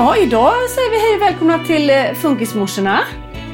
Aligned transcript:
Ja, 0.00 0.16
idag 0.16 0.52
säger 0.74 0.90
vi 0.90 0.98
hej 0.98 1.16
och 1.16 1.22
välkomna 1.22 1.64
till 1.64 1.90
eh, 1.90 1.96
Funkismorsorna. 2.22 3.00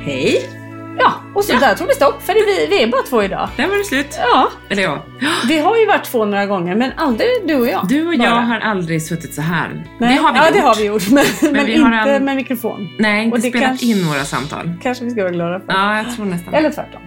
Hej! 0.05 0.51
Ja, 0.99 1.13
och 1.35 1.45
så 1.45 1.53
Ja. 1.53 1.59
där 1.61 1.75
tog 1.75 1.89
det 1.89 1.95
stopp 1.95 2.23
för 2.23 2.35
vi, 2.35 2.67
vi 2.77 2.83
är 2.83 2.87
bara 2.87 3.03
två 3.03 3.23
idag. 3.23 3.49
Där 3.57 3.67
var 3.69 3.77
det 3.79 3.85
slut. 3.85 4.19
Ja, 4.33 4.49
Eller 4.69 4.83
ja. 4.83 5.05
vi 5.49 5.59
har 5.59 5.77
ju 5.79 5.87
varit 5.87 6.05
två 6.05 6.25
några 6.25 6.47
gånger 6.47 6.75
men 6.77 6.93
aldrig 6.97 7.29
du 7.47 7.55
och 7.55 7.67
jag. 7.69 7.89
Du 7.89 8.07
och 8.07 8.15
jag 8.15 8.21
bara. 8.21 8.41
har 8.41 8.61
aldrig 8.61 9.03
suttit 9.03 9.35
så 9.35 9.43
här. 9.43 9.85
Nej, 10.01 10.15
det 10.17 10.23
har 10.23 10.33
vi 10.33 10.39
ja, 10.39 10.45
gjort. 10.47 10.55
det 10.55 10.61
har 10.61 10.75
vi 10.75 10.85
gjort. 10.85 11.09
Men, 11.11 11.25
men, 11.53 11.67
vi 11.67 11.73
inte 11.73 11.85
har 11.89 12.07
en- 12.09 12.25
med 12.25 12.37
mikrofon. 12.37 12.89
Nej, 12.99 13.25
inte 13.25 13.37
Och 13.37 13.43
det 13.43 13.49
spelat 13.49 13.69
kanske- 13.69 13.87
in 13.87 14.07
våra 14.09 14.25
samtal. 14.25 14.73
Kanske 14.83 15.05
vi 15.05 15.11
ska 15.11 15.23
vara 15.23 15.33
glada 15.33 15.61
för. 15.61 15.67
Ja, 15.73 15.97
jag 15.97 16.17
tror 16.17 16.25
nästan. 16.27 16.55
Eller 16.55 16.71
tvärtom. 16.71 17.01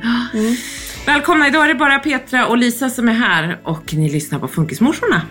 Välkomna, 1.06 1.48
idag 1.48 1.64
är 1.64 1.68
det 1.68 1.76
bara 1.76 2.00
Petra 2.00 2.46
och 2.48 2.58
Lisa 2.58 2.90
som 2.90 3.10
är 3.10 3.14
här 3.14 3.60
och 3.64 3.94
ni 3.94 4.10
lyssnar 4.10 4.40
på 4.40 4.48
Funkismorsorna. 4.48 5.22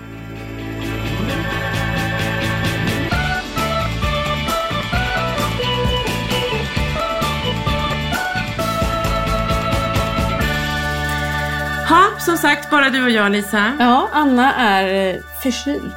Som 12.29 12.37
sagt, 12.37 12.71
bara 12.71 12.91
du 12.91 13.03
och 13.05 13.11
jag 13.11 13.33
Lisa. 13.33 13.73
Ja, 13.79 14.09
Anna 14.13 14.55
är 14.55 15.15
eh, 15.15 15.17
förkyld. 15.43 15.93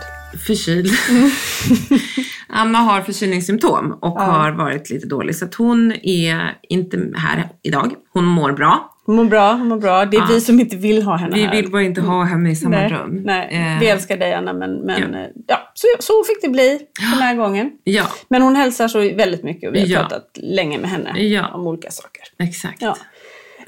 förkyld. 0.47 0.87
Anna 2.49 2.77
har 2.79 3.01
förkylningssymptom 3.01 3.91
och 4.01 4.15
Ja. 4.19 4.23
har 4.23 4.51
varit 4.51 4.89
lite 4.89 5.07
dålig 5.07 5.35
så 5.35 5.45
att 5.45 5.55
hon 5.55 5.91
är 6.03 6.57
inte 6.69 7.09
här 7.15 7.49
idag. 7.63 7.93
Hon 8.13 8.25
mår 8.25 8.51
bra. 8.51 8.87
Hon 9.05 9.15
mår 9.15 9.25
bra, 9.25 9.51
hon 9.53 9.67
mår 9.67 9.77
bra. 9.77 10.05
Det 10.05 10.17
är 10.17 10.21
Ja. 10.21 10.27
vi 10.29 10.41
som 10.41 10.59
inte 10.59 10.75
vill 10.75 11.03
ha 11.03 11.15
henne 11.15 11.35
Vi 11.35 11.41
här. 11.41 11.55
vill 11.55 11.71
bara 11.71 11.81
inte 11.83 12.01
ha 12.01 12.23
henne 12.23 12.51
i 12.51 12.55
samma 12.55 12.75
nej, 12.75 12.89
rum. 12.89 13.21
Nej, 13.25 13.47
Eh, 13.51 13.79
vi 13.79 13.87
älskar 13.87 14.17
dig 14.17 14.33
Anna 14.33 14.53
men, 14.53 14.75
men 14.75 15.01
Ja. 15.13 15.19
ja. 15.19 15.27
ja, 15.47 15.71
så, 15.73 15.87
så 15.99 16.23
fick 16.27 16.41
det 16.41 16.49
bli 16.49 16.79
den 16.99 17.21
här 17.21 17.35
gången. 17.41 17.71
Ja, 17.83 18.05
Men 18.29 18.41
hon 18.41 18.55
hälsar 18.55 18.87
så 18.87 18.99
väldigt 18.99 19.43
mycket 19.43 19.69
och 19.69 19.75
vi 19.75 19.93
har 19.93 20.01
pratat 20.03 20.29
länge 20.41 20.77
med 20.77 20.89
henne 20.89 21.49
om 21.53 21.67
olika 21.67 21.91
saker. 21.91 22.23
exakt. 22.39 22.81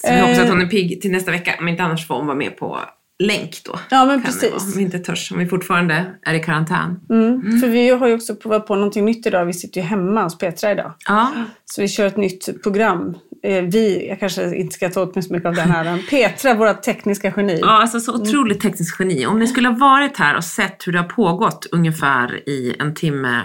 Så 0.05 0.13
vi 0.13 0.19
hoppas 0.19 0.37
Eh. 0.37 0.43
att 0.43 0.49
hon 0.49 0.61
är 0.61 0.65
pigg 0.65 1.01
till 1.01 1.11
nästa 1.11 1.31
vecka. 1.31 1.55
Om 1.59 1.67
inte 1.67 1.83
annars 1.83 2.07
får 2.07 2.15
hon 2.15 2.25
vara 2.27 2.37
med 2.37 2.57
på 2.57 2.79
länk 3.23 3.61
då. 3.65 3.79
Ja 3.89 4.05
men 4.05 4.23
precis. 4.23 4.51
Om 4.53 4.71
vi 4.77 4.81
inte 4.81 4.99
törs, 4.99 5.31
om 5.31 5.39
vi 5.39 5.45
fortfarande 5.45 6.05
är 6.25 6.33
i 6.33 6.39
karantän. 6.39 6.99
Mm. 7.09 7.59
För 7.59 7.67
vi 7.67 7.89
har 7.89 8.07
ju 8.07 8.13
också 8.15 8.35
provat 8.35 8.67
på 8.67 8.75
någonting 8.75 9.05
nytt 9.05 9.25
idag. 9.25 9.45
Vi 9.45 9.53
sitter 9.53 9.81
ju 9.81 9.87
hemma 9.87 10.23
hos 10.23 10.37
Petra 10.37 10.71
idag. 10.71 10.93
Ja, 11.07 11.31
Så 11.65 11.81
vi 11.81 11.87
kör 11.87 12.05
ett 12.07 12.17
nytt 12.17 12.63
program. 12.63 13.17
Eh, 13.43 13.61
Vi, 13.63 14.07
jag 14.09 14.19
kanske 14.19 14.55
inte 14.55 14.73
ska 14.75 14.89
ta 14.89 15.01
åt 15.01 15.15
mig 15.15 15.23
så 15.23 15.33
mycket 15.33 15.47
av 15.47 15.55
den 15.55 15.71
här. 15.71 15.97
Petra, 16.09 16.53
våra 16.53 16.73
tekniska 16.73 17.33
geni. 17.37 17.59
ja 17.61 17.81
alltså 17.81 17.99
så 17.99 18.13
otroligt 18.21 18.61
tekniskt 18.61 18.99
geni. 18.99 19.25
Om 19.25 19.39
ni 19.39 19.47
skulle 19.47 19.67
ha 19.67 19.75
varit 19.77 20.17
här 20.17 20.37
och 20.37 20.43
sett 20.43 20.87
hur 20.87 20.91
det 20.93 20.99
har 20.99 21.09
pågått 21.09 21.67
ungefär 21.71 22.49
i 22.49 22.75
en 22.79 22.93
timme 22.93 23.41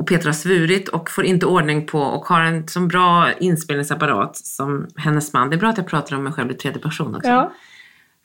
och 0.00 0.06
Petra 0.06 0.28
har 0.28 0.32
svurit 0.34 0.88
och 0.88 1.10
får 1.10 1.24
inte 1.24 1.46
ordning 1.46 1.86
på 1.86 1.98
och 2.00 2.24
har 2.24 2.40
en 2.40 2.68
så 2.68 2.80
bra 2.80 3.32
inspelningsapparat 3.40 4.36
som 4.36 4.86
hennes 4.96 5.32
man. 5.32 5.50
Det 5.50 5.56
är 5.56 5.58
bra 5.58 5.68
att 5.68 5.76
jag 5.78 5.86
pratar 5.86 6.16
om 6.16 6.24
mig 6.24 6.32
själv 6.32 6.50
i 6.50 6.54
tredje 6.54 6.82
person 6.82 7.14
också. 7.14 7.28
Ja. 7.28 7.52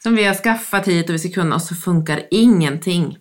Som 0.03 0.15
vi 0.15 0.23
har 0.23 0.33
skaffat 0.35 0.87
hit 0.87 1.09
och 1.09 1.13
vi 1.15 1.19
ska 1.19 1.29
kunna 1.29 1.55
och 1.55 1.61
så 1.61 1.75
funkar 1.75 2.21
ingenting. 2.31 3.17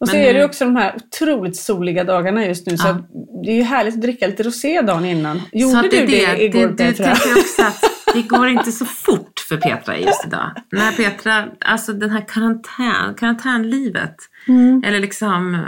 Och 0.00 0.08
så 0.08 0.16
Men 0.16 0.24
är 0.24 0.34
det 0.34 0.44
också 0.44 0.64
de 0.64 0.76
här 0.76 0.94
otroligt 0.96 1.56
soliga 1.56 2.04
dagarna 2.04 2.46
just 2.46 2.66
nu. 2.66 2.76
Så 2.76 2.86
Ja. 2.86 2.90
att 2.90 3.02
det 3.44 3.50
är 3.50 3.56
ju 3.56 3.62
härligt 3.62 3.94
att 3.94 4.00
dricka 4.02 4.26
lite 4.26 4.42
rosé 4.42 4.80
dagen 4.82 5.04
innan. 5.04 5.38
så 5.40 5.44
Gjorde 5.52 5.78
att 5.78 5.90
du 5.90 6.06
det, 6.06 6.44
igår 6.44 6.60
det, 6.60 6.66
det 6.66 6.76
Petra? 6.76 7.04
tänker 7.06 7.28
jag 7.28 7.38
också 7.38 7.62
att 7.62 7.84
det 8.14 8.22
går 8.22 8.48
inte 8.48 8.72
så 8.72 8.84
fort 8.84 9.38
för 9.48 9.56
Petra 9.56 9.98
just 9.98 10.26
idag. 10.26 10.50
När 10.72 10.92
Petra, 10.92 11.44
alltså 11.60 11.92
den 11.92 12.10
här 12.10 12.24
karantän, 12.28 13.14
karantänlivet. 13.16 14.16
Mm. 14.48 14.82
Eller 14.86 15.00
liksom 15.00 15.66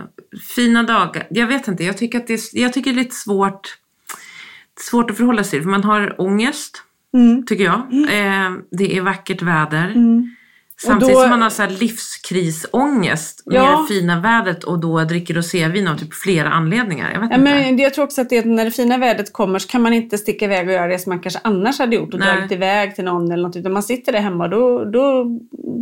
fina 0.56 0.82
dagar. 0.82 1.26
Jag 1.30 1.46
vet 1.46 1.68
inte, 1.68 1.84
jag 1.84 1.96
tycker 1.98 2.18
att 2.18 2.26
det 2.26 2.34
är, 2.34 2.40
jag 2.52 2.72
tycker 2.72 2.92
det 2.92 3.00
är 3.00 3.02
lite 3.04 3.14
svårt, 3.14 3.78
svårt 4.80 5.10
att 5.10 5.16
förhålla 5.16 5.44
sig 5.44 5.50
till. 5.50 5.62
För 5.62 5.70
man 5.70 5.84
har 5.84 6.20
ångest, 6.20 6.82
Mm. 7.14 7.46
tycker 7.46 7.64
jag. 7.64 7.78
Eh, 7.92 8.52
det 8.70 8.96
är 8.96 9.00
vackert 9.00 9.42
väder. 9.42 9.88
Mm. 9.90 10.34
Samtidigt 10.82 11.14
då- 11.14 11.20
som 11.20 11.30
man 11.30 11.42
har 11.42 11.50
så 11.50 11.62
här 11.62 11.70
livskrisångest 11.70 13.42
Ja. 13.44 13.78
med 13.80 13.88
fina 13.88 14.20
vädret 14.20 14.64
och 14.64 14.78
då 14.80 15.04
dricker 15.04 15.34
rosévin 15.34 15.88
av 15.88 15.96
typ 15.98 16.14
flera 16.14 16.48
anledningar. 16.50 17.12
Jag 17.12 17.20
vet 17.20 17.30
Ja, 17.30 17.36
inte. 17.36 17.50
men 17.50 17.78
jag 17.78 17.94
tror 17.94 18.04
också 18.04 18.20
att 18.20 18.28
det, 18.30 18.44
när 18.44 18.64
det 18.64 18.70
fina 18.70 18.98
vädret 18.98 19.32
kommer 19.32 19.58
så 19.58 19.68
kan 19.68 19.82
man 19.82 19.92
inte 19.92 20.18
sticka 20.18 20.44
iväg 20.44 20.66
och 20.68 20.74
göra 20.74 20.86
det 20.86 20.98
som 20.98 21.10
man 21.10 21.20
kanske 21.20 21.40
annars 21.44 21.78
hade 21.78 21.96
gjort 21.96 22.14
och 22.14 22.20
Nej. 22.20 22.34
dragit 22.36 22.52
iväg 22.52 22.94
till 22.94 23.04
någon 23.04 23.32
eller 23.32 23.42
något. 23.42 23.56
Utan 23.56 23.72
man 23.72 23.82
sitter 23.82 24.12
där 24.12 24.20
hemma 24.20 24.48
då, 24.48 24.84
då 24.84 25.24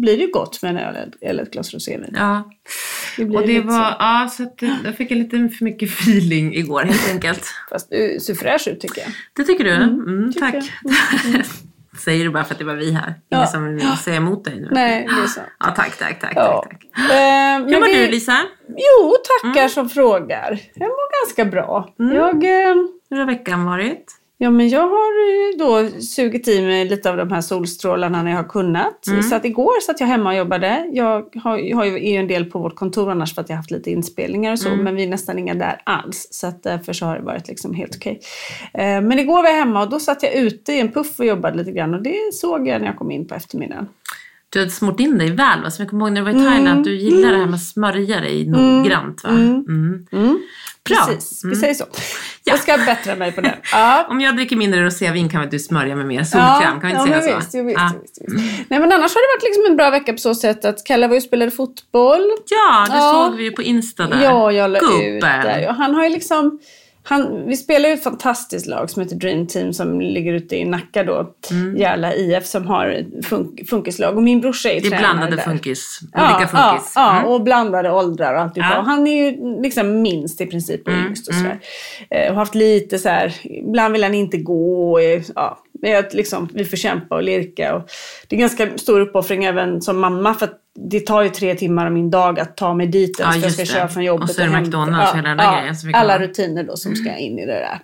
blir 0.00 0.18
det 0.18 0.26
gott 0.26 0.62
med 0.62 0.70
en 0.70 0.78
öl 0.78 1.12
eller 1.20 1.42
ett 1.42 1.50
glas 1.52 1.74
rosévin. 1.74 2.14
Ja. 2.18 2.50
Det 3.16 3.24
Och 3.24 3.46
det 3.46 3.60
var, 3.60 3.72
så. 3.90 3.96
ja, 3.98 4.28
så 4.36 4.42
att 4.42 4.58
det- 4.58 4.76
jag 4.84 4.96
fick 4.96 5.10
en 5.10 5.18
lite 5.18 5.48
för 5.48 5.64
mycket 5.64 5.88
feeling 5.90 6.54
igår 6.54 6.82
helt 6.82 7.10
enkelt. 7.10 7.46
Fast 7.70 7.90
du 7.90 8.18
ser 8.20 8.34
fräsch 8.34 8.68
ut 8.68 8.80
tycker 8.80 9.00
jag. 9.02 9.10
Det 9.36 9.44
tycker 9.44 9.64
du? 9.64 9.70
Mm, 9.74 10.32
tycker 10.32 10.50
tack. 10.50 10.64
Säger 12.04 12.24
du 12.24 12.30
bara 12.30 12.44
för 12.44 12.54
att 12.54 12.58
det 12.58 12.64
var 12.64 12.74
vi 12.74 12.92
här? 12.92 13.14
Ja. 13.28 13.36
Ingen 13.36 13.48
som 13.48 13.74
vill 13.76 13.96
säga 13.96 14.16
emot 14.16 14.44
dig 14.44 14.60
nu? 14.60 14.68
Nej, 14.70 15.08
det 15.16 15.22
är 15.22 15.26
sant. 15.26 15.46
Ja, 15.60 15.66
tack, 15.76 15.96
tack, 15.98 16.20
tack, 16.20 16.32
Ja. 16.36 16.64
tack, 16.70 16.80
tack. 16.80 17.10
Eh, 17.10 17.58
Hur 17.66 17.80
mår 17.80 17.86
vi- 17.86 18.04
du 18.06 18.10
Lisa? 18.10 18.36
Jo, 18.68 19.14
tackar 19.42 19.60
Mm. 19.60 19.68
som 19.70 19.88
frågar. 19.88 20.58
Jag 20.74 20.88
mår 20.88 21.26
ganska 21.26 21.44
bra. 21.44 21.88
Jag, 21.96 22.44
eh, 22.44 22.74
Hur 23.10 23.16
har 23.18 23.26
veckan 23.26 23.64
varit? 23.64 24.04
Ja, 24.38 24.50
men 24.50 24.68
jag 24.68 24.88
har 24.88 24.88
eh, 24.88 25.58
då 25.58 26.00
sugit 26.00 26.48
i 26.48 26.62
mig 26.62 26.88
lite 26.88 27.10
av 27.10 27.16
de 27.16 27.32
här 27.32 27.40
solstrålarna 27.40 28.22
när 28.22 28.30
jag 28.30 28.38
har 28.38 28.48
kunnat. 28.48 29.06
Mm. 29.06 29.22
Så 29.22 29.34
att 29.34 29.44
igår 29.44 29.80
satt 29.80 30.00
jag 30.00 30.06
hemma 30.06 30.30
och 30.30 30.36
jobbade. 30.36 30.90
Jag 30.92 31.34
har, 31.34 31.74
har 31.74 31.84
ju 31.84 31.94
är 31.94 32.12
ju 32.12 32.16
en 32.16 32.28
del 32.28 32.44
på 32.44 32.58
vårt 32.58 32.76
kontor 32.76 33.10
annars 33.10 33.34
för 33.34 33.42
att 33.42 33.48
jag 33.48 33.56
har 33.56 33.58
haft 33.58 33.70
lite 33.70 33.90
inspelningar 33.90 34.52
och 34.52 34.58
så. 34.58 34.68
Mm. 34.68 34.84
Men 34.84 34.96
vi 34.96 35.02
är 35.02 35.08
nästan 35.08 35.38
inga 35.38 35.54
där 35.54 35.80
alls. 35.84 36.28
Så 36.30 36.46
att 36.46 36.62
därför 36.62 36.92
så 36.92 37.06
har 37.06 37.16
det 37.16 37.22
varit 37.22 37.48
liksom 37.48 37.74
helt 37.74 37.96
okej. 37.96 38.20
Eh, 38.74 39.00
men 39.00 39.18
igår 39.18 39.42
var 39.42 39.48
jag 39.48 39.56
hemma 39.56 39.82
och 39.82 39.90
då 39.90 40.00
satt 40.00 40.22
jag 40.22 40.34
ute 40.34 40.72
i 40.72 40.80
en 40.80 40.92
puff 40.92 41.18
och 41.18 41.26
jobbade 41.26 41.56
lite 41.56 41.72
grann. 41.72 41.94
Och 41.94 42.02
det 42.02 42.16
såg 42.32 42.68
jag 42.68 42.80
när 42.80 42.88
jag 42.88 42.98
kom 42.98 43.10
in 43.10 43.28
på 43.28 43.34
eftermiddagen. 43.34 43.88
Du 44.48 44.58
hade 44.58 44.70
smort 44.70 45.00
in 45.00 45.18
dig 45.18 45.30
väl 45.30 45.62
va? 45.62 45.70
Som 45.70 45.82
jag 45.82 45.90
kommer 45.90 46.04
ihåg 46.04 46.12
när 46.12 46.20
du 46.20 46.32
var 46.32 46.40
i 46.40 46.44
Thailand, 46.44 46.78
att 46.78 46.84
du 46.84 46.96
gillar 46.96 47.30
det 47.30 47.36
här 47.36 47.46
med 47.46 47.54
att 47.54 47.64
smörja 47.64 48.20
dig 48.20 48.46
noggrant 48.46 49.24
va? 49.24 49.30
Bra. 50.88 51.06
Precis, 51.06 51.44
Mm. 51.44 51.54
vi 51.54 51.60
säger 51.60 51.74
så. 51.74 51.84
Ja. 51.90 51.96
Jag 52.44 52.58
ska 52.60 52.76
bättra 52.76 53.14
mig 53.14 53.32
på 53.32 53.40
det. 53.40 53.58
Ja. 53.72 54.06
Om 54.10 54.20
jag 54.20 54.36
dricker 54.36 54.56
mindre 54.56 54.84
rosévin 54.84 55.28
kan 55.28 55.40
väl 55.40 55.50
du 55.50 55.58
smörja 55.58 55.96
med 55.96 56.06
mer 56.06 56.24
solkräm? 56.24 56.80
kan 56.80 56.90
vi 56.90 56.90
inte 56.90 57.10
ja, 57.10 57.22
säga 57.22 57.32
så? 57.32 57.36
Visst, 57.38 57.54
visst, 57.54 57.78
Ja. 57.78 57.90
visst, 58.02 58.18
jo, 58.20 58.34
visst. 58.36 58.70
Nej, 58.70 58.80
men 58.80 58.92
annars 58.92 59.14
har 59.14 59.20
det 59.20 59.36
varit 59.36 59.42
liksom 59.42 59.64
en 59.70 59.76
bra 59.76 59.90
vecka 59.90 60.12
på 60.12 60.18
så 60.18 60.34
sätt 60.34 60.64
att 60.64 60.84
Kalle 60.84 61.08
var 61.08 61.14
ju 61.14 61.20
spelade 61.20 61.50
fotboll. 61.50 62.30
Ja, 62.48 62.86
det 62.94 63.00
såg 63.00 63.36
vi 63.36 63.44
ju 63.44 63.50
på 63.50 63.62
Insta 63.62 64.06
där. 64.06 64.22
Ja, 64.24 64.52
jag 64.52 64.70
la 64.70 64.78
ut 64.78 65.20
där. 65.20 65.68
Och 65.68 65.74
han 65.74 65.94
har 65.94 66.04
ju 66.04 66.10
liksom... 66.10 66.58
Han, 67.06 67.46
vi 67.46 67.56
spelar 67.56 67.88
ju 67.88 67.94
ett 67.94 68.02
fantastiskt 68.02 68.66
lag 68.66 68.90
som 68.90 69.02
heter 69.02 69.16
Dream 69.16 69.46
Team 69.46 69.72
som 69.72 70.00
ligger 70.00 70.32
ute 70.32 70.56
i 70.56 70.64
Nacka 70.64 71.02
då. 71.04 71.34
Järla 71.76 72.14
IF 72.14 72.46
som 72.46 72.66
har 72.66 73.04
funk, 73.24 73.68
funkislag. 73.70 74.16
Och 74.16 74.22
min 74.22 74.40
brorsa 74.40 74.68
är 74.68 74.72
Mm. 74.72 74.82
Det 74.90 74.96
är 74.96 74.98
tränare 74.98 75.14
blandade 75.16 75.36
där. 75.36 75.42
funkis. 75.42 75.98
Ja, 76.12 76.20
Olika 76.36 76.48
funkis. 76.48 76.92
Ja, 76.94 77.12
ja 77.12 77.18
Mm. 77.18 77.30
och 77.32 77.42
blandade 77.42 77.90
åldrar 77.92 78.34
och 78.34 78.40
alltihopa. 78.40 78.70
Ja. 78.72 78.78
Och 78.78 78.84
han 78.84 79.06
är 79.06 79.24
ju 79.30 79.36
liksom 79.62 80.02
minst 80.02 80.40
i 80.40 80.46
princip 80.46 80.86
och 80.86 80.92
Mm, 80.92 81.06
yngst 81.06 81.28
och 81.28 81.34
sådär. 81.34 81.58
Eh, 82.10 82.30
och 82.30 82.36
haft 82.36 82.54
lite 82.54 82.98
så 82.98 83.08
här, 83.08 83.34
ibland 83.44 83.92
vill 83.92 84.02
han 84.04 84.14
inte 84.14 84.36
gå. 84.36 84.92
Och, 84.92 85.02
är- 85.02 85.24
ja, 85.34 85.58
men 85.82 85.90
jag, 85.90 86.04
liksom, 86.14 86.48
vi 86.54 86.64
får 86.64 86.76
kämpa 86.76 87.14
och 87.14 87.22
lirka. 87.22 87.74
Och 87.74 87.82
det 88.28 88.36
är 88.36 88.40
ganska 88.40 88.78
stor 88.78 89.00
uppoffring 89.00 89.44
även 89.44 89.82
som 89.82 90.00
mamma 90.00 90.34
för 90.34 90.44
att 90.46 90.60
det 90.74 91.00
tar 91.00 91.22
ju 91.22 91.28
tre 91.28 91.54
timmar 91.54 91.86
av 91.86 91.92
min 91.92 92.10
dag 92.10 92.40
att 92.40 92.56
ta 92.56 92.74
mig 92.74 92.86
dit 92.86 93.16
Ja, 93.18 93.36
jag 93.36 93.52
ska 93.52 93.62
det. 93.62 93.66
köra 93.66 93.88
från 93.88 94.04
jobbet 94.04 94.28
Och 94.28 94.34
så 94.34 94.42
är 94.42 94.46
det 94.46 94.52
hem. 94.52 94.62
McDonalds 94.62 95.10
och 95.12 95.16
hela 95.16 95.28
den 95.28 95.36
där 95.36 95.60
grejen 95.60 95.74
kan 95.74 95.94
Alla 95.94 96.18
rutiner 96.18 96.64
då 96.64 96.76
som 96.76 96.96
ska 96.96 97.16
in 97.16 97.38
i 97.38 97.46
det 97.46 97.52
där. 97.52 97.78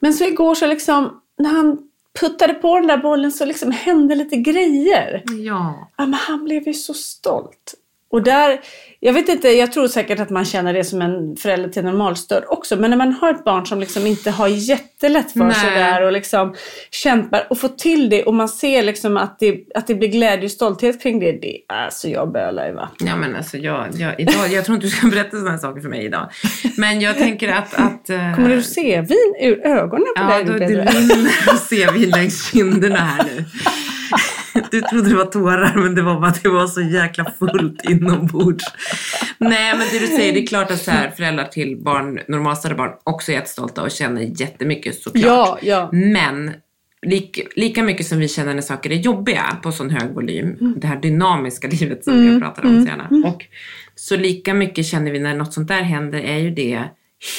Men 0.00 0.14
så 0.14 0.24
igår 0.24 0.54
så 0.54 0.66
liksom, 0.66 1.20
när 1.38 1.50
han 1.50 1.78
puttade 2.20 2.54
på 2.54 2.78
den 2.78 2.86
där 2.86 2.98
bollen 2.98 3.32
så 3.32 3.44
liksom 3.44 3.70
hände 3.70 4.14
lite 4.14 4.36
grejer. 4.36 5.22
Ja. 5.26 5.90
Ja, 5.96 6.06
men 6.06 6.14
han 6.14 6.44
blev 6.44 6.66
ju 6.68 6.74
så 6.74 6.94
stolt. 6.94 7.74
Och 8.10 8.22
där, 8.22 8.60
jag 9.00 9.12
vet 9.12 9.28
inte, 9.28 9.48
jag 9.48 9.72
tror 9.72 9.88
säkert 9.88 10.20
att 10.20 10.30
man 10.30 10.44
känner 10.44 10.72
det 10.74 10.84
som 10.84 11.02
en 11.02 11.36
förälder 11.36 11.68
till 11.68 11.84
normalstörd 11.84 12.44
också. 12.48 12.76
Men 12.76 12.90
när 12.90 12.96
man 12.96 13.12
har 13.12 13.30
ett 13.30 13.44
barn 13.44 13.66
som 13.66 13.80
liksom 13.80 14.06
inte 14.06 14.30
har 14.30 14.48
jättelätt 15.04 15.32
för 15.32 15.60
sig 15.60 15.70
Nej. 15.70 15.78
där 15.78 16.06
och 16.06 16.12
liksom 16.12 16.54
kämpar 16.90 17.46
och 17.50 17.58
får 17.58 17.68
till 17.68 18.10
det 18.10 18.22
och 18.22 18.34
man 18.34 18.48
ser 18.48 18.82
liksom 18.82 19.16
att 19.16 19.38
det, 19.38 19.64
att 19.74 19.86
det 19.86 19.94
blir 19.94 20.08
glädje 20.08 20.44
och 20.44 20.50
stolthet 20.50 21.02
kring 21.02 21.20
det. 21.20 21.32
det 21.32 21.58
alltså 21.68 22.08
jag 22.08 22.32
bölar 22.32 22.66
ju 22.66 22.72
va. 22.72 22.88
Ja 22.98 23.16
men 23.16 23.36
alltså 23.36 23.56
jag, 23.56 23.86
jag, 23.94 24.20
idag, 24.20 24.52
jag 24.52 24.64
tror 24.64 24.74
inte 24.74 24.86
du 24.86 24.90
ska 24.90 25.06
berätta 25.06 25.36
sådana 25.36 25.58
saker 25.58 25.80
för 25.80 25.88
mig 25.88 26.04
idag. 26.04 26.30
Men 26.76 27.00
jag 27.00 27.18
tänker 27.18 27.48
att... 27.52 27.74
att 27.74 28.10
eh, 28.10 28.34
Kommer 28.34 28.48
du 28.48 28.62
se 28.62 29.00
vin 29.00 29.34
ur 29.40 29.66
ögonen 29.66 30.06
på 30.16 30.22
Ja, 30.22 30.28
dig 30.28 30.44
då, 30.44 30.52
nu 30.52 30.58
det 30.58 30.66
rinner 30.66 31.52
rosévin 31.52 32.10
längs 32.10 32.52
kinderna 32.52 32.98
här 32.98 33.24
nu. 33.24 33.44
Du 34.70 34.80
trodde 34.80 35.08
det 35.08 35.16
var 35.16 35.24
tårar 35.24 35.74
men 35.76 35.94
det 35.94 36.02
var 36.02 36.20
bara 36.20 36.30
att 36.30 36.42
det 36.42 36.48
var 36.48 36.66
så 36.66 36.80
jäkla 36.80 37.24
fullt 37.38 37.90
inombords. 37.90 38.64
Nej 39.38 39.76
men 39.76 39.86
det 39.92 39.98
du 39.98 40.06
säger, 40.06 40.32
det 40.32 40.42
är 40.42 40.46
klart 40.46 40.70
att 40.70 40.82
så 40.82 40.90
här, 40.90 41.10
föräldrar 41.10 41.44
till 41.44 41.76
barn, 41.82 42.20
normalstörda 42.28 42.74
barn 42.74 42.90
också 43.04 43.32
är 43.32 43.36
jättestolta 43.36 43.82
och 43.82 43.90
känner 43.90 44.40
jättemycket 44.40 44.93
såklart. 45.02 45.24
Ja, 45.24 45.58
ja. 45.62 45.88
Men 45.92 46.52
lik, 47.06 47.40
lika 47.56 47.82
mycket 47.82 48.06
som 48.06 48.18
vi 48.18 48.28
känner 48.28 48.54
när 48.54 48.62
saker 48.62 48.92
är 48.92 48.96
jobbiga 48.96 49.58
på 49.62 49.72
sån 49.72 49.90
hög 49.90 50.14
volym, 50.14 50.56
Mm. 50.60 50.74
det 50.80 50.86
här 50.86 51.00
dynamiska 51.00 51.68
livet 51.68 52.04
som 52.04 52.26
jag 52.26 52.40
pratar 52.42 52.64
om 52.64 52.82
så 52.82 52.88
gärna. 52.88 53.28
Och 53.28 53.44
så 53.94 54.16
lika 54.16 54.54
mycket 54.54 54.86
känner 54.86 55.10
vi 55.12 55.18
när 55.18 55.34
något 55.34 55.52
sånt 55.52 55.68
där 55.68 55.82
händer 55.82 56.18
är 56.20 56.38
ju 56.38 56.50
det 56.50 56.82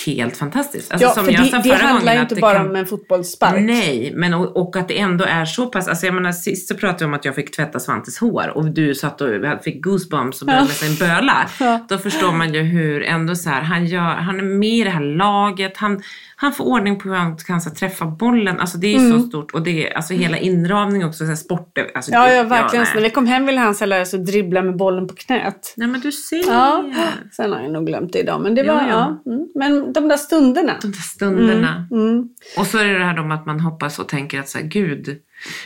helt 0.05 0.37
fantastiskt. 0.37 0.91
Alltså, 0.91 1.07
Ja, 1.07 1.13
som 1.13 1.25
för 1.25 1.31
jag 1.31 1.41
det, 1.43 1.47
sa 1.49 1.57
det 1.57 1.63
förra 1.63 1.87
handlar 1.87 2.13
gången, 2.13 2.21
inte 2.21 2.35
bara 2.35 2.53
kan- 2.57 2.69
om 2.69 2.75
en 2.75 2.85
fotbollsspark. 2.85 3.61
Nej, 3.61 4.13
men 4.15 4.33
och, 4.33 4.57
och 4.57 4.75
att 4.75 4.87
det 4.87 4.99
ändå 4.99 5.25
är 5.25 5.45
så 5.45 5.65
pass, 5.65 5.87
alltså 5.87 6.05
jag 6.05 6.15
menar 6.15 6.31
sist 6.31 6.67
så 6.67 6.75
pratade 6.75 6.99
vi 6.99 7.05
om 7.05 7.13
att 7.13 7.25
jag 7.25 7.35
fick 7.35 7.55
tvätta 7.55 7.79
Svantes 7.79 8.17
hår 8.17 8.51
och 8.55 8.65
du 8.65 8.95
satt 8.95 9.21
och 9.21 9.29
fick 9.63 9.83
goosebumps 9.83 10.41
och 10.41 10.47
började 10.47 10.67
sin 10.67 10.95
böla. 10.95 11.49
Ja. 11.59 11.85
Då 11.89 11.97
förstår 11.97 12.31
man 12.31 12.53
ju 12.53 12.61
hur 12.61 13.03
ändå 13.03 13.35
så 13.35 13.49
här, 13.49 13.61
han, 13.61 13.85
gör, 13.85 13.99
han 14.01 14.39
är 14.39 14.43
med 14.43 14.69
i 14.69 14.83
det 14.83 14.89
här 14.89 15.01
laget, 15.03 15.77
han, 15.77 16.01
han 16.35 16.53
får 16.53 16.63
ordning 16.65 16.99
på 16.99 17.09
hur 17.09 17.15
han 17.15 17.37
kan 17.37 17.61
så 17.61 17.69
här, 17.69 17.75
träffa 17.75 18.05
bollen, 18.05 18.59
alltså 18.59 18.77
det 18.77 18.95
är 18.95 18.99
Mm. 18.99 19.21
så 19.21 19.27
stort 19.27 19.51
och 19.53 19.61
det 19.61 19.89
är 19.89 19.95
alltså 19.97 20.13
hela 20.13 20.37
inramning 20.37 21.05
också, 21.05 21.17
så 21.17 21.25
här, 21.25 21.35
sport, 21.35 21.77
alltså, 21.95 22.11
Ja, 22.11 22.31
ja, 22.31 22.43
verkligen. 22.43 22.85
så 22.85 22.93
när 22.95 23.01
vi 23.01 23.09
kom 23.09 23.25
hem 23.27 23.45
ville 23.45 23.59
han 23.59 23.75
så 23.75 23.85
lära 23.85 24.05
sig 24.05 24.19
att 24.19 24.25
dribbla 24.25 24.61
med 24.61 24.75
bollen 24.77 25.07
på 25.07 25.15
knät. 25.15 25.73
nej 25.77 25.87
men 25.87 26.01
du 26.01 26.11
ser. 26.11 26.43
Ja, 26.47 26.85
sen 27.31 27.51
har 27.51 27.61
jag 27.61 27.71
nog 27.71 27.85
glömt 27.85 28.13
det 28.13 28.19
idag. 28.19 28.41
Men 28.41 28.55
det 28.55 28.61
Ja, 28.63 28.73
var, 28.73 28.81
ja. 28.81 29.17
ja. 29.25 29.31
Mm. 29.31 29.47
Men 29.55 29.74
de 29.79 30.07
där 30.07 30.17
stunderna. 30.17 30.77
De 30.81 30.91
där 30.91 30.99
stunderna. 30.99 31.87
Mm. 31.91 32.29
Och 32.57 32.67
så 32.67 32.77
är 32.77 32.85
det 32.85 32.97
det 32.97 33.05
här 33.05 33.19
om 33.19 33.31
att 33.31 33.45
man 33.45 33.59
hoppas 33.59 33.99
och 33.99 34.09
tänker 34.09 34.39
att 34.39 34.49
så 34.49 34.57
här, 34.57 34.65
gud, 34.65 35.19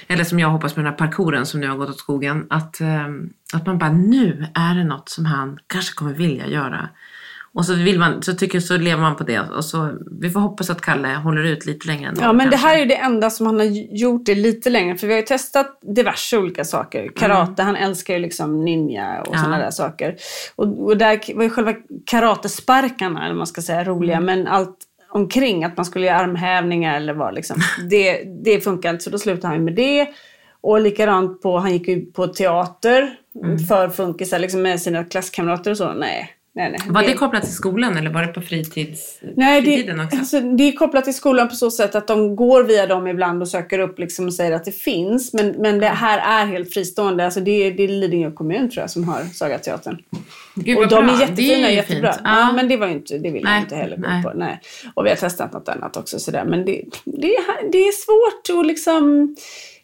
eller 0.08 0.24
som 0.24 0.40
jag 0.40 0.50
hoppas 0.50 0.76
med 0.76 0.86
den 0.86 0.92
här 0.92 0.98
parkouren 0.98 1.46
som 1.46 1.60
nu 1.60 1.68
har 1.68 1.78
gått 1.78 1.90
åt 1.90 2.00
skogen, 2.00 2.48
att, 2.50 2.82
ehm, 2.82 3.30
att 3.54 3.66
man 3.66 3.78
bara 3.78 3.92
nu 3.92 4.46
är 4.54 4.76
det 4.76 4.84
något 4.84 5.10
som 5.10 5.26
han 5.26 5.60
kanske 5.68 5.96
kommer 5.96 6.14
vilja 6.14 6.48
göra. 6.48 6.90
Och 7.54 7.66
så, 7.66 7.74
vill 7.74 8.00
man, 8.00 8.22
så, 8.24 8.34
tycker, 8.34 8.60
så 8.60 8.78
lever 8.78 9.02
man 9.02 9.16
på 9.16 9.24
det. 9.24 9.40
Och 9.40 9.66
så, 9.66 9.90
vi 10.22 10.30
får 10.30 10.40
hoppas 10.40 10.70
att 10.70 10.82
Kalle 10.82 11.08
håller 11.08 11.44
ut 11.44 11.66
lite 11.66 11.88
längre 11.88 12.10
ändå. 12.10 12.22
Ja, 12.22 12.34
men 12.34 12.46
det 12.46 12.52
kanske. 12.52 12.68
här 12.68 12.76
är 12.76 12.80
ju 12.80 12.86
det 12.86 12.96
enda 12.96 13.30
som 13.30 13.46
han 13.46 13.60
har 13.60 13.66
gjort 13.98 14.26
det 14.26 14.36
lite 14.36 14.70
längre. 14.70 14.98
För 14.98 15.08
vi 15.08 15.14
har 15.14 15.20
ju 15.20 15.26
testat 15.26 15.80
diverse 15.82 16.38
olika 16.38 16.66
saker. 16.66 17.12
Karate, 17.16 17.64
han 17.64 17.76
älskar 17.76 18.14
ju 18.14 18.20
liksom 18.20 18.66
ninja 18.66 19.22
och 19.22 19.28
Mm. 19.28 19.38
Ja. 19.38 19.44
sådana 19.44 19.58
där 19.58 19.72
saker. 19.72 20.16
Och, 20.56 20.84
och 20.86 20.98
där 20.98 21.36
var 21.36 21.44
ju 21.44 21.50
själva 21.50 21.74
karatesparkarna, 22.06 23.26
eller 23.26 23.36
man 23.36 23.48
ska 23.48 23.62
säga, 23.62 23.84
roliga. 23.84 24.18
Mm. 24.18 24.26
Men 24.26 24.48
allt 24.48 24.78
omkring, 25.10 25.64
att 25.64 25.78
man 25.78 25.86
skulle 25.86 26.06
göra 26.06 26.18
armhävningar 26.18 26.96
eller 26.98 27.14
vad 27.14 27.34
liksom. 27.36 27.58
Det, 27.90 28.24
det 28.44 28.62
funkar 28.64 28.90
inte, 28.90 29.04
så 29.04 29.10
då 29.10 29.20
slutade 29.20 29.54
han 29.54 29.64
med 29.64 29.76
det. 29.76 30.08
Och 30.62 30.82
likadant 30.82 31.42
på, 31.42 31.58
han 31.58 31.74
gick 31.74 31.88
ju 31.88 32.06
på 32.06 32.28
teater 32.28 33.16
Mm. 33.44 33.60
för 33.60 33.90
funkisar, 33.90 34.40
liksom 34.40 34.62
med 34.62 34.82
sina 34.82 35.04
klasskamrater 35.04 35.72
och 35.72 35.78
så. 35.78 35.94
Nej, 35.94 36.30
nej, 36.60 36.72
nej. 36.72 36.80
Var 36.90 37.04
det 37.04 37.14
kopplat 37.14 37.44
till 37.44 37.54
skolan 37.54 37.98
eller 37.98 38.10
var 38.10 38.22
det 38.22 38.28
på 38.28 38.42
fritids, 38.42 39.20
Nej, 39.36 39.62
fritiden 39.62 39.98
det, 39.98 40.04
också? 40.04 40.18
alltså, 40.18 40.40
det 40.40 40.64
är 40.64 40.72
kopplat 40.72 41.04
till 41.04 41.14
skolan 41.14 41.50
på 41.50 41.56
så 41.56 41.72
sätt 41.72 41.96
att 41.96 42.08
de 42.08 42.36
går 42.36 42.64
via 42.64 42.88
dem 42.88 43.08
ibland 43.08 43.42
och 43.42 43.48
söker 43.48 43.80
upp 43.80 44.00
liksom 44.00 44.26
och 44.26 44.34
säger 44.34 44.52
att 44.52 44.66
det 44.66 44.72
finns. 44.72 45.34
Men, 45.34 45.50
men 45.50 45.80
det 45.80 45.88
här 45.88 46.44
är 46.44 46.46
helt 46.46 46.74
fristående. 46.74 47.26
Alltså 47.26 47.40
det, 47.40 47.52
är, 47.52 47.72
det 47.72 47.84
är 47.84 47.88
Lidingö 47.88 48.32
kommun 48.32 48.70
tror 48.70 48.82
jag 48.82 48.90
som 48.90 49.04
har 49.04 49.24
Sagateatern. 49.24 49.98
Gud, 50.56 50.78
och 50.78 50.88
de 50.88 51.06
bra. 51.06 51.16
är 51.16 51.20
jättefina, 51.20 51.70
ju 51.70 51.76
jättebra. 51.76 52.14
Fint. 52.14 52.22
Ja. 52.24 52.52
men 52.56 52.68
det 52.68 52.78
var 52.78 52.88
ju 52.88 52.94
inte, 52.94 53.18
det 53.18 53.32
vill 53.32 53.44
Nej, 53.44 53.54
jag 53.54 53.64
inte 53.64 53.76
heller 53.76 53.98
gå 53.98 54.08
nej. 54.08 54.24
på. 54.24 54.32
Nej. 54.36 54.62
Och 54.94 55.06
vi 55.06 55.10
har 55.10 55.16
testat 55.18 55.54
något 55.54 55.70
annat 55.70 55.98
också 55.98 56.20
sådär. 56.20 56.46
Men 56.46 56.66
det, 56.66 56.84
det, 57.06 57.36
är, 57.36 57.72
det 57.72 57.78
är 57.78 57.92
svårt 57.92 58.60
att 58.60 58.68
liksom... 58.68 59.36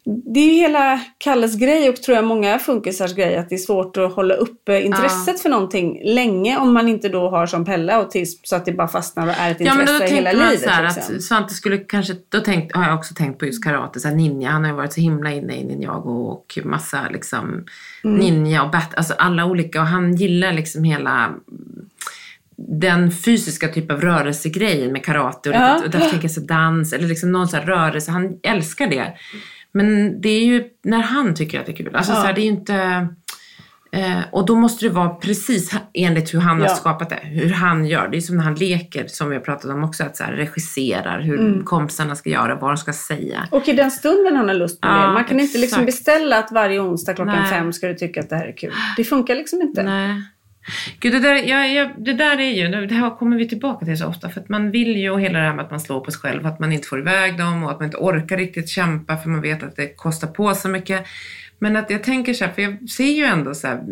Det 0.08 0.40
är 0.40 0.44
ju 0.52 0.52
hela 0.60 1.00
Kalles 1.18 1.56
grej 1.58 1.88
och 1.88 1.96
tror 1.96 2.16
jag 2.16 2.24
många 2.24 2.58
funkisars 2.58 3.14
grej 3.14 3.36
att 3.36 3.48
det 3.48 3.54
är 3.54 3.58
svårt 3.58 3.96
att 3.96 4.12
hålla 4.14 4.34
uppe 4.34 4.80
intresset 4.82 5.40
för 5.40 5.48
någonting 5.48 6.00
länge 6.04 6.58
om 6.58 6.74
man 6.74 6.88
inte 6.88 7.08
då 7.08 7.30
har 7.30 7.46
som 7.46 7.64
Pelle 7.64 7.94
autism 7.94 8.40
så 8.44 8.56
att 8.56 8.64
det 8.64 8.72
bara 8.72 8.88
fastnar 8.88 9.26
och 9.26 9.32
är 9.38 9.50
ett 9.50 9.56
Ja 9.60 9.74
men 9.74 9.86
då 9.86 9.92
intresse 9.92 10.14
hela 10.14 10.32
man 10.32 10.48
livet. 10.48 10.60
så 10.62 10.70
här 10.70 10.84
att 10.84 11.22
Svante 11.22 11.54
skulle 11.54 11.78
kanske, 11.78 12.14
då 12.28 12.40
tänkt, 12.40 12.76
har 12.76 12.84
jag 12.84 12.94
också 12.94 13.14
tänkt 13.14 13.38
på 13.38 13.46
just 13.46 13.64
karate, 13.64 14.00
så 14.00 14.08
här 14.08 14.14
ninja, 14.14 14.50
han 14.50 14.62
har 14.64 14.70
ju 14.70 14.76
varit 14.76 14.92
så 14.92 15.00
himla 15.00 15.32
inne 15.32 15.56
i 15.56 15.64
ninjago 15.64 16.10
och 16.30 16.58
massa 16.64 17.08
liksom 17.10 17.64
Mm. 18.04 18.16
ninja 18.18 18.62
och 18.62 18.70
bat, 18.70 18.94
alltså 18.96 19.14
alla 19.18 19.44
olika 19.44 19.80
och 19.80 19.86
han 19.86 20.16
gillar 20.16 20.52
liksom 20.52 20.84
hela 20.84 21.30
den 22.58 23.10
fysiska 23.12 23.68
typ 23.68 23.90
av 23.90 24.00
rörelsegrejen 24.00 24.92
med 24.92 25.04
karate 25.04 25.48
och, 25.50 25.54
Ja. 25.56 25.76
och 25.84 25.90
därför 25.90 26.10
tänker 26.10 26.24
jag 26.24 26.30
så 26.30 26.40
dans 26.40 26.92
eller 26.92 27.08
liksom 27.08 27.32
någon 27.32 27.48
sån 27.48 27.60
här 27.60 27.66
rörelse, 27.66 28.10
han 28.10 28.38
älskar 28.42 28.86
det. 28.86 29.12
Men 29.76 30.20
det 30.20 30.28
är 30.28 30.44
ju 30.44 30.64
när 30.84 31.00
han 31.02 31.34
tycker 31.34 31.60
att 31.60 31.66
det 31.66 31.72
är 31.72 31.76
kul, 31.76 31.96
alltså 31.96 32.12
Ja. 32.12 32.20
så 32.20 32.26
här, 32.26 32.32
det 32.34 32.40
är 32.40 32.46
inte 32.46 33.08
Eh, 33.92 34.18
och 34.32 34.46
då 34.46 34.54
måste 34.54 34.84
det 34.86 34.90
vara 34.94 35.08
precis 35.08 35.72
enligt 35.94 36.34
hur 36.34 36.38
han 36.40 36.60
har 36.60 36.66
Ja. 36.68 36.74
skapat 36.74 37.10
det. 37.10 37.20
Hur 37.22 37.50
han 37.50 37.86
gör. 37.86 38.08
Det 38.08 38.16
är 38.16 38.20
som 38.20 38.36
när 38.36 38.44
han 38.44 38.54
leker, 38.54 39.06
som 39.08 39.28
vi 39.28 39.34
har 39.36 39.42
pratat 39.42 39.70
om 39.70 39.84
också, 39.84 40.04
att 40.04 40.16
så 40.16 40.24
här, 40.24 40.32
regisserar 40.32 41.20
hur 41.20 41.38
Mm. 41.40 41.64
kompisarna 41.64 42.14
ska 42.16 42.30
göra, 42.30 42.54
vad 42.54 42.70
de 42.70 42.76
ska 42.76 42.92
säga. 42.92 43.48
Och 43.50 43.68
i 43.68 43.72
den 43.72 43.90
stunden 43.90 44.36
han 44.36 44.48
har 44.48 44.54
lust 44.54 44.82
med 44.82 44.90
Ja, 44.92 45.06
det. 45.06 45.12
Man 45.12 45.24
kan 45.24 45.40
inte 45.40 45.58
liksom 45.58 45.82
exakt. 45.82 45.86
beställa 46.04 46.38
att 46.38 46.52
varje 46.52 46.80
onsdag 46.80 47.14
klockan 47.14 47.34
Nej. 47.42 47.50
fem 47.50 47.72
ska 47.72 47.86
du 47.88 47.94
tycka 47.94 48.20
att 48.20 48.30
det 48.30 48.36
här 48.36 48.46
är 48.46 48.56
kul. 48.56 48.72
Det 48.96 49.04
funkar 49.04 49.34
liksom 49.34 49.60
inte. 49.62 49.82
Nej. 49.82 50.22
Gud, 51.00 51.12
det 51.12 51.20
där, 51.20 51.34
jag, 51.34 51.74
jag, 51.74 52.04
det 52.04 52.12
där 52.12 52.40
är 52.40 52.50
ju, 52.50 52.86
det 52.86 52.94
här 52.94 53.18
kommer 53.18 53.36
vi 53.36 53.48
tillbaka 53.48 53.86
till 53.86 53.98
så 53.98 54.06
ofta, 54.06 54.28
för 54.28 54.40
att 54.40 54.48
man 54.48 54.70
vill 54.70 54.96
ju, 54.96 55.10
och 55.10 55.20
hela 55.20 55.38
det 55.38 55.44
här 55.44 55.54
med 55.54 55.64
att 55.64 55.70
man 55.70 55.80
slår 55.80 56.00
på 56.00 56.10
sig 56.10 56.20
själv, 56.20 56.46
att 56.46 56.58
man 56.60 56.72
inte 56.72 56.88
får 56.88 56.98
iväg 56.98 57.38
dem 57.38 57.64
och 57.64 57.70
att 57.70 57.78
man 57.78 57.86
inte 57.86 57.96
orkar 57.96 58.36
riktigt 58.36 58.68
kämpa 58.68 59.16
för 59.16 59.28
man 59.28 59.40
vet 59.40 59.62
att 59.62 59.76
det 59.76 59.96
kostar 59.96 60.28
på 60.28 60.54
så 60.54 60.68
mycket. 60.68 61.06
Men 61.58 61.76
att 61.76 61.90
jag 61.90 62.02
tänker 62.02 62.34
så 62.34 62.44
här, 62.44 62.52
för 62.52 62.62
jag 62.62 62.90
ser 62.90 63.12
ju 63.12 63.24
ändå 63.24 63.54
så 63.54 63.66
här, 63.66 63.82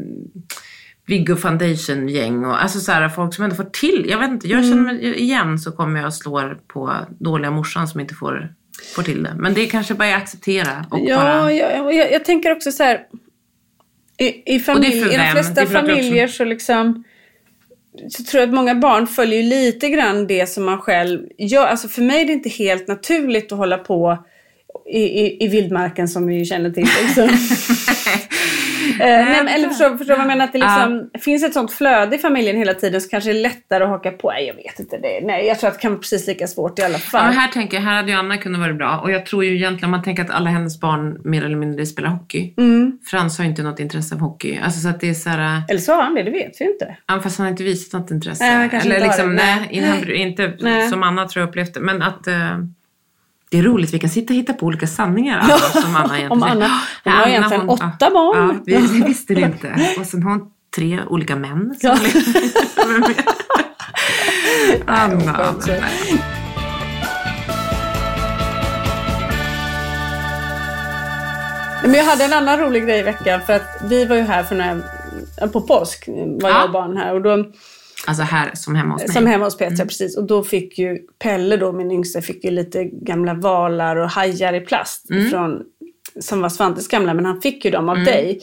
Viggo 1.07 1.37
Foundation-gäng 1.37 2.45
och 2.45 2.63
alltså 2.63 2.81
så 2.81 2.93
här, 2.93 3.09
folk 3.09 3.35
som 3.35 3.45
ändå 3.45 3.57
får 3.57 3.65
till. 3.65 4.07
Jag 4.09 4.19
vet 4.19 4.31
inte, 4.31 4.49
jag 4.49 4.65
känner 4.65 4.83
mig, 4.83 5.21
igen 5.21 5.59
så 5.59 5.73
kommer 5.73 6.01
jag 6.01 6.15
slå 6.15 6.55
på 6.69 6.93
dåliga 7.19 7.51
morsan 7.51 7.89
som 7.89 8.01
inte 8.01 8.15
får, 8.15 8.53
får 8.97 9.03
till 9.03 9.23
det. 9.23 9.35
Men 9.39 9.55
det 9.55 9.67
kanske 9.67 9.95
bara 9.95 10.17
att 10.17 10.23
acceptera 10.23 10.87
och 10.91 10.99
Ja, 11.03 11.17
bara... 11.17 11.53
jag, 11.53 11.95
jag, 11.95 12.13
jag 12.13 12.25
tänker 12.25 12.53
också 12.53 12.73
så 12.73 12.83
här. 12.83 13.01
I, 14.19 14.55
i, 14.55 14.59
familj, 14.59 14.97
I 14.97 15.17
de 15.17 15.31
flesta 15.33 15.67
familjer 15.67 16.29
så 16.29 16.45
liksom 16.45 17.05
så 18.09 18.25
tror 18.25 18.41
jag 18.41 18.49
att 18.49 18.55
många 18.55 18.75
barn 18.75 19.07
följer 19.07 19.43
lite 19.43 19.89
grann 19.89 20.27
det 20.27 20.47
som 20.47 20.65
man 20.65 20.79
själv 20.79 21.21
gör. 21.39 21.67
Alltså 21.67 21.89
för 21.89 22.03
mig 22.03 22.21
är 22.21 22.27
det 22.27 22.33
inte 22.33 22.49
helt 22.49 22.89
naturligt 22.89 23.53
att 23.53 23.59
hålla 23.59 23.79
på 23.79 24.25
i, 24.87 25.01
i, 25.01 25.45
i 25.45 25.49
vildmarken 25.49 26.09
som 26.09 26.27
vi 26.27 26.45
känner 26.45 26.71
till. 26.71 26.89
Liksom. 27.03 27.29
Eh, 28.91 29.07
nej, 29.07 29.25
men, 29.45 29.49
eller 29.49 29.69
förstår, 29.69 29.97
förstår 29.99 30.15
vad 30.15 30.21
jag 30.21 30.27
menar? 30.27 30.45
Att 30.45 30.53
det 30.53 30.59
liksom, 30.59 31.11
finns 31.21 31.45
ett 31.45 31.53
sånt 31.55 31.73
flöde 31.73 32.17
i 32.17 32.19
familjen 32.19 32.57
hela 32.57 32.75
tiden 32.75 33.01
så 33.01 33.09
kanske 33.09 33.33
det 33.33 33.39
är 33.39 33.43
lättare 33.43 33.85
att 33.85 33.91
haka 33.91 34.11
på. 34.11 34.31
Nej, 34.31 34.47
jag 34.47 34.55
vet 34.55 34.79
inte. 34.79 34.99
Det. 34.99 35.21
Nej, 35.27 35.47
jag 35.47 35.59
tror 35.61 35.69
att 35.69 35.75
det 35.75 35.81
kan 35.81 35.91
vara 35.93 36.01
precis 36.01 36.27
lika 36.27 36.47
svårt 36.47 36.79
i 36.79 36.83
alla 36.83 36.93
Ja, 36.95 36.99
fall. 36.99 37.25
men 37.27 37.35
här 37.35 37.49
tänker 37.49 37.77
jag, 37.77 37.85
här 37.85 37.95
hade 37.97 38.11
ju 38.11 38.17
Anna 38.19 38.37
kunnat 38.37 38.61
vara 38.61 38.73
bra. 38.75 38.99
Och 38.99 39.11
jag 39.11 39.27
tror 39.27 39.45
ju 39.45 39.55
egentligen, 39.57 39.91
man 39.91 40.03
tänker 40.03 40.25
att 40.25 40.31
alla 40.31 40.51
hennes 40.51 40.81
barn 40.81 41.21
mer 41.25 41.45
eller 41.45 41.57
mindre 41.57 41.87
spelar 41.87 42.09
hockey. 42.09 42.55
Mm. 42.59 42.99
Frans 43.11 43.39
har 43.39 43.45
ju 43.45 43.51
inte 43.51 43.63
något 43.63 43.81
intresse 43.81 44.15
av 44.15 44.21
hockey. 44.21 44.59
Alltså 44.65 44.81
så 44.81 44.89
att 44.89 45.01
det 45.01 45.09
är 45.11 45.15
så 45.15 45.29
här, 45.31 45.63
Eller 45.69 45.81
så 45.81 45.93
har 45.95 46.03
han 46.03 46.15
det, 46.15 46.23
det 46.23 46.31
vet 46.31 46.61
vi 46.61 46.65
inte. 46.65 46.97
ja, 47.07 47.21
fast 47.21 47.39
han 47.39 47.45
har 47.45 47.51
inte 47.51 47.63
visat 47.65 48.01
något 48.01 48.11
intresse. 48.11 48.45
Nej, 48.45 48.69
eller 48.73 48.95
inte 48.95 49.07
liksom, 49.07 49.29
det. 49.29 49.35
nej, 49.35 49.69
Nej. 49.71 50.15
inte, 50.15 50.43
inte 50.45 50.55
Nej. 50.61 50.89
som 50.89 51.03
Anna 51.03 51.29
tror 51.29 51.41
jag 51.43 51.49
upplevt 51.49 51.75
det. 51.75 51.81
Men 51.81 52.03
att 52.03 52.27
eh, 52.27 52.59
det 53.55 53.59
är 53.59 53.63
roligt, 53.63 53.95
vi 53.95 53.99
kan 53.99 54.11
sitta 54.11 54.33
och 54.33 54.37
hitta 54.37 54.53
på 54.53 54.67
olika 54.67 54.87
sanningar 54.87 55.39
Anna, 55.39 55.59
som 55.59 55.97
Anna 55.97 56.19
egentligen 56.19 56.33
Om 56.33 56.43
Anna, 56.43 56.81
hon 57.05 57.13
har 57.13 57.27
egentligen 57.27 57.61
hon- 57.61 57.69
åtta 57.71 58.11
barn. 58.11 58.63
Ja, 58.67 58.79
vi, 58.81 58.87
vi 58.87 59.03
visste 59.03 59.35
det 59.35 59.41
inte. 59.41 59.95
Och 59.99 60.07
sen 60.07 60.23
har 60.23 60.31
hon 60.31 60.41
tre 60.77 61.01
olika 61.09 61.37
män. 61.37 61.75
Som 61.81 61.91
Ja. 61.91 61.97
med. 62.99 63.15
Anna, 64.87 65.33
Anna, 65.35 65.55
nej. 65.67 66.23
Men 71.83 71.95
jag 71.95 72.05
hade 72.05 72.25
en 72.25 72.33
annan 72.33 72.59
rolig 72.59 72.85
grej 72.85 72.99
i 72.99 73.03
veckan 73.03 73.41
för 73.47 73.53
att 73.53 73.63
vi 73.85 74.05
var 74.05 74.17
ju 74.17 74.23
här 74.23 74.43
för 74.43 74.55
några, 74.57 75.49
på 75.53 75.61
påsk 75.61 76.09
var 76.41 76.51
jag 76.51 76.59
Ja. 76.59 76.65
och 76.65 76.71
barn 76.73 76.97
här 76.97 77.15
och 77.15 77.23
då, 77.23 77.45
Alltså 78.07 78.23
här 78.23 78.51
som 78.55 78.75
hemma 78.75 78.93
hos 78.93 79.03
mig. 79.03 79.13
som 79.13 79.27
hemma 79.27 79.45
hos 79.45 79.57
Petra 79.57 79.85
precis 79.87 80.17
och 80.17 80.27
då 80.27 80.43
fick 80.43 80.79
ju 80.79 80.99
Pelle 81.19 81.57
då, 81.57 81.73
min 81.73 81.91
yngsta, 81.91 82.23
fick 82.23 82.45
ju 82.45 82.51
lite 82.51 82.85
gamla 82.85 83.35
valar 83.35 83.97
och 83.97 84.11
hajar 84.11 84.53
i 84.53 84.61
plast 84.61 85.07
från, 85.31 85.63
som 86.21 86.41
var 86.41 86.49
Svantes 86.49 86.89
gamla 86.89 87.15
men 87.15 87.25
han 87.25 87.41
fick 87.41 87.65
ju 87.65 87.71
dem 87.71 87.89
av 87.89 87.97
dig. 88.05 88.41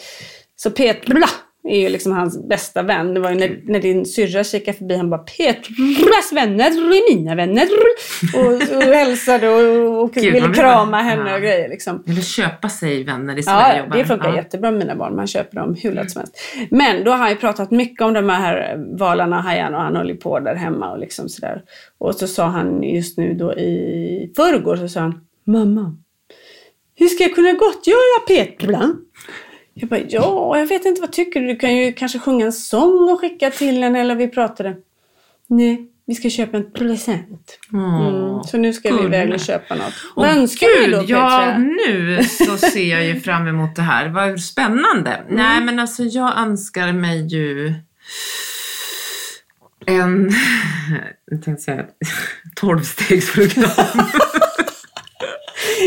Så 0.55 0.71
Petra 0.71 1.27
är 1.63 1.79
ju 1.79 1.89
liksom 1.89 2.11
hans 2.11 2.47
bästa 2.47 2.81
vän. 2.83 3.13
Det 3.13 3.19
var 3.19 3.29
ju 3.31 3.35
när, 3.37 3.59
när 3.65 3.79
din 3.79 4.05
syrra 4.05 4.43
kikade 4.43 4.77
förbi 4.77 4.95
han 4.95 5.09
bara 5.09 5.21
Petras 5.21 6.31
vänner 6.33 6.65
är 6.65 7.15
mina 7.15 7.35
vänner. 7.35 7.67
Och, 8.35 8.77
och 8.77 8.83
hälsade 8.83 9.49
och, 9.49 10.03
och 10.03 10.13
Gud, 10.13 10.33
ville 10.33 10.53
krama 10.53 10.97
henne 11.01 11.29
Ja. 11.29 11.35
och 11.35 11.41
grejer 11.41 11.69
liksom. 11.69 12.03
Eller 12.07 12.21
köpa 12.21 12.69
sig 12.69 13.03
vänner 13.03 13.39
i 13.39 13.43
Sverige. 13.43 13.77
Ja, 13.77 13.87
bara- 13.89 13.97
det 13.97 14.05
funkar 14.05 14.29
ja. 14.29 14.35
jättebra 14.35 14.71
med 14.71 14.79
mina 14.79 14.95
barn. 14.95 15.15
Man 15.15 15.27
köper 15.27 15.55
dem 15.59 15.75
hur 15.83 15.91
lätt 15.91 16.11
som 16.11 16.19
helst. 16.19 16.37
Men 16.71 17.03
då 17.03 17.11
har 17.11 17.17
han 17.17 17.29
ju 17.29 17.35
pratat 17.35 17.71
mycket 17.71 18.01
om 18.01 18.13
de 18.13 18.29
här 18.29 18.77
valarna 18.97 19.37
och 19.37 19.43
hajarna 19.43 19.77
och 19.77 19.83
han 19.83 19.95
håller 19.95 20.15
på 20.15 20.39
där 20.39 20.55
hemma 20.55 20.91
och 20.91 20.99
liksom 20.99 21.29
sådär. 21.29 21.61
Och 21.97 22.15
så 22.15 22.27
sa 22.27 22.45
han 22.45 22.83
just 22.83 23.17
nu 23.17 23.33
då 23.33 23.53
i 23.53 24.33
förrgår 24.35 24.75
så 24.75 24.87
sa 24.87 24.99
han 24.99 25.19
Mamma, 25.45 25.95
hur 26.95 27.07
ska 27.07 27.23
jag 27.23 27.35
kunna 27.35 27.51
gottgöra 27.53 28.19
Petra? 28.27 28.93
Jag 29.73 29.89
bara, 29.89 29.99
ja, 29.99 30.57
jag 30.57 30.65
vet 30.65 30.85
inte, 30.85 31.01
vad 31.01 31.11
tycker 31.11 31.41
du? 31.41 31.47
Du 31.47 31.55
kan 31.55 31.75
ju 31.75 31.93
kanske 31.93 32.19
sjunga 32.19 32.45
en 32.45 32.53
sång 32.53 33.09
och 33.09 33.19
skicka 33.19 33.49
till 33.49 33.83
henne 33.83 33.99
eller 33.99 34.15
vi 34.15 34.27
pratade. 34.27 34.75
Nej, 35.47 35.87
vi 36.05 36.15
ska 36.15 36.29
köpa 36.29 36.57
en 36.57 36.71
present. 36.71 37.59
Mm. 37.73 38.43
Så 38.43 38.57
nu 38.57 38.73
ska 38.73 38.95
vi 38.95 39.03
iväg 39.03 39.33
och 39.33 39.39
köpa 39.39 39.75
något. 39.75 39.93
Vad 40.15 40.29
önskar 40.29 40.67
du 40.67 40.85
Gud, 40.85 40.91
då 40.91 40.99
Petra? 40.99 41.15
Ja, 41.15 41.57
nu 41.57 42.23
så 42.23 42.57
ser 42.57 42.91
jag 42.91 43.05
ju 43.05 43.19
fram 43.19 43.47
emot 43.47 43.75
det 43.75 43.81
här. 43.81 44.09
Vad 44.09 44.41
spännande. 44.41 45.11
Mm. 45.11 45.35
Nej, 45.35 45.61
men 45.61 45.79
alltså 45.79 46.03
jag 46.03 46.37
önskar 46.37 46.93
mig 46.93 47.27
ju 47.27 47.73
en, 49.85 50.31
jag 51.31 51.43
tänkte 51.43 51.63
säga 51.63 51.85
tolvstegsprogram. 52.55 54.05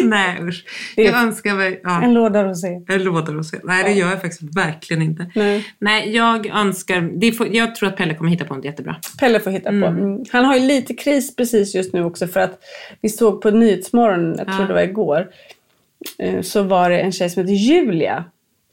Nej 0.04 0.38
usch. 0.42 0.64
Jag 0.96 1.22
önskar 1.22 1.54
mig, 1.54 1.80
ja. 1.84 2.02
En 2.02 2.14
låda 2.14 2.44
rosé. 2.44 2.68
Låter 2.88 3.38
och 3.38 3.46
se. 3.46 3.56
Nej, 3.64 3.84
det 3.84 3.92
gör 3.92 4.10
jag 4.10 4.20
faktiskt 4.20 4.56
verkligen 4.56 5.02
inte. 5.02 5.26
Nej. 5.34 5.66
Nej, 5.78 6.16
jag 6.16 6.46
önskar... 6.46 7.32
Får, 7.32 7.54
jag 7.54 7.74
tror 7.74 7.88
att 7.88 7.96
Pelle 7.96 8.14
kommer 8.14 8.30
hitta 8.30 8.44
på 8.44 8.54
något 8.54 8.64
jättebra. 8.64 8.96
Pelle 9.20 9.40
får 9.40 9.50
hitta 9.50 9.70
på. 9.70 9.74
Mm. 9.86 10.24
Han 10.32 10.44
har 10.44 10.56
ju 10.56 10.66
lite 10.66 10.94
kris 10.94 11.36
precis 11.36 11.74
just 11.74 11.92
nu 11.92 12.04
också 12.04 12.26
för 12.26 12.40
att 12.40 12.58
vi 13.00 13.08
såg 13.08 13.40
på 13.42 13.50
Nyhetsmorgon, 13.50 14.34
jag 14.38 14.46
tror 14.46 14.60
Ja. 14.60 14.66
det 14.66 14.74
var 14.74 14.82
igår, 14.82 15.26
eh, 16.18 16.40
så 16.40 16.62
var 16.62 16.90
det 16.90 16.98
en 17.00 17.12
tjej 17.12 17.30
som 17.30 17.42
heter 17.42 17.54
Julia 17.54 18.24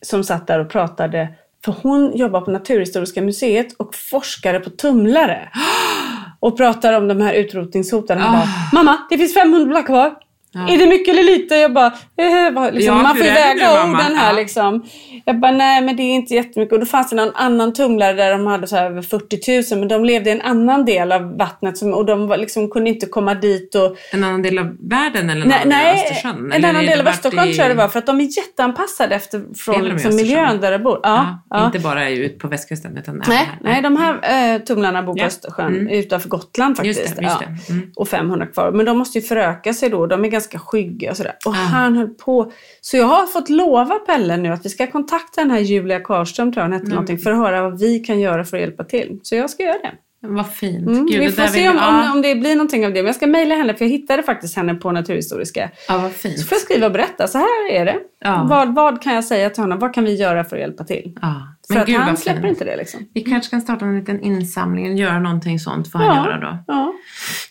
som 0.02 0.24
satt 0.24 0.48
där 0.48 0.60
och 0.60 0.70
pratade 0.70 1.28
för 1.66 1.76
hon 1.84 2.18
jobbar 2.18 2.42
på 2.42 2.52
Naturhistoriska 2.52 3.22
museet 3.22 3.74
och 3.78 3.96
forskare 3.96 4.60
på 4.60 4.70
tumlare. 4.70 5.50
Och 6.40 6.58
pratar 6.58 6.94
om 6.94 7.08
de 7.08 7.22
här 7.22 7.34
utrotningshotade. 7.34 8.20
Han 8.20 8.36
Ah. 8.36 8.40
bara, 8.40 8.50
mamma 8.84 8.98
det 9.10 9.18
finns 9.18 9.34
500 9.34 9.84
kvar. 9.84 10.16
Är 10.54 10.78
det 10.78 10.88
mycket 10.88 11.14
eller 11.14 11.24
lite? 11.24 11.56
Jag 11.56 11.74
bara, 11.74 11.86
eh, 11.88 12.72
liksom, 12.74 12.96
Ja, 12.98 13.02
man 13.04 13.16
får 13.16 13.26
ju 13.26 13.32
väga 13.32 13.84
orden 13.84 14.16
här 14.16 14.30
Ja. 14.32 14.36
liksom. 14.40 14.86
Jag 15.26 15.40
bara, 15.40 15.52
nej 15.52 15.82
men 15.82 15.96
det 15.96 16.04
är 16.04 16.16
inte 16.16 16.34
jättemycket. 16.34 16.74
Och 16.74 16.80
då 16.80 16.86
fanns 16.86 17.10
det 17.10 17.16
någon 17.16 17.32
annan 17.36 17.74
tumlare 17.74 18.14
där 18.14 18.32
de 18.32 18.48
hade 18.48 18.68
så 18.68 18.78
över 18.78 19.02
40 19.02 19.74
000 19.76 19.80
men 19.80 19.88
de 19.88 20.06
levde 20.06 20.30
i 20.30 20.34
en 20.34 20.42
annan 20.42 20.86
del 20.86 21.12
av 21.12 21.38
vattnet 21.38 21.78
som, 21.78 21.94
och 21.94 22.06
de 22.06 22.28
var, 22.28 22.38
liksom, 22.38 22.70
kunde 22.70 22.90
inte 22.90 23.06
komma 23.06 23.34
dit 23.34 23.76
och 23.76 23.96
En 24.12 24.24
annan 24.24 24.42
del 24.42 24.58
av 24.58 24.78
världen 24.90 25.30
eller 25.30 25.42
en 25.42 25.48
Nej, 25.48 25.58
annan 25.62 25.70
del 25.70 25.80
av 25.80 25.94
nej 25.94 26.04
Östersjön? 26.12 26.52
en 26.52 26.66
annan 26.66 26.86
del 26.86 27.00
av 27.00 27.08
Östersjön 27.08 27.48
i- 27.50 27.54
tror 27.54 27.68
jag 27.68 27.78
det 27.78 27.82
var 27.82 27.88
för 27.88 28.00
att 28.00 28.06
de 28.06 28.20
är 28.22 28.38
jätteanpassade 28.38 29.16
efter, 29.16 29.44
från 29.58 29.84
liksom, 29.84 30.16
miljön 30.16 30.62
där 30.62 30.72
de 30.72 30.78
bor. 30.80 31.00
Ja, 31.04 31.44
ja. 31.50 31.66
Inte 31.66 31.80
bara 31.80 32.10
ut 32.10 32.40
på 32.40 32.48
västkusten 32.48 32.98
utan 32.98 33.24
Nej, 33.28 33.38
här. 33.38 33.48
nej, 33.62 33.82
de 33.82 33.98
här 33.98 34.54
eh, 34.56 34.62
tumlarna 34.62 35.04
bor 35.04 35.14
på 35.14 35.20
Ja. 35.20 35.26
Östersjön 35.26 35.76
Mm. 35.76 35.88
utanför 35.88 36.30
Gotland 36.30 36.78
faktiskt. 36.78 37.00
Just 37.02 37.16
det, 37.16 37.22
just 37.24 37.38
ja. 37.42 37.48
det. 37.68 37.74
Mm. 37.74 37.92
Och 37.96 38.08
500 38.08 38.46
kvar. 38.46 38.72
Men 38.72 38.86
de 38.86 38.98
måste 38.98 39.18
ju 39.18 39.22
föröka 39.26 39.74
sig 39.74 39.90
då. 39.90 40.08
De 40.08 40.26
är 40.26 40.30
ganska 40.42 40.60
skygga 40.60 41.12
och 41.12 41.18
sådär. 41.18 41.36
Och 41.46 41.52
Ah. 41.52 41.56
han 41.56 41.96
höll 41.96 42.08
på. 42.10 42.52
Så 42.82 42.98
jag 42.98 43.06
har 43.06 43.26
fått 43.26 43.50
lova 43.50 44.00
Pelle 44.00 44.38
nu 44.38 44.50
att 44.50 44.66
vi 44.66 44.70
ska 44.70 44.88
kontakta 44.92 45.42
den 45.42 45.52
här 45.52 45.60
Julia 45.60 46.00
Karlström, 46.00 46.54
tror 46.54 46.62
jag 46.62 46.66
hon 46.66 46.74
hette 46.74 46.84
Mm. 46.86 46.96
någonting, 46.96 47.18
för 47.20 47.32
att 47.32 47.38
höra 47.38 47.62
vad 47.62 47.80
vi 47.80 48.00
kan 48.00 48.20
göra 48.20 48.44
för 48.44 48.58
att 48.58 48.62
hjälpa 48.62 48.84
till. 48.84 49.20
Så 49.24 49.36
jag 49.36 49.50
ska 49.50 49.64
göra 49.64 49.78
det. 49.78 49.92
Vad 50.24 50.54
fint. 50.54 50.88
Mm, 50.88 51.06
Gud, 51.06 51.20
vi 51.20 51.32
får 51.32 51.44
se 51.48 51.70
om, 51.70 51.76
ja. 51.76 52.06
om, 52.06 52.12
om 52.12 52.22
det 52.22 52.36
blir 52.36 52.56
någonting 52.56 52.86
av 52.86 52.94
det. 52.94 53.00
Men 53.00 53.06
jag 53.06 53.16
ska 53.16 53.28
mejla 53.28 53.56
henne 53.56 53.74
för 53.74 53.86
jag 53.86 53.90
hittade 53.90 54.24
faktiskt 54.24 54.56
henne 54.56 54.76
på 54.76 54.92
Naturhistoriska. 54.92 55.70
Ja, 55.88 55.98
vad 55.98 56.12
fint. 56.12 56.40
Så 56.40 56.46
får 56.46 56.56
jag 56.56 56.62
skriva 56.62 56.86
och 56.86 56.92
berätta. 56.92 57.28
Så 57.28 57.38
här 57.38 57.72
är 57.72 57.86
det. 57.86 57.96
Ja. 58.24 58.46
Vad, 58.50 58.76
vad 58.76 59.02
kan 59.02 59.16
jag 59.16 59.24
säga 59.24 59.50
till 59.50 59.64
honom? 59.64 59.80
Vad 59.80 59.94
kan 59.94 60.04
vi 60.04 60.16
göra 60.16 60.44
för 60.44 60.56
att 60.56 60.62
hjälpa 60.62 60.84
till? 60.84 61.18
Ja. 61.22 61.48
Men 61.70 61.78
att 61.78 61.86
gud 61.88 61.96
han 61.98 62.10
vad 62.10 62.20
släpper 62.20 62.48
inte 62.48 62.66
det 62.66 62.78
liksom. 62.78 63.00
Vi 63.14 63.22
kanske 63.22 63.50
kan 63.50 63.62
starta 63.62 63.86
en 63.86 64.00
liten 64.00 64.22
insamling, 64.22 64.98
göra 64.98 65.20
någonting 65.20 65.60
sånt 65.60 65.92
får 65.92 66.00
han 66.00 66.08
Ja. 66.08 66.26
göra 66.26 66.38
då. 66.40 66.58
Ja. 66.68 66.94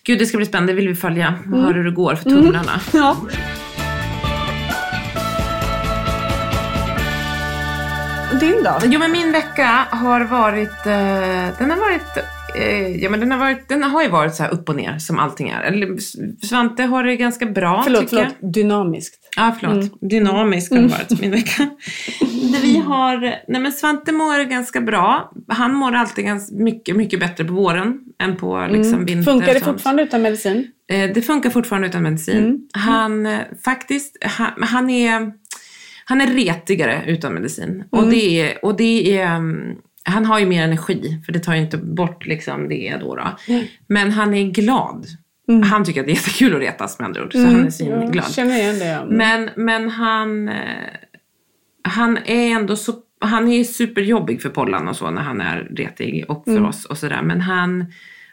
Gud, 0.05 0.19
det 0.19 0.27
ska 0.27 0.37
bli 0.37 0.47
spännande. 0.47 0.73
Det 0.73 0.77
vill 0.77 0.89
vi 0.89 0.95
följa 0.95 1.35
och 1.41 1.47
Mm. 1.47 1.61
höra 1.65 1.75
hur 1.77 1.85
det 1.85 1.91
går 1.91 2.15
för 2.15 2.31
tumlarna. 2.31 2.81
ja. 2.93 3.17
Och 8.33 8.39
Din 8.39 8.63
då? 8.65 8.79
Jo, 8.85 8.99
men 8.99 9.13
min 9.13 9.33
vecka 9.33 9.87
har 9.91 10.21
varit... 10.21 10.87
Eh, 10.87 11.59
den 11.59 11.71
har 11.71 11.77
varit... 11.77 12.19
Eh, 12.57 12.97
ja, 13.03 13.11
men 13.11 13.21
den 13.21 13.31
har, 13.31 13.39
varit, 13.39 13.69
den 13.69 13.83
har 13.83 14.03
ju 14.03 14.09
varit 14.09 14.35
så 14.35 14.43
här 14.43 14.51
upp 14.51 14.69
och 14.69 14.77
ner 14.77 14.99
som 14.99 15.19
allting 15.19 15.49
är. 15.49 15.63
Eller, 15.63 15.97
Svante 16.47 16.83
har 16.83 17.05
det 17.05 17.17
ganska 17.17 17.47
bra, 17.47 17.83
Förlåt, 17.85 18.01
tycker 18.01 18.17
jag. 18.17 18.27
förlåt. 18.39 18.55
Dynamiskt. 18.55 19.17
Ja, 19.37 19.57
förlåt. 19.61 20.11
Dynamisk 20.11 20.71
har 20.73 20.79
det 20.79 20.87
varit 20.87 21.21
min 21.21 21.31
vecka. 21.31 21.63
Där 22.53 22.63
vi 22.63 22.79
har, 22.79 23.21
nej 23.49 23.61
men 23.61 23.73
Svante 23.73 24.13
mår 24.13 24.45
ganska 24.45 24.81
bra. 24.81 25.33
Han 25.49 25.75
mår 25.75 25.93
alltid 25.93 26.25
ganska 26.25 26.55
mycket, 26.57 26.97
mycket 26.97 27.21
bättre 27.21 27.45
på 27.45 27.53
våren 27.53 27.99
än 28.23 28.37
på 28.37 28.67
liksom, 28.71 29.05
vinter. 29.05 29.33
Funkar 29.33 29.55
det 29.55 29.61
fortfarande 29.61 30.03
utan 30.03 30.23
medicin? 30.23 30.67
Eh, 30.93 31.11
Det 31.15 31.23
funkar 31.23 31.51
fortfarande 31.51 31.89
utan 31.89 32.03
medicin. 32.03 32.69
Han, 32.73 33.27
eh, 33.27 33.41
faktiskt, 33.65 34.17
han, 34.25 34.51
han 34.63 34.91
är, 34.91 35.33
han 36.05 36.21
är 36.21 36.27
retigare 36.27 37.05
utan 37.07 37.35
medicin. 37.35 37.85
Och 37.91 38.07
det 38.11 38.41
är, 38.41 38.65
och 38.65 38.77
det 38.77 39.19
är 39.19 39.37
mm, 39.37 39.77
han 40.05 40.25
har 40.25 40.39
ju 40.39 40.47
mer 40.47 40.65
energi, 40.65 41.23
för 41.27 41.33
det 41.33 41.39
tar 41.39 41.55
ju 41.55 41.61
inte 41.61 41.77
bort 41.77 42.27
liksom 42.27 42.69
det 42.69 42.97
då. 43.01 43.15
då. 43.17 43.37
Men 43.87 44.11
han 44.11 44.35
är 44.35 44.45
glad. 44.45 45.07
Han 45.65 45.85
tycker 45.85 46.01
att 46.01 46.07
det 46.07 46.13
är 46.13 46.17
jättekul 46.17 46.55
att 46.55 46.61
retas 46.61 46.99
med 46.99 47.07
andra 47.07 47.25
ord. 47.25 47.33
Så 47.33 47.45
han 47.45 47.67
är 47.67 47.71
svinglad. 47.71 48.33
Känner 48.33 48.57
igen 48.57 48.79
det. 48.79 49.07
Men, 49.09 49.51
men 49.57 49.89
han, 49.89 50.49
eh, 50.49 50.55
han 51.83 52.19
är 52.25 52.51
ändå 52.51 52.77
så, 52.77 52.93
han 53.21 53.49
är 53.49 53.65
superjobbig 53.65 54.43
för 54.43 54.49
Pollan 54.49 54.89
och 54.89 54.97
så 54.97 55.11
när 55.11 55.23
han 55.23 55.41
är 55.41 55.69
retig 55.71 56.25
och 56.29 56.45
för 56.45 56.65
oss 56.65 56.85
och 56.85 56.99
sådär. 56.99 57.23
Men 57.23 57.41
han, 57.41 57.93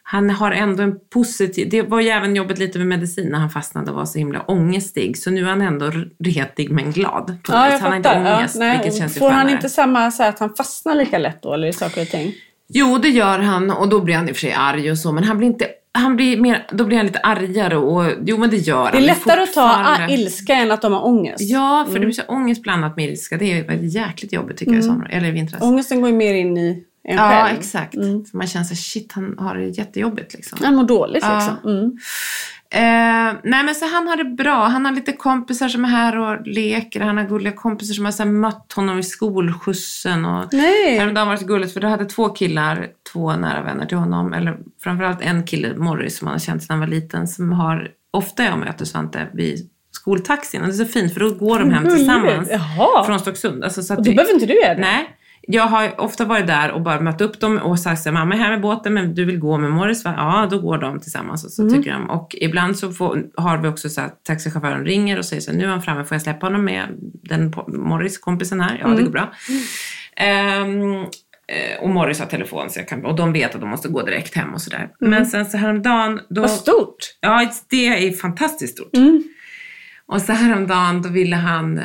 han 0.09 0.29
har 0.29 0.51
ändå 0.51 0.83
en 0.83 0.95
positiv, 1.13 1.69
det 1.69 1.81
var 1.81 2.01
ju 2.01 2.09
även 2.09 2.35
jobbigt 2.35 2.57
lite 2.59 2.77
med 2.77 2.87
medicin 2.87 3.29
när 3.29 3.39
han 3.39 3.49
fastnade 3.49 3.91
och 3.91 3.97
var 3.97 4.05
så 4.05 4.17
himla 4.19 4.41
ångestig. 4.41 5.17
Så 5.17 5.29
nu 5.31 5.41
är 5.45 5.49
han 5.49 5.61
ändå 5.61 5.91
retig 6.23 6.71
men 6.71 6.91
glad. 6.91 7.37
Ja, 7.47 7.53
jag 7.53 7.71
han 7.71 7.71
har 7.71 7.79
fattar. 7.79 7.95
inte 7.97 8.29
Ja, 8.29 8.37
ångest, 8.37 8.55
nej, 8.59 8.77
vilket 8.77 8.97
känns 8.99 9.17
Får 9.19 9.29
han 9.29 9.49
inte 9.49 9.69
samma 9.69 10.11
så 10.11 10.23
att 10.23 10.39
han 10.39 10.55
fastnar 10.55 10.95
lika 10.95 11.17
lätt 11.17 11.41
då 11.43 11.53
eller 11.53 11.67
i 11.67 11.73
saker 11.73 12.01
och 12.01 12.07
ting? 12.07 12.33
Jo, 12.69 12.97
det 12.97 13.09
gör 13.09 13.39
han 13.39 13.71
och 13.71 13.89
då 13.89 14.01
blir 14.01 14.15
han 14.15 14.29
i 14.29 14.31
och 14.31 14.35
för 14.35 14.41
sig 14.41 14.53
arg 14.53 14.91
och 14.91 14.97
så, 14.97 15.11
men 15.11 15.23
han 15.23 15.37
blir 15.37 15.47
inte 15.47 15.67
han 15.91 16.15
blir 16.15 16.37
mer, 16.41 16.67
då 16.71 16.85
blir 16.85 16.97
han 16.97 17.05
lite 17.05 17.19
argare 17.19 17.77
och 17.77 18.11
jo 18.25 18.37
men 18.37 18.49
det 18.49 18.57
gör 18.57 18.83
han. 18.83 18.91
Det 18.91 18.97
är 18.97 19.01
lättare 19.01 19.41
att 19.41 19.53
ta 19.53 19.97
ilska 20.09 20.53
än 20.53 20.71
att 20.71 20.81
de 20.81 20.93
har 20.93 21.05
ångest. 21.05 21.41
Ja, 21.41 21.83
för 21.85 21.91
Mm. 21.91 22.01
det 22.01 22.05
blir 22.05 22.15
så 22.15 22.23
ångest 22.27 22.61
blandat 22.63 22.97
med 22.97 23.09
ilska. 23.09 23.37
Det 23.37 23.45
är 23.53 23.79
jäkligt 23.83 24.33
jobbigt 24.33 24.57
tycker 24.57 24.71
jag 24.73 24.79
i 24.79 24.83
sommar, 24.83 25.09
eller 25.11 25.27
i 25.27 25.31
vintras. 25.31 25.61
Ångesten 25.61 26.01
går 26.01 26.09
ju 26.09 26.15
mer 26.15 26.33
in 26.33 26.57
i 26.57 26.83
en 27.07 27.15
ja, 27.17 27.29
själv. 27.45 27.57
exakt. 27.59 27.95
Mm. 27.95 28.25
För 28.25 28.37
man 28.37 28.47
känner 28.47 28.65
så 28.65 28.75
shit 28.75 29.11
han 29.11 29.35
har 29.39 29.55
det 29.55 29.65
jättejobbigt 29.65 30.33
liksom. 30.33 30.57
Han 30.63 30.75
mår 30.75 30.83
dåligt 30.83 31.23
Ja. 31.23 31.35
liksom. 31.35 31.71
Mm. 31.71 31.97
Eh, 32.69 33.35
nej 33.43 33.63
men 33.63 33.75
så 33.75 33.85
han 33.93 34.07
har 34.07 34.15
det 34.17 34.23
bra. 34.25 34.65
Han 34.67 34.85
har 34.85 34.91
lite 34.91 35.11
kompisar 35.11 35.69
som 35.69 35.85
är 35.85 35.89
här 35.89 36.17
och 36.17 36.47
leker. 36.47 36.99
Han 37.01 37.17
har 37.17 37.23
gulliga 37.23 37.53
kompisar 37.53 37.93
som 37.93 38.05
har 38.05 38.11
så 38.11 38.23
här, 38.23 38.29
mött 38.31 38.73
honom 38.75 38.99
i 38.99 39.03
skolskjutsen. 39.03 40.25
Och 40.25 40.53
Nej. 40.53 40.97
Häromdagen 40.97 41.27
var 41.27 41.33
det 41.35 41.39
så 41.41 41.45
gulligt 41.47 41.73
för 41.73 41.79
då 41.79 41.87
hade 41.87 42.05
två 42.05 42.29
killar, 42.29 42.87
två 43.13 43.35
nära 43.35 43.63
vänner 43.63 43.85
till 43.85 43.97
honom, 43.97 44.33
eller 44.33 44.57
framförallt 44.83 45.21
en 45.21 45.43
kille, 45.43 45.75
Morris, 45.77 46.17
som 46.17 46.27
han 46.27 46.33
har 46.33 46.39
känt 46.39 46.63
sedan 46.63 46.73
han 46.73 46.79
var 46.79 46.87
liten, 46.87 47.27
som 47.27 47.51
har, 47.51 47.87
ofta 48.13 48.43
jag 48.43 48.59
möter 48.59 48.85
Svante 48.85 49.27
vid 49.33 49.69
skoltaxin. 49.91 50.61
Och 50.61 50.67
det 50.67 50.73
är 50.73 50.85
så 50.85 50.85
fint 50.85 51.13
för 51.13 51.19
då 51.19 51.31
går 51.33 51.59
de 51.59 51.71
hem 51.71 51.89
tillsammans 51.89 52.49
Jaha. 52.51 53.03
från 53.05 53.19
Stocksund. 53.19 53.63
Alltså, 53.63 53.83
så 53.83 53.93
att 53.93 53.99
Och 53.99 54.05
då 54.05 54.11
det- 54.11 54.15
behöver 54.15 54.33
inte 54.33 54.45
du 54.45 54.53
göra 54.61 54.73
det? 54.75 54.81
Nej. 54.81 55.09
Jag 55.49 55.63
har 55.63 56.01
ofta 56.01 56.25
varit 56.25 56.47
där 56.47 56.71
och 56.71 56.81
bara 56.81 56.99
mött 56.99 57.21
upp 57.21 57.39
dem 57.39 57.57
och 57.57 57.79
sagt 57.79 58.01
så 58.01 58.09
här, 58.09 58.13
mamma 58.13 58.33
är 58.35 58.39
här 58.39 58.49
med 58.51 58.61
båten 58.61 58.93
men 58.93 59.15
du 59.15 59.25
vill 59.25 59.39
gå 59.39 59.57
med 59.57 59.71
Morris 59.71 60.05
va? 60.05 60.13
Ja, 60.17 60.47
då 60.51 60.59
går 60.61 60.77
de 60.77 60.99
tillsammans 60.99 61.45
och 61.45 61.51
så 61.51 61.61
Mm. 61.61 61.73
tycker 61.73 61.91
de. 61.93 62.09
Och 62.09 62.35
ibland 62.41 62.77
så 62.77 62.91
får, 62.91 63.23
har 63.37 63.57
vi 63.57 63.67
också 63.67 63.89
så 63.89 64.01
här, 64.01 64.09
taxichauffören 64.27 64.85
ringer 64.85 65.17
och 65.17 65.25
säger 65.25 65.41
så 65.41 65.51
här, 65.51 65.57
nu 65.57 65.63
är 65.65 65.69
han 65.69 65.81
framme, 65.81 66.05
får 66.05 66.15
jag 66.15 66.21
släppa 66.21 66.45
honom 66.45 66.65
med 66.65 66.83
den 67.23 67.53
Morris, 67.67 68.17
kompisen 68.17 68.61
här? 68.61 68.77
Ja, 68.79 68.85
Mm. 68.85 68.97
det 68.97 69.03
går 69.03 69.11
bra. 69.11 69.31
Ehm, 70.15 70.95
eh, 71.47 71.81
och 71.81 71.89
Morris 71.89 72.19
har 72.19 72.25
telefon 72.25 72.69
så 72.69 72.79
jag 72.79 72.87
kan, 72.87 73.05
och 73.05 73.15
de 73.15 73.33
vet 73.33 73.55
att 73.55 73.61
de 73.61 73.69
måste 73.69 73.87
gå 73.87 74.01
direkt 74.05 74.35
hem 74.35 74.53
och 74.53 74.61
sådär. 74.61 74.89
Men 74.99 75.25
sen 75.25 75.45
så 75.45 75.57
häromdagen, 75.57 76.19
då, 76.29 76.41
Vad 76.41 76.49
stort. 76.51 76.97
ja 77.21 77.51
det 77.69 77.87
är 78.07 78.11
fantastiskt 78.11 78.73
stort. 78.77 78.95
Mm. 78.95 79.23
Och 80.07 80.21
så 80.21 80.31
häromdagen 80.33 81.01
då 81.01 81.09
ville 81.09 81.35
han 81.35 81.81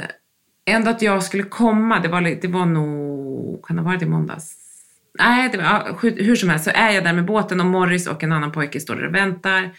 ändå 0.67 0.91
att 0.91 1.03
jag 1.03 1.23
skulle 1.23 1.43
komma. 1.43 2.01
Det 2.01 2.09
var, 2.09 2.21
det 2.21 2.49
var 2.49 2.67
nog, 2.67 3.65
kan 3.67 3.77
det 3.77 3.83
ha 3.83 3.91
varit 3.91 4.03
i 4.03 4.07
måndags? 4.07 4.57
Nej, 5.19 5.49
det 5.53 5.59
var, 5.59 5.65
ja, 5.65 5.99
hur, 6.03 6.37
som 6.37 6.49
helst 6.49 6.65
så 6.65 6.71
är 6.75 6.91
jag 6.91 7.05
där 7.05 7.13
med 7.13 7.25
båten 7.25 7.61
och 7.61 7.67
Morris 7.67 8.07
och 8.07 8.23
en 8.23 8.33
annan 8.33 8.53
pojke 8.53 8.81
står 8.81 8.97
där 8.97 9.07
och 9.07 9.15
väntar. 9.15 9.71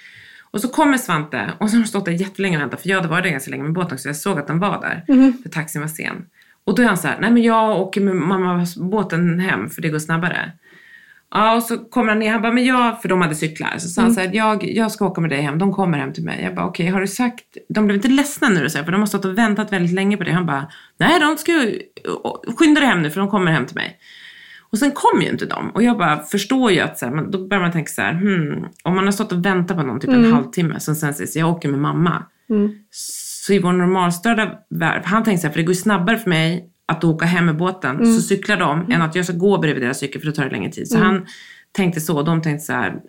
Och 0.51 0.61
så 0.61 0.67
kommer 0.67 0.97
Svante 0.97 1.53
och 1.57 1.69
så 1.69 1.75
har 1.75 1.81
de 1.81 1.87
stått 1.87 2.05
där 2.05 2.11
jättelänge 2.11 2.57
och 2.57 2.61
väntat 2.61 2.81
för 2.81 2.89
jag 2.89 2.97
hade 2.97 3.07
varit 3.07 3.23
där 3.23 3.31
ganska 3.31 3.51
länge 3.51 3.63
med 3.63 3.73
båten 3.73 3.97
så 3.97 4.09
jag 4.09 4.15
såg 4.15 4.39
att 4.39 4.47
de 4.47 4.59
var 4.59 4.81
där. 4.81 5.03
För 5.43 5.49
taxin 5.49 5.81
var 5.81 5.87
sen. 5.87 6.25
Och 6.63 6.75
då 6.75 6.81
är 6.81 6.87
han 6.87 6.97
så 6.97 7.07
här, 7.07 7.17
nej 7.19 7.31
men 7.31 7.43
jag 7.43 7.81
åker 7.81 8.01
med 8.01 8.15
mammas 8.15 8.77
båten 8.77 9.39
hem 9.39 9.69
för 9.69 9.81
det 9.81 9.89
går 9.89 9.99
snabbare. 9.99 10.51
Ja, 11.35 11.55
och 11.55 11.63
så 11.63 11.77
kommer 11.77 12.09
han 12.09 12.19
ner, 12.19 12.31
han 12.31 12.41
bara, 12.41 12.51
men 12.51 12.65
jag, 12.65 13.01
för 13.01 13.09
de 13.09 13.21
hade 13.21 13.35
cyklar, 13.35 13.77
så 13.77 13.87
sa 13.87 14.01
han 14.01 14.13
så 14.13 14.19
här, 14.19 14.29
jag, 14.33 14.63
jag 14.63 14.91
ska 14.91 15.05
åka 15.05 15.21
med 15.21 15.29
dig 15.29 15.41
hem, 15.41 15.59
de 15.59 15.73
kommer 15.73 15.97
hem 15.97 16.13
till 16.13 16.23
mig. 16.23 16.43
Jag 16.43 16.55
bara, 16.55 16.65
okej, 16.65 16.87
har 16.87 17.01
du 17.01 17.07
sagt, 17.07 17.57
de 17.69 17.85
blev 17.85 17.95
inte 17.95 18.07
ledsna 18.07 18.49
nu 18.49 18.69
så 18.69 18.77
här, 18.77 18.85
för 18.85 18.91
de 18.91 19.01
har 19.01 19.05
stått 19.05 19.25
och 19.25 19.37
väntat 19.37 19.73
väldigt 19.73 19.93
länge 19.93 20.17
på 20.17 20.23
det. 20.23 20.31
Han 20.31 20.45
bara, 20.45 20.67
nej 20.97 21.19
de 21.19 21.37
ska 21.37 21.51
ju, 21.51 21.81
skynda 22.57 22.81
dig 22.81 22.89
hem 22.89 23.01
nu 23.01 23.09
för 23.09 23.19
de 23.19 23.29
kommer 23.29 23.51
hem 23.51 23.65
till 23.65 23.75
mig. 23.75 23.97
Och 24.61 24.77
sen 24.77 24.91
kom 24.91 25.21
ju 25.21 25.29
inte 25.29 25.45
de. 25.45 25.69
Och 25.69 25.83
jag 25.83 25.97
bara 25.97 26.19
förstår 26.19 26.71
ju 26.71 26.79
att 26.79 26.97
så 26.97 27.05
här, 27.05 27.31
då 27.31 27.47
börjar 27.47 27.61
man 27.61 27.71
tänka 27.71 27.89
så 27.89 28.01
här, 28.01 28.13
hmm, 28.13 28.65
om 28.83 28.95
man 28.95 29.05
har 29.05 29.11
stått 29.11 29.31
och 29.31 29.45
väntat 29.45 29.77
på 29.77 29.83
någon 29.83 29.99
typ 29.99 30.09
en 30.09 30.33
halvtimme, 30.33 30.79
som 30.79 30.95
sen 30.95 31.13
säger 31.13 31.39
jag 31.39 31.49
åker 31.49 31.69
med 31.69 31.79
mamma. 31.79 32.25
Så 32.91 33.53
i 33.53 33.59
vår 33.59 33.71
normalstörda 33.71 34.51
värld, 34.69 35.01
han 35.05 35.23
tänkte 35.23 35.41
så 35.41 35.47
här, 35.47 35.53
för 35.53 35.59
det 35.59 35.65
går 35.65 35.73
ju 35.73 35.81
snabbare 35.81 36.17
för 36.17 36.29
mig 36.29 36.69
att 36.85 37.03
åka 37.03 37.25
hem 37.25 37.45
med 37.45 37.57
båten, 37.57 37.97
så 38.15 38.21
cyklar 38.21 38.57
de, 38.57 38.91
än 38.91 39.01
att 39.01 39.15
jag 39.15 39.25
ska 39.25 39.33
gå 39.33 39.57
bredvid 39.57 39.83
deras 39.83 39.99
cykel 39.99 40.21
för 40.21 40.25
då 40.27 40.31
tar 40.33 40.45
det 40.45 40.51
längre 40.51 40.71
tid. 40.71 40.87
Så 40.87 40.97
han 41.03 41.25
tänkte 41.71 42.01
så, 42.01 42.17
och 42.17 42.25
de 42.25 42.41
tänkte 42.41 42.65
så 42.65 42.73
här, 42.73 42.99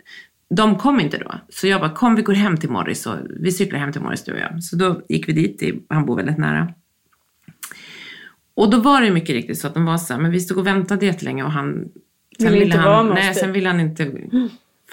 de 0.54 0.76
kom 0.78 1.00
inte 1.00 1.18
då. 1.18 1.34
Så 1.48 1.66
jag 1.66 1.80
bara, 1.80 1.90
kom 1.90 2.14
vi 2.14 2.22
går 2.22 2.32
hem 2.32 2.56
till 2.56 2.70
Morris 2.70 3.06
och 3.06 3.14
vi 3.40 3.52
cyklar 3.52 3.78
hem 3.78 3.92
till 3.92 4.00
Morris 4.00 4.24
du 4.24 4.32
och 4.32 4.38
jag. 4.38 4.62
Så 4.62 4.76
då 4.76 5.02
gick 5.08 5.28
vi 5.28 5.32
dit, 5.32 5.62
i- 5.62 5.82
han 5.88 6.06
bor 6.06 6.16
väldigt 6.16 6.38
nära. 6.38 6.72
Och 8.56 8.70
då 8.70 8.80
var 8.80 9.00
det 9.02 9.10
mycket 9.10 9.30
riktigt 9.30 9.58
så 9.58 9.66
att 9.66 9.74
de 9.74 9.84
var 9.84 9.98
så 9.98 10.14
här, 10.14 10.20
men 10.20 10.30
vi 10.30 10.40
stod 10.40 10.58
och 10.58 10.66
väntade 10.66 11.06
jättelänge 11.06 11.44
och 11.44 11.52
han... 11.52 11.84
Ville 12.38 12.64
inte 12.64 12.78
vara 12.78 12.96
han, 12.96 13.08
nej, 13.08 13.32
typ. 13.34 13.40
sen 13.42 13.52
ville 13.52 13.68
han 13.68 13.80
inte 13.80 14.12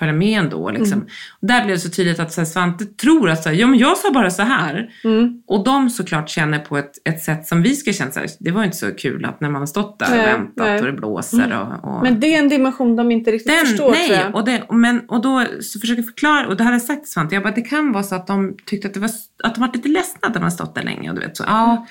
följa 0.01 0.13
med 0.13 0.39
ändå. 0.39 0.70
Liksom. 0.70 0.93
Mm. 0.93 1.08
Och 1.41 1.48
där 1.48 1.65
blev 1.65 1.75
det 1.75 1.81
så 1.81 1.89
tydligt 1.89 2.20
att 2.20 2.31
så 2.31 2.41
här, 2.41 2.46
Svante 2.46 2.86
tror 2.86 3.29
att 3.29 3.43
så 3.43 3.50
här, 3.50 3.55
ja, 3.55 3.67
men 3.67 3.79
jag 3.79 3.98
sa 3.98 4.12
bara 4.12 4.29
så 4.29 4.41
här. 4.41 4.89
Mm. 5.03 5.41
Och 5.48 5.63
de 5.63 5.89
såklart 5.89 6.29
känner 6.29 6.60
på 6.60 6.77
ett, 6.77 6.91
ett 7.10 7.22
sätt 7.22 7.48
som 7.48 7.62
vi 7.62 7.75
ska 7.75 7.93
känna 7.93 8.12
så 8.12 8.20
här, 8.20 8.29
det 8.39 8.51
var 8.51 8.63
inte 8.63 8.77
så 8.77 8.91
kul 8.91 9.25
att 9.25 9.41
när 9.41 9.50
man 9.50 9.62
har 9.62 9.65
stått 9.65 10.00
där 10.00 10.08
Nej, 10.10 10.20
och 10.20 10.39
väntat 10.39 10.53
nej. 10.55 10.79
och 10.79 10.85
det 10.85 10.94
blåser 10.94 11.59
och... 11.61 11.96
och 11.96 12.03
Men 12.03 12.20
det 12.20 12.35
är 12.35 12.40
en 12.40 12.50
dimension 12.50 12.96
de 12.96 13.11
inte 13.11 13.31
riktigt 13.31 13.51
den, 13.51 13.66
förstår 13.66 13.77
tror 13.77 13.92
nej, 13.92 14.11
jag. 14.11 14.35
och, 14.35 14.46
det, 14.46 14.64
och, 14.68 14.75
men, 14.75 15.00
och 15.00 15.22
då 15.22 15.46
så 15.61 15.79
försöker 15.79 16.01
jag 16.01 16.05
förklara, 16.05 16.48
och 16.48 16.57
det 16.57 16.64
hade 16.64 16.75
jag 16.75 16.81
sagt 16.81 17.03
till 17.03 17.11
Svante, 17.11 17.35
jag 17.35 17.44
bara, 17.44 17.53
det 17.53 17.61
kan 17.61 17.92
vara 17.92 18.03
så 18.03 18.16
att 18.16 18.27
de 18.27 18.57
tyckte 18.66 18.87
att 18.87 18.94
det 18.94 19.00
var, 19.00 19.09
att 19.44 19.55
de 19.55 19.61
var 19.61 19.72
lite 19.74 19.90
ledsna 19.90 20.27
att 20.27 20.33
de 20.33 20.44
har 20.44 20.50
stått 20.50 20.75
där 20.75 20.83
länge 20.83 21.09
och 21.09 21.16
du 21.16 21.22
vet 21.22 21.37
så, 21.37 21.44
ja, 21.48 21.87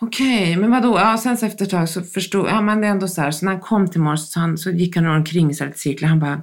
okej, 0.00 0.56
men 0.56 0.70
vadå, 0.70 0.98
ja, 0.98 1.18
sen 1.18 1.36
så 1.36 1.46
efter 1.46 1.64
ett 1.64 1.70
tag 1.70 1.88
så 1.88 2.02
förstod, 2.02 2.46
ja 2.46 2.60
men 2.60 2.80
det 2.80 2.86
är 2.86 2.90
ändå 2.90 3.08
så 3.08 3.20
här, 3.20 3.30
så 3.30 3.44
när 3.44 3.52
han 3.52 3.60
kom 3.60 3.90
till 3.90 4.00
Morris 4.00 4.32
så, 4.32 4.40
han, 4.40 4.58
så 4.58 4.70
gick 4.70 4.96
han 4.96 5.06
omkring 5.06 5.54
så 5.54 5.64
här 5.64 5.68
lite 5.68 5.80
cirklar, 5.80 6.08
han 6.08 6.20
bara, 6.20 6.42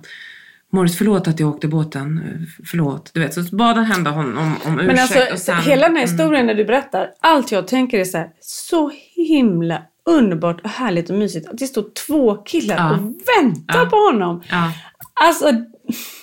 Morris 0.74 0.98
förlåt 0.98 1.28
att 1.28 1.40
jag 1.40 1.50
åkte 1.50 1.68
båten, 1.68 2.22
förlåt, 2.66 3.12
du 3.14 3.20
vet, 3.20 3.34
så 3.34 3.42
bad 3.56 3.76
han 3.76 3.86
hända 3.86 4.12
honom 4.12 4.56
om, 4.66 4.74
ursäkt 4.80 4.88
Men 4.88 5.00
alltså, 5.00 5.20
och 5.34 5.40
sen, 5.40 5.58
hela 5.62 5.88
den 5.88 5.96
här 5.96 6.04
historien 6.04 6.46
när 6.46 6.54
du 6.56 6.66
berättar, 6.66 7.10
allt 7.20 7.52
jag 7.52 7.68
tänker 7.68 8.00
är 8.00 8.04
så 8.06 8.18
här, 8.18 8.30
så 8.42 8.92
himla 9.16 9.82
underbart 10.10 10.62
och 10.64 10.70
härligt 10.70 11.10
och 11.10 11.16
mysigt 11.16 11.50
att 11.50 11.58
det 11.58 11.68
står 11.68 11.86
två 12.08 12.36
killar 12.36 12.78
Ja. 12.78 12.92
och 12.92 13.00
väntar 13.44 13.80
Ja. 13.80 13.86
på 13.86 13.96
honom. 13.96 14.44
ja, 14.50 14.72
Alltså, 15.26 15.52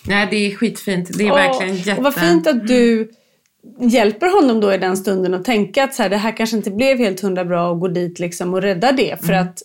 nej 0.06 0.28
det 0.30 0.36
är 0.36 0.54
skitfint, 0.56 1.18
det 1.18 1.24
är 1.26 1.30
åh, 1.30 1.36
verkligen 1.36 1.76
jätte... 1.76 1.98
Och 1.98 2.04
vad 2.04 2.14
fint 2.14 2.46
att 2.46 2.66
du 2.66 3.10
hjälper 3.80 4.40
honom 4.40 4.60
då 4.60 4.74
i 4.74 4.78
den 4.78 4.96
stunden 4.96 5.34
och 5.34 5.44
tänka 5.44 5.84
att 5.84 5.94
så 5.94 6.02
här, 6.02 6.10
det 6.10 6.16
här 6.16 6.36
kanske 6.36 6.56
inte 6.56 6.70
blev 6.70 6.98
helt 6.98 7.20
hundra 7.20 7.44
bra 7.44 7.70
och 7.70 7.80
gå 7.80 7.88
dit 7.88 8.18
liksom 8.18 8.54
och 8.54 8.62
rädda 8.62 8.92
det. 8.92 9.16
För 9.24 9.32
Mm. 9.32 9.44
att, 9.46 9.58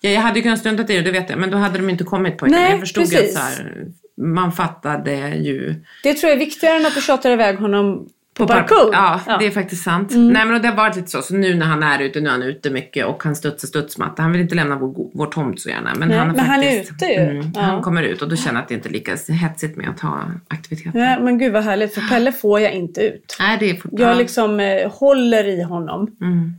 Ja, 0.00 0.10
jag 0.10 0.20
hade 0.20 0.36
ju 0.38 0.42
kunnat 0.42 0.58
strunta 0.58 0.82
i 0.82 0.86
det, 0.86 1.00
det 1.02 1.10
vet 1.10 1.30
jag. 1.30 1.38
Men 1.38 1.50
då 1.50 1.56
hade 1.56 1.78
de 1.78 1.90
inte 1.90 2.04
kommit 2.04 2.38
pojkarna. 2.38 2.62
Nej, 2.62 2.70
jag 2.70 2.80
förstod 2.80 3.04
precis. 3.10 3.36
att 3.36 3.42
så 3.42 3.62
här, 3.62 3.86
man 4.22 4.52
fattade 4.52 5.28
ju. 5.34 5.74
det 6.02 6.14
tror 6.14 6.30
jag 6.30 6.40
är 6.40 6.44
viktigare 6.44 6.76
än 6.76 6.86
att 6.86 6.94
du 6.94 7.00
tjatar 7.00 7.30
iväg 7.30 7.56
honom 7.58 8.08
på, 8.34 8.46
park- 8.46 8.68
parkour. 8.68 8.90
Ja, 8.92 9.20
det 9.40 9.46
är 9.46 9.50
faktiskt 9.50 9.82
sant. 9.84 10.10
Nej, 10.14 10.46
men 10.46 10.62
det 10.62 10.68
har 10.68 10.76
varit 10.76 10.96
lite 10.96 11.08
så. 11.08 11.22
Så 11.22 11.34
nu 11.34 11.54
när 11.54 11.66
han 11.66 11.82
är 11.82 11.98
ute, 12.02 12.20
nu 12.20 12.26
är 12.28 12.30
han 12.32 12.42
ute 12.42 12.70
mycket 12.70 13.06
och 13.06 13.22
han 13.24 13.36
studsar 13.36 13.68
studsmatta. 13.68 14.22
Han 14.22 14.32
vill 14.32 14.40
inte 14.40 14.54
lämna 14.54 14.76
vår, 14.76 15.10
vår 15.14 15.26
tomt 15.26 15.60
så 15.60 15.68
gärna. 15.68 15.94
Men, 15.98 16.08
Nej, 16.08 16.18
han, 16.18 16.28
men 16.28 16.40
han 16.40 16.62
är 16.62 16.70
faktiskt, 16.78 16.92
ute 16.92 17.06
ju. 17.06 17.20
Mm, 17.20 17.50
Ja. 17.54 17.60
Han 17.60 17.82
kommer 17.82 18.02
ut 18.02 18.22
och 18.22 18.28
då 18.28 18.36
känner 18.36 18.54
jag 18.54 18.62
att 18.62 18.68
det 18.68 18.74
inte 18.74 18.88
är 18.88 18.92
lika 18.92 19.16
hetsigt 19.28 19.76
med 19.76 19.88
att 19.88 20.00
ha 20.00 20.20
aktiviteter. 20.48 20.98
Ja, 20.98 21.20
men 21.20 21.38
gud 21.38 21.52
vad 21.52 21.64
härligt, 21.64 21.94
för 21.94 22.00
Pelle 22.00 22.32
får 22.32 22.60
jag 22.60 22.72
inte 22.72 23.00
ut. 23.00 23.36
Nej, 23.40 23.56
det 23.60 23.70
är 23.70 23.74
fortfarande... 23.74 24.02
Jag 24.04 24.16
liksom 24.16 24.60
eh, 24.60 24.90
håller 24.92 25.44
i 25.48 25.62
honom 25.62 26.16
Mm. 26.20 26.52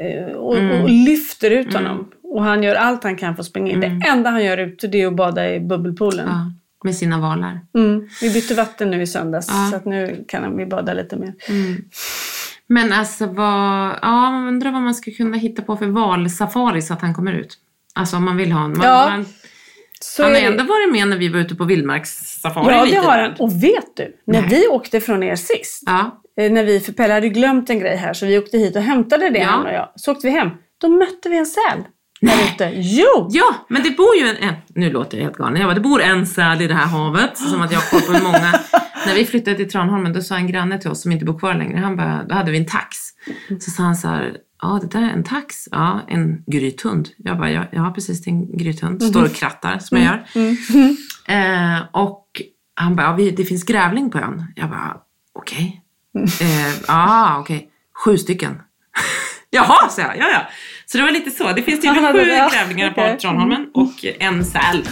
eh, 0.00 0.34
och, 0.36 0.56
och 0.82 0.88
lyfter 0.88 1.50
ut 1.50 1.74
honom. 1.74 2.10
Och 2.22 2.44
han 2.44 2.62
gör 2.62 2.74
allt 2.74 3.04
han 3.04 3.16
kan 3.16 3.34
för 3.34 3.42
att 3.42 3.46
springa 3.46 3.72
in. 3.72 3.80
Det 3.80 4.02
enda 4.08 4.30
han 4.30 4.44
gör 4.44 4.58
ute 4.58 4.86
det 4.88 5.02
är 5.02 5.06
att 5.06 5.16
bada 5.16 5.54
i 5.54 5.60
bubbelpoolen. 5.60 6.28
Mm. 6.28 6.34
Ja, 6.38 6.52
med 6.84 6.94
sina 6.96 7.20
valar. 7.20 7.60
Mm. 7.74 8.08
Vi 8.20 8.30
bytte 8.30 8.54
vatten 8.54 8.90
nu 8.90 9.02
i 9.02 9.06
söndags 9.06 9.48
Ja. 9.48 9.80
så 9.82 9.88
nu 9.90 10.24
kan 10.28 10.56
vi 10.56 10.66
bada 10.66 10.92
lite 10.94 11.16
mer. 11.16 11.34
Men 12.66 12.92
alltså 12.92 13.26
vad... 13.26 13.98
Ja, 14.02 14.30
man 14.30 14.48
undrar 14.48 14.70
vad 14.72 14.82
man 14.82 14.94
ska 14.94 15.10
kunna 15.10 15.36
hitta 15.36 15.62
på 15.62 15.76
för 15.76 15.86
valsafari 15.86 16.82
så 16.82 16.92
att 16.94 17.00
han 17.00 17.14
kommer 17.14 17.32
ut. 17.32 17.58
Alltså 17.94 18.16
om 18.16 18.24
man 18.24 18.36
vill 18.36 18.52
ha 18.52 18.64
en... 18.64 18.70
Man, 18.78 18.86
Ja, 18.86 19.10
man, 19.10 19.26
Så 20.00 20.22
han 20.22 20.32
har 20.32 20.40
ändå 20.40 20.64
varit 20.64 20.92
med 20.92 21.08
när 21.08 21.16
vi 21.18 21.28
var 21.28 21.38
ute 21.40 21.54
på 21.54 21.64
vildmarkssafari 21.64 22.74
Ja, 22.74 22.86
det 22.86 22.96
har 23.06 23.18
han. 23.18 23.32
Och 23.38 23.62
vet 23.64 23.96
du, 23.96 24.16
när 24.26 24.40
Nej. 24.40 24.50
vi 24.50 24.66
åkte 24.66 25.00
från 25.00 25.22
er 25.22 25.36
sist, 25.36 25.82
Ja. 25.86 26.22
eh, 26.40 26.52
när 26.52 26.64
vi, 26.64 26.80
för 26.80 26.92
Pelle 26.92 27.14
hade 27.14 27.28
glömt 27.28 27.70
en 27.70 27.78
grej 27.80 27.96
här, 27.96 28.12
så 28.12 28.26
vi 28.26 28.38
åkte 28.38 28.58
hit 28.58 28.76
och 28.76 28.82
hämtade 28.82 29.30
det 29.30 29.38
Ja. 29.38 29.46
han 29.46 29.66
och 29.66 29.72
jag. 29.72 29.88
Så 29.96 30.12
åkte 30.12 30.26
vi 30.26 30.32
hem. 30.32 30.48
Då 30.80 30.88
mötte 30.88 31.28
vi 31.28 31.38
en 31.38 31.46
säl 31.46 31.78
där 32.20 32.54
ute. 32.54 32.72
Jo! 32.74 33.28
ja, 33.30 33.66
men 33.68 33.82
det 33.82 33.90
bor 33.90 34.16
ju 34.16 34.28
en, 34.28 34.36
en... 34.36 34.54
Nu 34.68 34.90
låter 34.90 35.18
jag 35.18 35.24
helt 35.24 35.36
galen. 35.36 35.60
Jag 35.60 35.68
bara, 35.68 35.74
det 35.74 35.80
bor 35.80 36.02
en 36.02 36.26
säl 36.26 36.62
i 36.62 36.66
det 36.66 36.74
här 36.74 36.86
havet. 36.86 37.38
Som 37.38 37.62
att 37.62 37.72
jag 37.72 37.80
har 37.80 37.90
koll 37.90 38.16
på 38.16 38.24
många. 38.24 38.60
när 39.06 39.14
vi 39.14 39.24
flyttade 39.26 39.56
till 39.56 39.70
Tranholmen 39.70 40.12
då 40.12 40.22
sa 40.22 40.36
en 40.36 40.46
granne 40.46 40.78
till 40.78 40.90
oss 40.90 41.02
som 41.02 41.12
inte 41.12 41.24
bor 41.24 41.38
kvar 41.38 41.54
längre. 41.54 41.78
Han 41.78 41.96
bara, 41.96 42.24
då 42.28 42.34
hade 42.34 42.50
vi 42.50 42.58
en 42.58 42.66
tax. 42.66 42.96
Så 43.60 43.70
sa 43.70 43.82
han 43.82 43.96
så 43.96 44.08
här, 44.08 44.36
ja 44.62 44.78
det 44.82 44.98
där 44.98 45.02
är 45.02 45.12
en 45.12 45.24
tax. 45.24 45.68
Ja, 45.70 46.00
en 46.08 46.44
grythund. 46.46 47.08
Jag 47.16 47.38
bara, 47.38 47.50
ja, 47.50 47.64
ja 47.72 47.92
precis 47.94 48.22
det 48.22 48.30
är 48.30 48.32
en 48.32 48.56
grythund. 48.58 49.02
Står 49.02 49.24
och 49.24 49.34
krattar 49.34 49.78
som 49.78 49.98
jag 49.98 50.06
gör. 50.06 50.24
Eh, 51.28 51.82
och 51.92 52.26
han 52.74 52.96
bara, 52.96 53.06
ja, 53.06 53.12
vi, 53.12 53.30
det 53.30 53.44
finns 53.44 53.64
grävling 53.64 54.10
på 54.10 54.18
ön. 54.18 54.44
Jag 54.56 54.70
bara, 54.70 54.96
okej. 55.32 55.82
Eh, 56.40 56.74
ah, 56.86 57.38
okej. 57.38 57.70
Sju 58.04 58.18
stycken. 58.18 58.62
Jaha, 59.50 59.88
sa 59.88 60.02
jag. 60.02 60.18
Ja, 60.18 60.28
ja. 60.32 60.48
Så 60.92 60.98
det 60.98 61.04
var 61.04 61.10
lite 61.10 61.30
så. 61.30 61.52
Det 61.52 61.62
finns 61.62 61.80
tydligen 61.82 62.12
sju 62.12 62.18
ja. 62.18 62.50
grävlingar 62.52 62.90
okay. 62.92 63.12
på 63.12 63.20
Tranholmen 63.20 63.56
mm. 63.56 63.70
och 63.74 64.04
en 64.18 64.44
säl. 64.44 64.88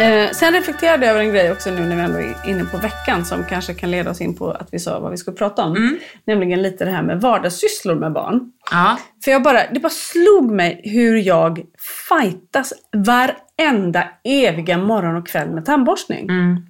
Eh, 0.00 0.30
sen 0.30 0.52
reflekterade 0.52 1.06
jag 1.06 1.12
över 1.12 1.24
en 1.24 1.32
grej 1.32 1.52
också 1.52 1.70
nu 1.70 1.80
när 1.80 1.96
vi 1.96 2.02
ändå 2.02 2.18
är 2.18 2.50
inne 2.50 2.64
på 2.64 2.78
veckan 2.78 3.24
som 3.24 3.44
kanske 3.44 3.74
kan 3.74 3.90
leda 3.90 4.10
oss 4.10 4.20
in 4.20 4.36
på 4.36 4.50
att 4.50 4.68
vi 4.72 4.78
sa 4.78 5.00
vad 5.00 5.10
vi 5.10 5.16
skulle 5.16 5.36
prata 5.36 5.64
om. 5.64 5.76
Mm. 5.76 5.98
Nämligen 6.24 6.62
lite 6.62 6.84
det 6.84 6.90
här 6.90 7.02
med 7.02 7.20
vardagssysslor 7.20 7.94
med 7.94 8.12
barn. 8.12 8.52
Ja. 8.70 8.98
För 9.24 9.30
jag 9.30 9.42
bara, 9.42 9.60
det 9.72 9.80
bara 9.80 9.90
slog 9.90 10.50
mig 10.50 10.80
hur 10.84 11.16
jag 11.16 11.60
fightas 12.08 12.72
varenda 12.92 14.08
eviga 14.24 14.78
morgon 14.78 15.16
och 15.16 15.26
kväll 15.26 15.50
med 15.50 15.64
tandborstning. 15.64 16.28
Mm. 16.28 16.66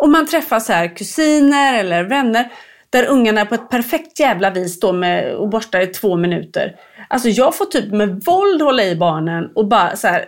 Och 0.00 0.08
man 0.08 0.26
träffar 0.26 0.60
så 0.60 0.72
här 0.72 0.96
kusiner 0.96 1.74
eller 1.78 2.04
vänner 2.04 2.48
där 2.90 3.06
ungarna 3.06 3.46
på 3.46 3.54
ett 3.54 3.68
perfekt 3.70 4.20
jävla 4.20 4.50
vis 4.50 4.74
står 4.76 4.92
med 4.92 5.34
och 5.34 5.48
borstar 5.48 5.80
i 5.80 5.86
två 5.86 6.16
minuter. 6.16 6.74
Alltså 7.08 7.28
jag 7.28 7.56
får 7.56 7.64
typ 7.64 7.92
med 7.92 8.22
våld 8.26 8.62
hålla 8.62 8.84
i 8.84 8.96
barnen 8.96 9.50
och 9.54 9.68
bara 9.68 9.96
så 9.96 10.08
här, 10.08 10.24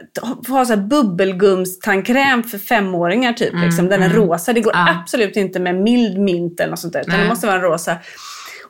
ha- 0.49 0.65
så 0.65 0.73
här 0.75 0.77
bubbelgumstandkräm 0.77 2.43
för 2.43 2.59
femåringar 2.59 3.33
typ. 3.33 3.53
liksom. 3.65 3.89
Den 3.89 4.03
är 4.03 4.09
rosa. 4.11 4.53
Det 4.53 4.61
går 4.61 4.73
Ja. 4.77 4.89
absolut 5.01 5.37
inte 5.37 5.61
med 5.61 5.75
mild 5.75 6.19
mint 6.19 6.61
eller 6.61 6.71
något 6.71 6.79
sånt 6.79 6.93
där. 6.93 7.01
Utan 7.01 7.21
det 7.21 7.27
måste 7.29 7.47
vara 7.47 7.57
en 7.57 7.63
rosa. 7.63 7.97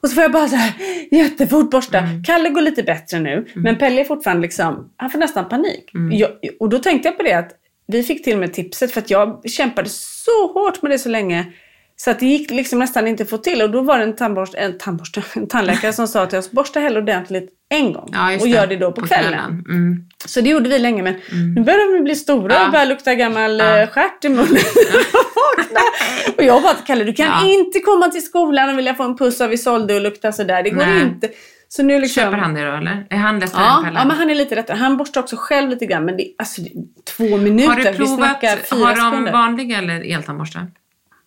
Och 0.02 0.08
så 0.08 0.14
får 0.14 0.22
jag 0.22 0.32
bara 0.32 0.48
så 0.48 0.56
här 0.56 0.72
jättefort 1.10 1.70
borsta. 1.70 1.98
Mm. 1.98 2.24
Kalle 2.24 2.48
går 2.48 2.60
lite 2.60 2.82
bättre 2.82 3.20
nu. 3.20 3.46
Men 3.54 3.78
Pelle 3.78 4.00
är 4.00 4.04
fortfarande 4.04 4.42
liksom, 4.42 4.90
han 4.96 5.10
får 5.10 5.18
nästan 5.18 5.48
panik. 5.48 5.94
Mm. 5.94 6.18
Jag, 6.18 6.30
och 6.60 6.68
då 6.68 6.78
tänkte 6.78 7.08
jag 7.08 7.16
på 7.16 7.22
det 7.22 7.32
att 7.32 7.50
vi 7.86 8.02
fick 8.02 8.24
till 8.24 8.32
och 8.32 8.38
med 8.38 8.52
tipset 8.52 8.92
för 8.92 9.00
att 9.00 9.10
jag 9.10 9.50
kämpade 9.50 9.88
så 9.90 10.52
hårt 10.52 10.82
med 10.82 10.90
det 10.90 10.98
så 10.98 11.08
länge. 11.08 11.52
Så 11.96 12.10
att 12.10 12.18
det 12.20 12.26
gick 12.26 12.50
liksom 12.50 12.78
nästan 12.78 13.08
inte 13.08 13.22
att 13.22 13.30
få 13.30 13.38
till. 13.38 13.62
Och 13.62 13.70
då 13.70 13.80
var 13.80 13.98
det 13.98 14.04
en, 14.04 14.16
tandborst, 14.16 14.54
en, 14.54 14.78
tandborste, 14.78 15.22
en 15.34 15.46
tandläkare 15.48 15.92
som 15.92 16.08
sa 16.08 16.26
till 16.26 16.38
oss, 16.38 16.50
borsta 16.50 16.80
hellre 16.80 17.00
ordentligt 17.00 17.50
en 17.68 17.92
gång. 17.92 18.10
Ja, 18.12 18.36
och 18.40 18.48
gör 18.48 18.66
det 18.66 18.76
då 18.76 18.92
på, 18.92 19.06
kvällen. 19.06 19.64
Mm. 19.68 20.04
Så 20.26 20.40
det 20.40 20.50
gjorde 20.50 20.68
vi 20.68 20.78
länge. 20.78 21.02
Men 21.02 21.14
nu 21.54 21.60
börjar 21.62 21.92
vi 21.92 22.00
bli 22.00 22.16
stora 22.16 22.54
Ja. 22.54 22.66
och 22.66 22.72
börjar 22.72 22.86
lukta 22.86 23.14
gammal 23.14 23.58
Ja. 23.58 23.76
ja. 23.78 23.86
stjärt 23.86 24.24
i 24.24 24.28
munnen. 24.28 24.46
och 26.36 26.42
jag 26.44 26.62
bara, 26.62 26.74
Kalle 26.74 27.04
du 27.04 27.12
kan 27.12 27.26
Ja. 27.26 27.48
inte 27.48 27.80
komma 27.80 28.08
till 28.08 28.24
skolan 28.24 28.70
och 28.70 28.78
vilja 28.78 28.94
få 28.94 29.02
en 29.02 29.16
puss 29.16 29.40
av 29.40 29.52
Isolde 29.52 29.94
och 29.94 30.00
lukta 30.00 30.32
sådär. 30.32 30.62
Det 30.62 30.70
går 30.70 30.86
Nej. 30.86 31.02
inte. 31.02 31.28
Så 31.74 31.82
nu 31.82 32.00
liksom... 32.00 32.22
Köper 32.22 32.38
han 32.38 32.54
det 32.54 32.64
då 32.70 32.72
eller? 32.76 33.06
Är 33.10 33.16
han 33.16 33.38
lättare 33.38 33.62
än 33.62 33.68
Ja, 33.68 33.82
Pelle? 33.84 33.98
ja, 33.98 34.04
men 34.04 34.16
han 34.16 34.30
är 34.30 34.34
lite 34.34 34.54
lättare. 34.54 34.76
Han 34.78 34.96
borstar 34.96 35.20
också 35.20 35.36
själv 35.38 35.70
lite 35.70 35.86
grann. 35.86 36.04
Men 36.04 36.16
det, 36.16 36.34
alltså, 36.38 36.62
det, 36.62 36.70
två 37.16 37.36
minuter. 37.36 37.68
har 37.68 37.76
du 37.76 37.82
Vi 37.90 37.96
provat, 37.96 38.16
snackar 38.16 38.56
fyra 38.56 38.78
har 38.86 38.88
de 38.96 39.10
sekunder. 39.10 39.32
vanliga 39.32 39.78
eller 39.78 40.14
eltandborstar? 40.14 40.70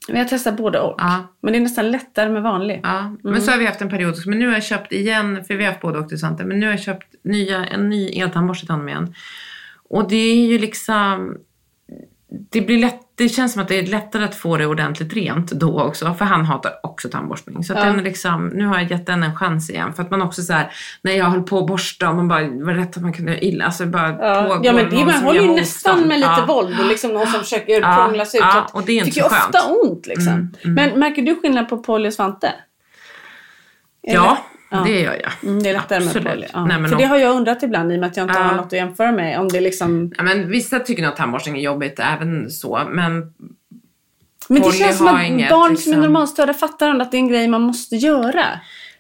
Vi 0.08 0.17
har 0.17 0.25
testat 0.25 0.58
både 0.58 0.79
och. 0.79 0.95
Ja. 0.97 1.27
Men 1.41 1.53
det 1.53 1.60
är 1.60 1.62
nästan 1.62 1.91
lättare 1.91 2.29
med 2.29 2.41
vanlig. 2.43 2.79
Ja, 2.84 3.15
men 3.23 3.41
så 3.41 3.51
har 3.51 3.58
vi 3.58 3.65
haft 3.65 3.81
en 3.81 3.89
period. 3.89 4.15
Men 4.25 4.39
nu 4.39 4.47
har 4.47 4.53
jag 4.53 4.63
köpt 4.63 4.91
igen, 4.91 5.43
för 5.45 5.53
vi 5.55 5.63
har 5.63 5.71
haft 5.71 5.81
både 5.81 5.99
och 5.99 6.10
till 6.10 6.19
Svante, 6.19 6.43
men 6.45 6.60
nu 6.60 6.65
har 6.65 6.73
jag 6.73 6.81
köpt 6.81 7.15
nya, 7.23 7.65
en 7.65 7.89
ny 7.89 8.08
eltandborste 8.10 8.65
till 8.65 8.71
honom 8.73 8.89
igen. 8.89 9.13
Och 9.89 10.10
det 10.10 10.15
är 10.15 10.47
ju 10.47 10.58
liksom, 10.60 11.38
det 12.51 12.62
blir 12.62 12.77
lätt, 12.77 13.01
det 13.17 13.30
känns 13.30 13.54
som 13.54 13.62
att 13.62 13.67
det 13.67 13.80
är 13.80 13.86
lättare 13.88 14.23
att 14.25 14.36
få 14.36 14.58
det 14.58 14.65
ordentligt 14.65 15.13
rent 15.13 15.51
då 15.51 15.82
också, 15.82 16.13
för 16.13 16.25
han 16.25 16.45
hatar 16.45 16.71
också 16.84 17.10
tandborstning. 17.10 17.63
Så 17.63 17.73
att 17.73 17.80
Ja. 17.80 17.86
den 17.86 18.04
liksom, 18.04 18.47
nu 18.47 18.65
har 18.65 18.75
jag 18.80 18.91
gett 18.91 19.06
den 19.06 19.23
en 19.23 19.36
chans 19.36 19.69
igen. 19.69 19.93
För 19.93 20.04
att 20.04 20.12
man 20.12 20.21
också 20.21 20.41
så 20.41 20.54
här, 20.54 20.71
när 21.01 21.12
jag 21.12 21.25
höll 21.25 21.43
på 21.43 21.60
att 21.60 21.67
borsta 21.67 22.10
och 22.10 22.15
man 22.15 22.28
bara, 22.28 22.41
var 22.47 22.73
rätt 22.73 22.97
att 22.97 23.04
man 23.04 23.13
kunde 23.13 23.45
illa, 23.45 23.65
alltså 23.65 23.86
bara 23.86 24.10
Ja, 24.10 24.43
pågår 24.43 24.65
ja 24.65 24.73
men 24.73 24.89
det, 24.89 25.06
man 25.06 25.13
håller 25.23 25.41
ju 25.41 25.51
nästan 25.51 26.08
med 26.08 26.19
lite 26.19 26.32
Ja. 26.38 26.45
våld 26.47 26.80
och 26.80 26.86
liksom 26.88 27.13
någon 27.13 27.28
som 27.28 27.39
försöker 27.39 27.82
Ja, 27.82 27.95
prångla 28.06 28.25
sig 28.25 28.38
ut. 28.39 28.45
ja, 28.54 28.67
och 28.73 28.84
det 28.86 28.91
är 28.91 28.95
inte 28.97 29.06
tycker 29.12 29.21
så 29.21 29.28
ofta 29.36 29.60
skönt. 29.60 29.84
ont 29.84 30.08
liksom. 30.08 30.54
Men 30.63 30.99
märker 30.99 31.21
du 31.21 31.36
skillnad 31.36 31.69
på 31.69 31.78
Polly 31.78 32.10
och 32.10 32.13
Svante? 32.13 32.54
Ja, 34.01 34.38
Ja. 34.78 34.84
det 34.86 35.00
gör 35.02 35.20
jag. 35.24 35.50
Mm, 35.50 35.64
det 35.64 35.70
är 35.70 35.74
lättare 35.74 35.98
Absolut. 36.04 36.24
med 36.24 36.34
Polly. 36.34 36.48
Ja. 36.54 36.66
Nej, 36.66 36.80
men 36.80 36.90
För 36.90 36.96
om- 36.96 37.02
det 37.02 37.08
har 37.08 37.18
jag 37.18 37.36
undrat 37.36 37.64
ibland 37.64 37.92
i 37.92 37.96
och 37.96 38.00
med 38.00 38.08
att 38.10 38.18
jag 38.18 38.24
inte 38.24 38.34
Ja. 38.40 38.44
har 38.44 38.56
något 38.56 38.66
att 38.66 38.72
jämföra 38.74 39.12
med. 39.12 39.40
Om 39.40 39.48
det 39.48 39.62
liksom... 39.62 40.14
Ja, 40.18 40.24
men 40.24 40.50
vissa 40.50 40.80
tycker 40.80 41.04
nog 41.04 41.12
att 41.12 41.18
tandborstning 41.18 41.58
är 41.58 41.62
jobbigt 41.62 42.00
även 42.00 42.50
så, 42.52 42.82
men 42.92 43.34
Men 44.50 44.62
det 44.62 44.72
känns 44.72 44.98
som 44.98 45.08
att 45.08 45.24
inget, 45.26 45.50
barn 45.50 45.62
som 45.64 45.72
är 45.72 45.76
liksom- 45.76 46.02
normalstörda 46.02 46.54
fattar 46.54 47.00
att 47.00 47.12
det 47.12 47.18
är 47.18 47.20
en 47.20 47.28
grej 47.30 47.48
man 47.48 47.62
måste 47.62 47.96
göra. 47.96 48.46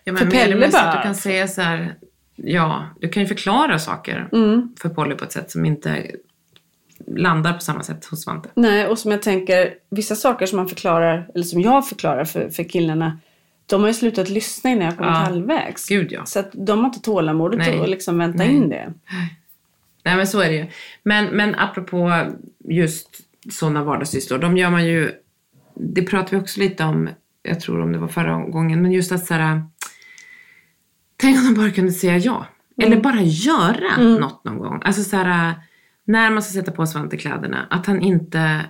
Ja, 0.03 0.13
men 0.13 0.17
För 0.17 0.31
Pelle 0.31 0.69
bara- 0.71 0.95
du 0.95 1.01
kan 1.03 1.15
säga 1.15 1.47
så 1.47 1.61
här, 1.61 1.95
ja, 2.35 2.85
du 3.01 3.09
kan 3.09 3.23
ju 3.23 3.27
förklara 3.27 3.79
saker 3.79 4.29
Mm. 4.33 4.75
för 4.81 4.89
Polly 4.89 5.15
på 5.15 5.23
ett 5.23 5.31
sätt 5.31 5.51
som 5.51 5.65
inte 5.65 6.05
landar 7.07 7.53
på 7.53 7.59
samma 7.59 7.83
sätt 7.83 8.05
hos 8.05 8.23
Svante. 8.23 8.49
Nej, 8.55 8.87
och 8.87 8.99
som 8.99 9.11
jag 9.11 9.21
tänker, 9.21 9.73
vissa 9.91 10.15
saker 10.15 10.45
som 10.45 10.57
man 10.57 10.67
förklarar, 10.67 11.27
eller 11.35 11.43
som 11.43 11.61
jag 11.61 11.87
förklarar 11.89 12.25
för, 12.25 12.49
för 12.49 12.63
killarna, 12.63 13.19
de 13.65 13.81
har 13.81 13.87
ju 13.87 13.93
slutat 13.93 14.29
lyssna 14.29 14.69
innan 14.69 14.85
jag 14.85 14.97
kommit 14.97 15.09
Ja. 15.09 15.17
halvvägs. 15.17 15.89
Gud 15.89 16.11
ja. 16.11 16.25
Så 16.25 16.39
att 16.39 16.49
de 16.53 16.79
har 16.79 16.85
inte 16.85 17.01
tålamodet 17.01 17.57
Nej. 17.57 17.81
att 17.81 17.89
liksom 17.89 18.17
vänta 18.17 18.37
Nej. 18.37 18.55
in 18.55 18.69
det. 18.69 18.93
Nej 20.03 20.15
men 20.15 20.27
så 20.27 20.39
är 20.39 20.49
det 20.49 20.55
ju. 20.55 20.67
Men, 21.03 21.25
men 21.25 21.55
apropå 21.55 22.25
just 22.69 23.09
sådana 23.51 23.83
vardagssysslor, 23.83 24.37
de 24.37 24.57
gör 24.57 24.69
man 24.69 24.85
ju, 24.85 25.11
det 25.75 26.01
pratade 26.01 26.35
vi 26.35 26.41
också 26.41 26.59
lite 26.59 26.83
om, 26.83 27.09
jag 27.43 27.59
tror 27.59 27.81
om 27.81 27.91
det 27.91 27.97
var 27.97 28.07
förra 28.07 28.43
gången, 28.43 28.81
men 28.81 28.91
just 28.91 29.11
att 29.11 29.25
såhär, 29.25 29.63
tänk 31.17 31.37
om 31.37 31.45
de 31.45 31.61
bara 31.61 31.71
kunde 31.71 31.91
säga 31.91 32.17
ja. 32.17 32.45
Mm. 32.77 32.91
Eller 32.91 33.01
bara 33.01 33.21
göra 33.21 33.97
något 34.19 34.43
någon 34.43 34.57
gång. 34.57 34.81
Alltså 34.83 35.03
såhär, 35.03 35.53
när 36.05 36.31
man 36.31 36.43
ska 36.43 36.53
sätta 36.53 36.71
på 36.71 36.85
Svante 36.85 37.17
kläderna, 37.17 37.67
att 37.69 37.85
han 37.85 38.01
inte 38.01 38.61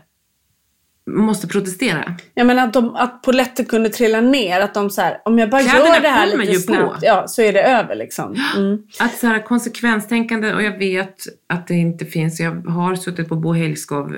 måste 1.09 1.47
protestera. 1.47 2.15
Jag 2.33 2.47
menar 2.47 2.63
att, 2.67 2.73
de, 2.73 2.95
att 2.95 3.21
polletten 3.21 3.65
kunde 3.65 3.89
trilla 3.89 4.21
ner. 4.21 4.59
Att 4.61 4.73
de 4.73 4.89
så 4.89 5.01
här, 5.01 5.17
om 5.25 5.39
jag 5.39 5.49
bara 5.49 5.61
Kläderna 5.61 5.95
gör 5.95 6.01
det 6.01 6.07
här 6.07 6.37
lite 6.37 6.51
ju 6.51 6.57
på. 6.57 6.61
snabbt, 6.61 6.99
ja, 7.01 7.27
så 7.27 7.41
är 7.41 7.53
det 7.53 7.61
över 7.63 7.95
liksom. 7.95 8.35
Mm. 8.55 8.83
Att 8.99 9.17
så 9.17 9.27
här, 9.27 9.39
konsekvenstänkande, 9.39 10.53
och 10.53 10.63
jag 10.63 10.77
vet 10.77 11.15
att 11.47 11.67
det 11.67 11.73
inte 11.73 12.05
finns, 12.05 12.39
jag 12.39 12.51
har 12.51 12.95
suttit 12.95 13.29
på 13.29 13.35
Bo 13.35 13.53
Hejlskov 13.53 14.15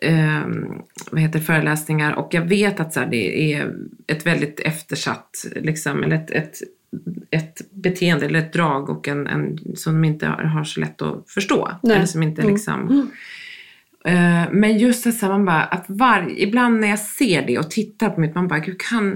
eh, 0.00 0.46
vad 1.10 1.20
heter 1.20 1.40
föreläsningar 1.40 2.12
och 2.12 2.34
jag 2.34 2.42
vet 2.42 2.80
att 2.80 2.92
så 2.92 3.00
här, 3.00 3.06
det 3.06 3.52
är 3.52 3.74
ett 4.06 4.26
väldigt 4.26 4.60
eftersatt, 4.60 5.46
liksom, 5.56 6.04
eller 6.04 6.16
ett, 6.16 6.30
ett, 6.30 6.58
ett 7.30 7.60
beteende 7.70 8.26
eller 8.26 8.38
ett 8.38 8.52
drag 8.52 8.90
och 8.90 9.08
en, 9.08 9.26
en 9.26 9.58
som 9.76 9.92
de 9.92 10.04
inte 10.04 10.26
har, 10.26 10.44
har 10.44 10.64
så 10.64 10.80
lätt 10.80 11.02
att 11.02 11.30
förstå. 11.30 11.70
Nej. 11.82 11.96
Eller 11.96 12.06
som 12.06 12.22
inte 12.22 12.42
Mm. 12.42 12.54
liksom 12.54 12.88
Eh, 12.90 13.04
Men 14.50 14.78
just 14.78 15.04
det 15.04 15.22
här, 15.22 15.28
man 15.28 15.44
bara, 15.44 15.62
att 15.62 15.84
var, 15.88 16.32
ibland 16.36 16.80
när 16.80 16.88
jag 16.88 16.98
ser 16.98 17.46
det 17.46 17.58
och 17.58 17.70
tittar 17.70 18.10
på 18.10 18.20
mitt, 18.20 18.34
man 18.34 18.48
bara, 18.48 18.58
gud 18.58 18.80
kan, 18.80 19.12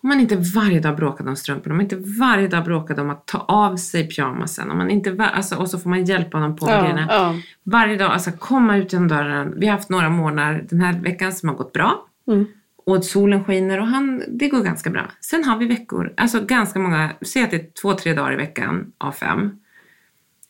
om 0.00 0.08
man 0.08 0.20
inte 0.20 0.36
varje 0.36 0.80
dag 0.80 0.96
bråkade 0.96 1.30
om 1.30 1.36
strumporna, 1.36 1.72
om 1.72 1.76
man 1.76 1.84
inte 1.84 1.96
varje 2.20 2.48
dag 2.48 2.64
bråkade 2.64 3.02
om 3.02 3.10
att 3.10 3.26
ta 3.26 3.38
av 3.38 3.76
sig 3.76 4.08
pyjamasen, 4.08 4.70
om 4.70 4.78
man 4.78 4.90
inte, 4.90 5.10
var, 5.10 5.26
alltså, 5.26 5.56
och 5.56 5.68
så 5.68 5.78
får 5.78 5.90
man 5.90 6.04
hjälpa 6.04 6.36
honom 6.38 6.56
på 6.56 6.70
Ja, 6.70 6.80
grejerna. 6.80 7.06
ja. 7.10 7.34
Varje 7.62 7.96
dag, 7.96 8.10
alltså 8.12 8.30
komma 8.32 8.76
ut 8.76 8.92
genom 8.92 9.08
dörren. 9.08 9.54
Vi 9.56 9.66
har 9.66 9.74
haft 9.74 9.88
några 9.88 10.08
månader 10.10 10.66
den 10.70 10.80
här 10.80 11.00
veckan 11.00 11.32
som 11.32 11.48
har 11.48 11.56
gått 11.56 11.72
bra. 11.72 12.06
Mm. 12.28 12.46
Och 12.86 13.04
solen 13.04 13.44
skiner 13.44 13.80
och 13.80 13.86
han, 13.86 14.22
det 14.28 14.48
går 14.48 14.62
ganska 14.62 14.90
bra. 14.90 15.10
Sen 15.20 15.44
har 15.44 15.56
vi 15.58 15.66
veckor, 15.66 16.12
alltså 16.16 16.40
ganska 16.44 16.78
många, 16.78 17.10
säg 17.22 17.42
att 17.42 17.50
det 17.50 17.56
är 17.56 17.80
två, 17.82 17.92
tre 17.92 18.14
dagar 18.14 18.32
i 18.32 18.36
veckan 18.36 18.92
av 18.98 19.12
fem. 19.12 19.50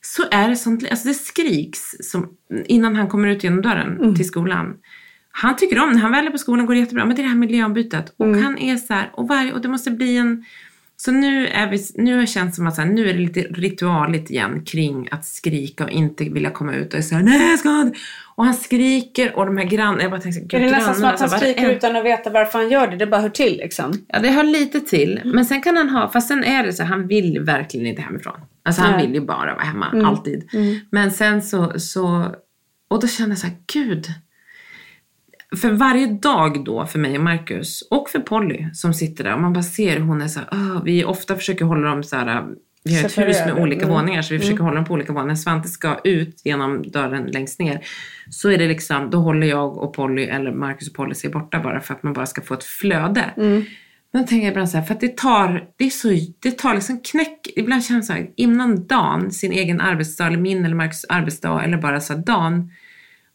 Så 0.00 0.22
är 0.30 0.48
det 0.48 0.56
sånt, 0.56 0.84
alltså 0.90 1.08
det 1.08 1.14
skriks 1.14 1.80
som, 2.00 2.28
innan 2.66 2.96
han 2.96 3.08
kommer 3.08 3.28
ut 3.28 3.44
genom 3.44 3.62
dörren 3.62 3.96
Mm. 4.00 4.14
till 4.14 4.26
skolan. 4.26 4.74
Han 5.30 5.56
tycker 5.56 5.78
om, 5.82 5.90
när 5.90 5.98
han 6.00 6.10
väl 6.12 6.26
är 6.26 6.30
på 6.30 6.38
skolan 6.38 6.66
går 6.66 6.74
det 6.74 6.80
jättebra, 6.80 7.04
men 7.04 7.16
det 7.16 7.20
är 7.22 7.24
det 7.24 7.28
här 7.28 7.36
miljöombytet. 7.36 8.14
Och 8.16 8.26
Mm. 8.26 8.42
han 8.42 8.58
är 8.58 8.76
så 8.76 8.94
här, 8.94 9.10
och, 9.12 9.28
varje, 9.28 9.52
och 9.52 9.60
det 9.60 9.68
måste 9.68 9.90
bli 9.90 10.16
en, 10.16 10.44
så 11.00 11.12
nu, 11.12 11.46
är 11.48 11.70
vi, 11.70 11.78
nu 11.94 12.12
har 12.14 12.20
det 12.20 12.26
känts 12.26 12.56
som 12.56 12.66
att 12.66 12.74
så 12.74 12.80
här, 12.82 12.88
nu 12.88 13.08
är 13.10 13.12
det 13.14 13.18
lite 13.20 13.40
ritualigt 13.40 14.30
igen 14.30 14.64
kring 14.64 15.08
att 15.10 15.24
skrika 15.24 15.84
och 15.84 15.90
inte 15.90 16.24
vilja 16.24 16.50
komma 16.50 16.74
ut 16.74 16.94
och 16.94 17.04
säga 17.04 17.20
nej 17.20 17.50
jag 17.50 17.58
ska 17.58 17.80
inte." 17.80 17.98
Och 18.34 18.44
han 18.44 18.54
skriker 18.54 19.36
och 19.36 19.46
de 19.46 19.56
här 19.56 19.64
grannarna, 19.64 20.02
jag 20.02 20.10
bara 20.10 20.20
Är 20.20 20.40
"Gud, 20.48 20.60
det 20.62 20.70
nästan 20.70 20.94
som 20.94 21.04
att 21.04 21.10
han 21.10 21.16
grannarna, 21.18 21.28
så 21.28 21.34
här, 21.34 21.38
skriker 21.38 21.60
varenda- 21.62 21.76
utan 21.76 21.96
att 21.96 22.04
veta 22.04 22.30
varför 22.30 22.58
han 22.58 22.70
gör 22.70 22.86
det? 22.88 22.96
Det 22.96 23.06
bara 23.06 23.20
hör 23.20 23.28
till 23.28 23.56
liksom. 23.56 23.92
Ja, 24.08 24.18
det 24.18 24.28
hör 24.28 24.44
lite 24.44 24.80
till. 24.80 25.20
Men 25.24 25.44
sen 25.46 25.62
kan 25.62 25.76
han 25.76 25.88
ha, 25.88 26.08
fast 26.08 26.28
sen 26.28 26.44
är 26.44 26.64
det 26.66 26.72
så, 26.72 26.84
han 26.84 27.06
vill 27.06 27.40
verkligen 27.40 27.86
inte 27.86 28.02
hemifrån. 28.02 28.40
Alltså 28.64 28.82
han 28.82 28.92
Nej. 28.92 29.06
vill 29.06 29.14
ju 29.14 29.20
bara 29.20 29.54
vara 29.54 29.64
hemma, 29.64 29.86
Mm. 29.92 30.04
alltid. 30.06 30.48
Men 30.90 31.10
sen 31.10 31.42
så, 31.42 31.80
så, 31.80 32.34
och 32.90 33.00
då 33.00 33.06
känner 33.06 33.30
jag 33.30 33.38
så 33.38 33.46
här, 33.46 33.56
gud. 33.72 34.06
För 35.56 35.70
varje 35.70 36.06
dag 36.06 36.64
då 36.64 36.86
för 36.86 36.98
mig 36.98 37.18
och 37.18 37.24
Marcus 37.24 37.82
och 37.90 38.10
för 38.10 38.18
Polly 38.18 38.66
som 38.72 38.94
sitter 38.94 39.24
där 39.24 39.34
och 39.34 39.40
man 39.40 39.52
bara 39.52 39.62
ser 39.62 39.96
hur 39.96 40.04
hon 40.04 40.22
är 40.22 40.28
så 40.28 40.40
här, 40.40 40.80
vi 40.84 41.04
ofta 41.04 41.36
försöker 41.36 41.64
hålla 41.64 41.88
dem 41.88 42.02
så 42.02 42.16
här, 42.16 42.44
vi 42.84 42.96
har 42.96 43.04
ett 43.04 43.18
hus 43.18 43.36
med 43.46 43.58
olika 43.62 43.84
Mm. 43.84 43.94
våningar 43.94 44.22
så 44.22 44.34
vi 44.34 44.40
försöker 44.40 44.62
hålla 44.62 44.76
dem 44.76 44.84
på 44.84 44.94
olika 44.94 45.12
våningar. 45.12 45.28
När 45.28 45.34
Svante 45.34 45.68
ska 45.68 45.98
ut 46.04 46.42
genom 46.44 46.90
dörren 46.90 47.26
längst 47.26 47.60
ner 47.60 47.80
så 48.30 48.50
är 48.50 48.58
det 48.58 48.68
liksom, 48.68 49.10
då 49.10 49.18
håller 49.18 49.46
jag 49.46 49.78
och 49.78 49.94
Polly 49.94 50.22
eller 50.24 50.52
Marcus 50.52 50.88
och 50.88 50.94
Polly 50.94 51.14
sig 51.14 51.30
borta 51.30 51.60
bara 51.60 51.80
för 51.80 51.94
att 51.94 52.02
man 52.02 52.12
bara 52.12 52.26
ska 52.26 52.42
få 52.42 52.54
ett 52.54 52.64
flöde. 52.64 53.24
Mm. 53.36 53.64
Men 54.12 54.26
tänker 54.26 54.44
jag 54.44 54.50
ibland 54.50 54.70
så 54.70 54.76
här, 54.78 54.84
för 54.84 54.94
att 54.94 55.00
det 55.00 55.16
tar, 55.16 55.64
det 55.76 55.84
är 55.84 55.90
så, 55.90 56.08
det 56.42 56.58
tar 56.58 56.74
liksom 56.74 57.00
knäck, 57.00 57.48
ibland 57.56 57.84
känns 57.84 58.08
det 58.08 58.14
så 58.14 58.18
här, 58.18 58.30
innan 58.36 58.86
dagen, 58.86 59.30
sin 59.30 59.52
egen 59.52 59.80
arbetsdag 59.80 60.26
eller 60.26 60.38
min 60.38 60.64
eller 60.64 60.76
Marcus 60.76 61.04
arbetsdag 61.08 61.64
eller 61.64 61.76
bara 61.76 62.00
så 62.00 62.14
här, 62.14 62.20
dagen 62.20 62.70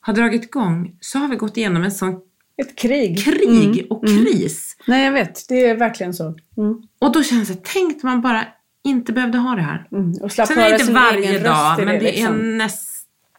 har 0.06 0.14
dragit 0.14 0.44
igång 0.44 0.98
så 1.00 1.20
har 1.20 1.28
vi 1.28 1.36
gått 1.36 1.58
igenom 1.58 1.84
en 1.84 1.92
sån 1.92 2.16
Ett 2.58 2.76
krig. 2.78 3.24
krig 3.26 3.80
Mm. 3.80 3.86
och 3.90 4.08
kris. 4.08 4.76
Nej, 4.88 5.06
jag 5.06 5.12
vet. 5.12 5.50
Det 5.50 5.66
är 5.66 5.76
verkligen 5.76 6.14
så. 6.14 6.24
Mm. 6.58 6.82
Och 7.00 7.12
då 7.14 7.24
känns 7.24 7.50
det, 7.50 7.64
tänk 7.64 8.04
man 8.04 8.22
bara 8.22 8.46
inte 8.86 9.14
behövde 9.14 9.38
ha 9.38 9.56
det 9.56 9.62
här. 9.62 9.88
Mm. 9.92 10.12
Och 10.22 10.32
slapp 10.32 10.48
Sen 10.48 10.58
är 10.58 10.70
det 10.70 10.80
inte 10.80 10.94
varje 10.94 11.40
dag, 11.40 11.78
men 11.78 11.88
det 11.88 12.00
liksom. 12.00 12.40
är 12.40 12.44
näst, 12.58 12.90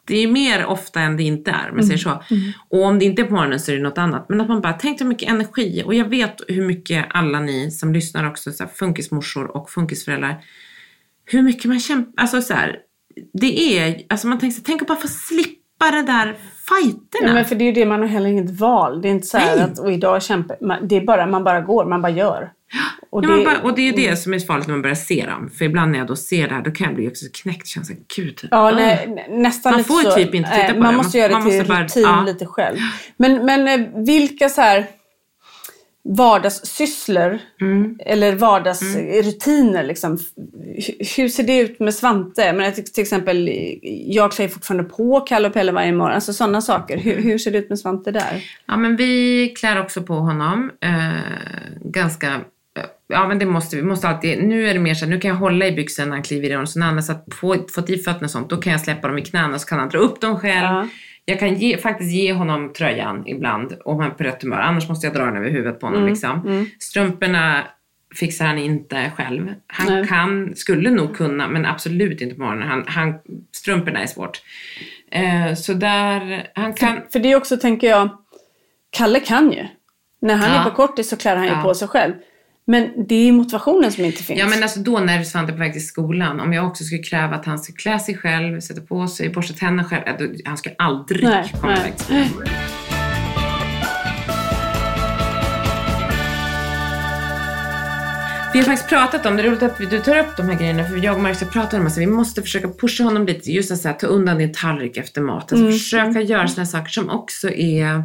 Det 0.07 0.17
är 0.17 0.29
mer 0.29 0.67
ofta 0.67 1.01
än 1.01 1.17
det 1.17 1.23
inte 1.23 1.51
är, 1.51 1.73
jag 1.77 1.85
säger 1.85 1.99
så. 1.99 2.23
Och 2.69 2.83
om 2.85 2.99
det 2.99 3.05
inte 3.05 3.23
är 3.23 3.27
på 3.27 3.35
morgonen 3.35 3.61
så 3.61 3.73
är 3.73 3.77
det 3.77 3.83
något 3.83 3.99
annat. 3.99 4.27
Men 4.29 4.41
att 4.41 4.49
man 4.49 4.61
bara, 4.61 4.73
tänk 4.73 4.99
så 4.99 5.05
mycket 5.05 5.29
energi. 5.29 5.83
Och 5.87 5.95
jag 5.95 6.05
vet 6.09 6.41
hur 6.49 6.67
mycket 6.67 7.07
alla 7.11 7.41
ni 7.41 7.71
som 7.71 7.93
lyssnar 7.93 8.29
också, 8.31 8.53
så 8.53 8.65
här, 8.65 8.71
funkismorsor 8.71 9.57
och 9.57 9.71
funkisföräldrar, 9.71 10.45
hur 11.25 11.43
mycket 11.43 11.65
man 11.65 11.81
kämpar. 11.81 12.23
Alltså 12.23 12.43
så 12.43 12.55
här, 12.55 12.77
det 13.33 13.79
är, 13.79 14.03
alltså 14.09 14.27
man 14.27 14.39
tänker 14.39 14.55
så 14.55 14.61
här, 14.61 14.65
tänk 14.67 14.83
att 14.83 14.89
bara 14.89 14.99
få 14.99 15.09
slippa 15.09 15.61
det 15.93 16.03
där 16.03 16.37
fighterna. 16.69 17.29
Ja, 17.29 17.33
men 17.35 17.45
för 17.45 17.55
det 17.55 17.65
är 17.65 17.67
ju 17.67 17.73
det, 17.73 17.87
man 17.87 18.01
har 18.01 18.07
heller 18.09 18.29
inget 18.29 18.51
val. 18.61 19.03
Det 19.03 19.09
är 19.09 19.11
inte 19.11 19.27
så 19.27 19.39
att 19.39 19.79
och 19.79 19.93
idag 19.93 20.23
kämpar 20.23 20.57
man. 20.61 20.89
Det 20.89 20.97
är 20.97 21.01
bara, 21.01 21.27
man 21.27 21.45
bara 21.45 21.61
går, 21.61 21.85
man 21.85 22.03
bara 22.03 22.13
gör. 22.13 22.51
Och 23.11 23.25
Ja, 23.25 23.29
det, 23.29 23.45
bara, 23.45 23.61
och 23.63 23.75
det 23.75 23.83
är 23.83 23.87
ju 23.87 24.09
det 24.09 24.17
som 24.17 24.35
är 24.35 24.39
farligt 24.39 24.67
när 24.67 24.75
man 24.75 24.83
börjar 24.83 24.95
se 24.95 25.27
dem. 25.27 25.51
För 25.59 25.65
ibland 25.65 25.93
när 25.93 25.99
jag 25.99 26.09
då 26.09 26.17
ser 26.17 26.49
det 26.49 26.55
här, 26.55 26.63
då 26.63 26.71
kan 26.71 26.87
jag 26.87 26.95
bli 26.97 27.09
också 27.09 27.25
knäckt. 27.43 27.67
Känns 27.67 27.89
så, 27.89 27.95
gud. 28.17 28.49
Ja, 28.51 28.69
åh. 28.71 28.77
nej, 28.77 29.07
nä- 29.29 29.37
nästan 29.43 29.73
Man 29.73 29.85
får 29.85 30.03
så. 30.03 30.11
typ 30.11 30.35
inte 30.35 30.51
titta 30.51 30.75
på 30.75 30.81
Man 30.81 30.91
det. 30.93 30.97
måste 30.97 31.19
Man- 31.19 31.23
göra 31.31 31.39
det 31.39 31.45
till 31.51 31.59
måste 31.59 31.69
bara- 31.73 31.85
rutin 31.85 32.03
ja. 32.03 32.23
lite 32.27 32.47
själv. 32.47 32.77
Men, 33.17 33.45
men 33.47 33.69
eh, 33.69 33.89
vilka 34.07 34.49
så 34.49 34.61
här 34.61 34.87
vardagssysslor 36.05 37.39
Mm. 37.61 37.99
eller 38.07 38.33
vardagsrutiner 38.37 39.83
liksom. 39.85 40.13
H- 40.77 41.05
Hur 41.17 41.29
ser 41.29 41.43
det 41.43 41.59
ut 41.59 41.81
med 41.81 41.95
Svante? 41.95 42.53
Men 42.53 42.73
till, 42.73 42.85
exempel, 43.03 43.51
jag 44.07 44.33
klär 44.33 44.49
fortfarande 44.49 44.85
på 44.85 45.21
Kalle 45.21 45.49
och 45.49 45.55
Pelle 45.55 45.73
varje 45.73 45.93
morgon. 45.93 46.15
Alltså 46.15 46.33
sådana 46.33 46.61
saker. 46.61 46.99
Hur, 46.99 47.23
hur 47.23 47.39
ser 47.39 47.51
det 47.51 47.59
ut 47.59 47.69
med 47.69 47.79
Svante 47.79 48.11
där? 48.11 48.45
Ja, 48.67 48.77
men 48.77 48.97
vi 48.97 49.49
klär 49.59 49.81
också 49.81 50.03
på 50.03 50.15
honom. 50.15 50.71
Eh, 50.81 50.91
ganska... 51.85 52.27
eh, 52.27 52.83
Ja, 53.09 53.29
men 53.29 53.39
det 53.39 53.47
måste 53.47 53.77
vi. 53.77 53.83
måste 53.83 54.09
alltid, 54.09 54.43
nu 54.45 54.69
är 54.69 54.75
det 54.75 54.81
mer 54.81 54.95
så 54.95 55.05
här, 55.05 55.13
nu 55.13 55.21
kan 55.21 55.29
jag 55.29 55.37
hålla 55.37 55.67
i 55.67 55.73
byxorna 55.73 56.07
när 56.09 56.15
han 56.17 56.23
kliver 56.23 56.49
i 56.49 56.53
dem. 56.53 56.67
Så 56.67 56.79
när 56.79 56.87
han 56.87 56.95
har 56.95 57.03
satt 57.03 57.27
fått 57.75 57.91
i 57.91 57.97
fötterna 57.99 58.25
och 58.25 58.31
sånt, 58.31 58.51
då 58.51 58.57
kan 58.57 58.73
jag 58.73 58.81
släppa 58.81 59.09
dem 59.09 59.19
i 59.19 59.23
knäna 59.23 59.59
så 59.59 59.67
kan 59.69 59.79
han 59.79 59.89
dra 59.89 59.99
upp 59.99 60.21
dem 60.21 60.37
själv. 60.41 60.65
Ja. 60.65 60.89
Jag 61.25 61.39
kan 61.39 61.55
ge, 61.55 61.79
faktiskt 61.79 62.13
ge 62.13 62.33
honom 62.33 62.73
tröjan 62.73 63.27
ibland 63.27 63.77
om 63.85 64.01
han 64.01 64.11
är 64.11 64.15
på 64.15 64.25
rätt 64.25 64.43
humör. 64.43 64.61
Annars 64.61 64.89
måste 64.89 65.07
jag 65.07 65.15
dra 65.17 65.25
den 65.25 65.37
över 65.37 65.51
huvudet 65.51 65.81
på 65.81 65.87
honom. 65.87 66.01
Mm, 66.01 66.11
Liksom. 66.13 66.67
Strumporna 66.81 67.63
fixar 68.15 68.45
han 68.47 68.59
inte 68.59 69.13
själv. 69.17 69.55
Han 69.67 69.87
Nej. 69.95 70.07
kan, 70.09 70.57
skulle 70.57 70.91
nog 70.91 71.17
kunna, 71.17 71.49
men 71.49 71.67
absolut 71.67 72.21
inte 72.21 72.35
på 72.35 72.43
morgonen. 72.43 72.69
Han, 72.69 72.85
han, 72.87 73.15
strumporna 73.53 74.03
är 74.03 74.07
svårt. 74.07 74.43
Eh, 75.11 75.55
så 75.55 75.73
där, 75.73 76.47
han 76.55 76.73
kan... 76.75 77.01
För 77.13 77.19
det 77.19 77.33
är 77.33 77.37
också, 77.37 77.57
tänker 77.57 77.89
jag, 77.89 78.09
Kalle 78.91 79.21
kan 79.21 79.53
ju. 79.53 79.67
När 80.21 80.35
han 80.35 80.51
Ja. 80.51 80.61
är 80.61 80.65
på 80.65 80.77
kortis 80.77 81.09
så 81.09 81.17
klär 81.17 81.37
han 81.37 81.45
ju 81.47 81.51
Ja. 81.53 81.63
på 81.63 81.75
sig 81.75 81.89
själv. 81.89 82.15
Men 82.67 83.07
det 83.09 83.15
är 83.29 83.33
motivationen 83.33 83.93
som 83.93 84.05
inte 84.05 84.23
finns. 84.23 84.41
Ja 84.41 84.47
men 84.49 84.63
alltså 84.63 84.81
då 84.81 84.99
när 84.99 85.23
Svante 85.25 85.53
är 85.53 85.55
på 85.55 85.59
väg 85.59 85.73
till 85.73 85.87
skolan, 85.87 86.41
om 86.41 86.53
jag 86.53 86.67
också 86.67 86.85
skulle 86.85 87.03
kräva 87.03 87.37
att 87.37 87.47
han 87.47 87.59
ska 87.59 87.73
klä 87.73 87.99
sig 87.99 88.17
själv, 88.17 88.61
sätta 88.61 88.81
på 88.81 89.09
sig, 89.09 89.29
borsta 89.31 89.55
tänderna 89.55 89.89
själv, 89.89 90.03
då, 90.19 90.27
han 90.45 90.57
skulle 90.57 90.75
aldrig 90.79 91.25
Nej, 91.25 91.53
komma 91.61 91.73
nej. 91.73 91.81
iväg 91.81 91.97
till 91.97 92.31
skolan. 92.31 92.49
Vi 98.53 98.61
har 98.61 98.67
faktiskt 98.67 98.89
pratat 98.89 99.27
om, 99.27 99.37
det 99.37 99.43
är 99.43 99.47
roligt 99.49 99.63
att 99.63 99.79
du 99.91 100.01
tar 100.01 100.19
upp 100.19 100.37
de 100.37 100.49
här 100.49 100.59
grejerna, 100.59 100.85
för 100.85 100.97
jag 101.05 101.15
och 101.17 101.23
Marcus 101.23 101.41
har 101.41 101.49
pratat 101.49 101.75
om 101.81 101.87
att 101.87 101.99
vi 101.99 102.07
måste 102.07 102.43
försöka 102.43 102.69
pusha 102.69 103.05
honom 103.05 103.27
lite, 103.27 103.53
just 103.53 103.71
att 103.73 103.79
så 103.79 103.89
här, 103.89 103.95
ta 103.95 104.07
undan 104.07 104.39
din 104.39 104.53
tallrik 104.53 104.97
efter 104.97 105.21
mat. 105.21 105.43
Alltså 105.43 105.57
Mm. 105.57 105.73
försöka 105.73 106.21
göra 106.21 106.49
sådana 106.49 106.67
saker 106.67 106.91
som 106.91 107.11
också 107.11 107.51
är 107.51 108.03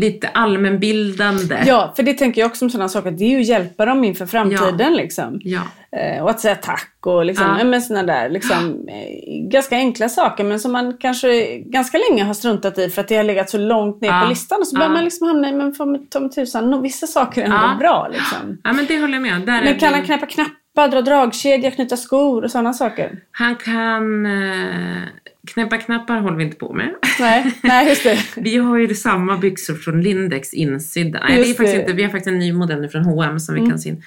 lite 0.00 0.28
allmänbildande. 0.28 1.62
Ja, 1.66 1.92
för 1.96 2.02
det 2.02 2.14
tänker 2.14 2.40
jag 2.40 2.48
också 2.48 2.64
om 2.64 2.70
sådana 2.70 2.88
saker. 2.88 3.10
Det 3.10 3.24
är 3.24 3.28
ju 3.30 3.40
att 3.40 3.46
hjälpa 3.46 3.84
dem 3.86 4.04
inför 4.04 4.26
framtiden 4.26 4.92
liksom. 4.96 5.40
Ja. 5.44 5.60
Eh, 5.92 6.22
och 6.22 6.30
att 6.30 6.40
säga 6.40 6.54
tack 6.54 6.94
och 7.06 7.24
liksom, 7.24 7.46
Ja. 7.46 7.56
ja. 7.58 7.64
men 7.64 7.82
såna 7.82 8.02
där 8.02 8.28
liksom, 8.30 8.88
eh, 8.88 9.48
ganska 9.50 9.76
enkla 9.76 10.08
saker 10.08 10.44
men 10.44 10.60
som 10.60 10.72
man 10.72 10.96
kanske 11.00 11.58
ganska 11.58 11.98
länge 12.10 12.24
har 12.24 12.34
struntat 12.34 12.78
i 12.78 12.88
för 12.90 13.00
att 13.00 13.08
det 13.08 13.16
har 13.16 13.24
legat 13.24 13.50
så 13.50 13.58
långt 13.58 14.00
ner 14.00 14.08
Ja. 14.08 14.20
på 14.24 14.28
listan. 14.28 14.58
Och 14.60 14.66
så 14.66 14.76
Ja. 14.76 14.78
börjar 14.78 14.92
man 14.92 15.04
liksom 15.04 15.26
hamna 15.28 15.48
i, 15.48 15.52
men 15.52 15.74
ta 15.74 16.20
mig 16.20 16.30
tusan, 16.30 16.82
vissa 16.82 17.06
saker 17.06 17.40
är 17.40 17.44
ändå 17.44 17.56
Ja. 17.56 17.76
bra 17.78 18.08
liksom. 18.12 18.58
ja 18.64 18.72
men 18.72 18.86
det 18.86 19.00
håller 19.00 19.14
jag 19.14 19.22
med. 19.22 19.40
Där 19.46 19.58
är 19.60 19.64
Men 19.64 19.78
kan 19.78 19.88
det- 19.92 19.96
han 19.96 20.04
knäppa 20.06 20.26
knappar, 20.26 20.88
dra 20.88 21.00
dragkedja, 21.02 21.70
knyta 21.70 21.96
skor 21.96 22.44
och 22.44 22.50
sådana 22.50 22.72
saker? 22.72 23.18
Han 23.30 23.56
kan 23.56 24.26
eh, 24.26 25.02
knäppa 25.48 25.76
knappar 25.78 26.20
håller 26.20 26.36
vi 26.36 26.44
inte 26.44 26.56
på 26.56 26.72
med. 26.72 26.94
Nej, 27.20 27.52
nej 27.62 27.88
just 27.88 28.04
det. 28.04 28.18
Vi 28.40 28.56
har 28.56 28.78
ju 28.78 28.94
samma 28.94 29.38
byxor 29.38 29.74
från 29.74 30.02
Lindex 30.02 30.54
insydda. 30.54 31.20
Nej, 31.20 31.36
det 31.36 31.42
är 31.42 31.46
Just 31.46 31.56
faktiskt 31.56 31.76
det. 31.76 31.80
inte, 31.80 31.92
vi 31.92 32.02
har 32.02 32.10
faktiskt 32.10 32.28
en 32.32 32.38
ny 32.38 32.52
modell 32.52 32.80
nu 32.80 32.88
från 32.88 33.04
H&M 33.04 33.40
som 33.40 33.54
vi 33.54 33.60
Mm. 33.60 33.70
kan 33.70 33.78
sy 33.78 33.88
in. 33.88 34.02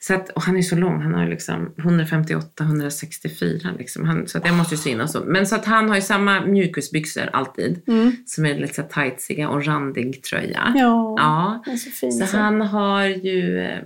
Så 0.00 0.14
att, 0.14 0.30
och 0.30 0.42
han 0.42 0.56
är 0.56 0.62
så 0.62 0.76
lång, 0.76 1.00
han 1.02 1.14
har 1.14 1.24
ju 1.24 1.30
liksom 1.30 1.72
158-164 1.76 3.78
liksom. 3.78 4.04
Han, 4.04 4.28
så 4.28 4.38
att 4.38 4.46
jag 4.46 4.54
måste 4.54 4.74
ju 4.74 4.78
sy 4.78 4.90
in 4.90 5.00
och 5.00 5.10
så. 5.10 5.20
Men 5.26 5.46
så 5.46 5.54
att 5.54 5.64
han 5.64 5.88
har 5.88 5.96
ju 5.96 6.02
samma 6.02 6.40
mjukisbyxor 6.46 7.30
alltid. 7.32 7.82
Som 8.26 8.46
är 8.46 8.54
lite 8.54 8.74
så 8.74 8.82
här 8.82 8.88
tightsig 8.88 9.48
och 9.48 9.66
randig 9.66 10.22
tröja. 10.22 10.60
Mm. 10.62 10.78
Ja, 10.78 11.62
Ja. 11.66 11.76
så 11.76 11.90
fint. 11.90 12.14
Så 12.14 12.26
så. 12.26 12.36
han 12.36 12.60
har 12.60 13.04
ju, 13.04 13.60
eh, 13.60 13.78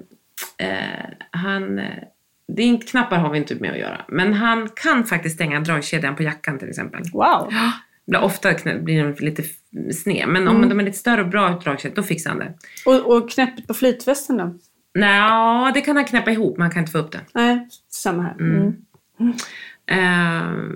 eh, 0.68 1.04
han, 1.30 1.80
eh, 2.48 2.54
det 2.54 2.62
är 2.62 2.66
inte, 2.66 2.86
knappar 2.86 3.18
har 3.18 3.30
vi 3.30 3.38
inte 3.38 3.54
med 3.54 3.72
att 3.72 3.78
göra. 3.78 4.00
Men 4.08 4.32
han 4.32 4.68
kan 4.74 5.04
faktiskt 5.04 5.34
stänga 5.34 5.60
dragkedjan 5.60 6.16
på 6.16 6.22
jackan 6.22 6.58
till 6.58 6.68
exempel. 6.68 7.00
Wow. 7.12 7.52
Blir 8.06 8.20
Ofta 8.20 8.54
blir 8.82 9.04
den 9.04 9.14
lite 9.14 9.42
sned, 9.94 10.28
men 10.28 10.48
om 10.48 10.56
Mm. 10.56 10.68
de 10.68 10.80
är 10.80 10.84
lite 10.84 10.98
större 10.98 11.20
och 11.22 11.28
bra 11.28 11.48
dragkedjor, 11.64 11.96
då 11.96 12.02
fixar 12.02 12.30
han 12.30 12.38
det. 12.38 12.54
Och, 12.86 13.16
och 13.16 13.30
knäppet 13.30 13.66
på 13.66 13.74
flytvästen 13.74 14.36
då? 14.36 14.54
Nja, 14.98 15.70
det 15.74 15.80
kan 15.80 15.96
han 15.96 16.04
knäppa 16.04 16.30
ihop, 16.30 16.56
men 16.56 16.62
han 16.62 16.70
kan 16.70 16.80
inte 16.80 16.92
få 16.92 16.98
upp 16.98 17.12
det. 17.12 17.20
Nej, 17.34 17.68
samma 17.88 18.22
här. 18.22 18.32
Mm. 18.40 18.66
Eh, 18.66 19.26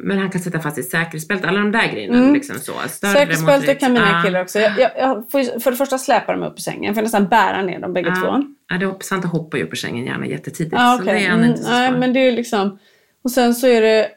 men 0.03 0.19
han 0.19 0.31
kan 0.31 0.41
sätta 0.41 0.61
fast 0.61 0.79
ett 0.79 0.89
säkerhetsbälte, 0.89 1.49
alla 1.49 1.59
de 1.59 1.73
där 1.73 1.93
grejerna. 1.93 2.33
Liksom 2.33 2.57
så. 2.59 2.73
Större 2.89 3.13
Säkerhetsbälte 3.13 3.75
kan 3.75 3.93
mina 3.93 4.11
Ja. 4.13 4.23
killar 4.25 4.43
också. 4.43 4.59
Jag, 4.59 4.73
jag, 4.81 4.91
jag 4.99 5.31
får, 5.31 5.61
för 5.61 5.71
det 5.71 5.77
första 5.77 5.99
släpa 5.99 6.33
dem 6.33 6.43
upp 6.43 6.53
ur 6.57 6.61
sängen. 6.63 6.85
Jag 6.85 6.95
får 6.95 7.03
nästan 7.03 7.27
bära 7.29 7.63
ner 7.63 7.79
dem 7.81 7.93
bägge 7.93 8.15
två. 8.23 8.43
Ja, 8.69 8.79
det 8.79 9.05
Svante 9.05 9.29
hoppar 9.29 9.59
ju 9.59 9.65
upp 9.65 9.73
ur 9.73 9.77
sängen 9.77 10.07
gärna 10.07 10.27
jättetidigt. 10.27 10.73
Ja, 10.77 10.95
Så 10.97 11.03
okej. 11.03 11.15
det 11.21 11.27
är 11.27 11.33
Mm, 11.33 11.45
inte 11.45 11.63
så 11.63 11.71
nej, 11.71 11.93
men 11.93 12.13
det 12.13 12.21
är 12.21 12.33
liksom... 12.33 12.79
Och 13.25 13.31
sen 13.31 13.55
så 13.55 13.67
är 13.67 13.81
det... 13.83 14.09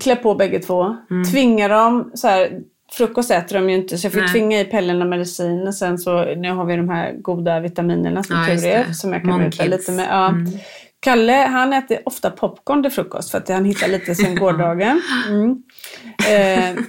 Klä 0.00 0.16
på 0.16 0.34
bägge 0.34 0.58
två. 0.58 0.96
Tvinga 1.32 1.68
dem. 1.68 2.10
Så 2.14 2.28
här, 2.28 2.60
frukost 2.92 3.30
äter 3.30 3.56
de 3.56 3.70
ju 3.70 3.76
inte 3.76 3.98
så 3.98 4.06
jag 4.06 4.12
får 4.12 4.20
Nej. 4.20 4.28
tvinga 4.28 4.60
i 4.60 4.64
Pellen 4.64 5.02
och 5.02 5.08
medicin. 5.08 5.66
Och 5.68 5.74
sen 5.74 5.98
så 5.98 6.34
nu 6.34 6.52
har 6.52 6.64
vi 6.64 6.76
de 6.76 6.88
här 6.88 7.12
goda 7.12 7.60
vitaminerna 7.60 8.22
som 8.22 8.36
Ja, 8.36 8.46
tur 8.56 8.66
är. 8.66 8.92
Som 8.92 9.12
jag 9.12 9.22
kan 9.22 9.30
Mom 9.30 9.40
muta 9.42 9.64
lite 9.64 9.92
med. 9.92 10.06
Ja. 10.10 10.28
Mm. 10.28 10.52
Kalle 11.00 11.32
han 11.32 11.72
äter 11.72 11.98
ofta 12.04 12.30
popcorn 12.30 12.82
till 12.82 12.92
frukost 12.92 13.30
för 13.30 13.38
att 13.38 13.48
han 13.48 13.64
hittar 13.64 13.88
lite 13.88 14.14
sen 14.14 14.34
gårdagen. 14.40 15.02
Mm. 15.28 15.62
Eh, 16.28 16.70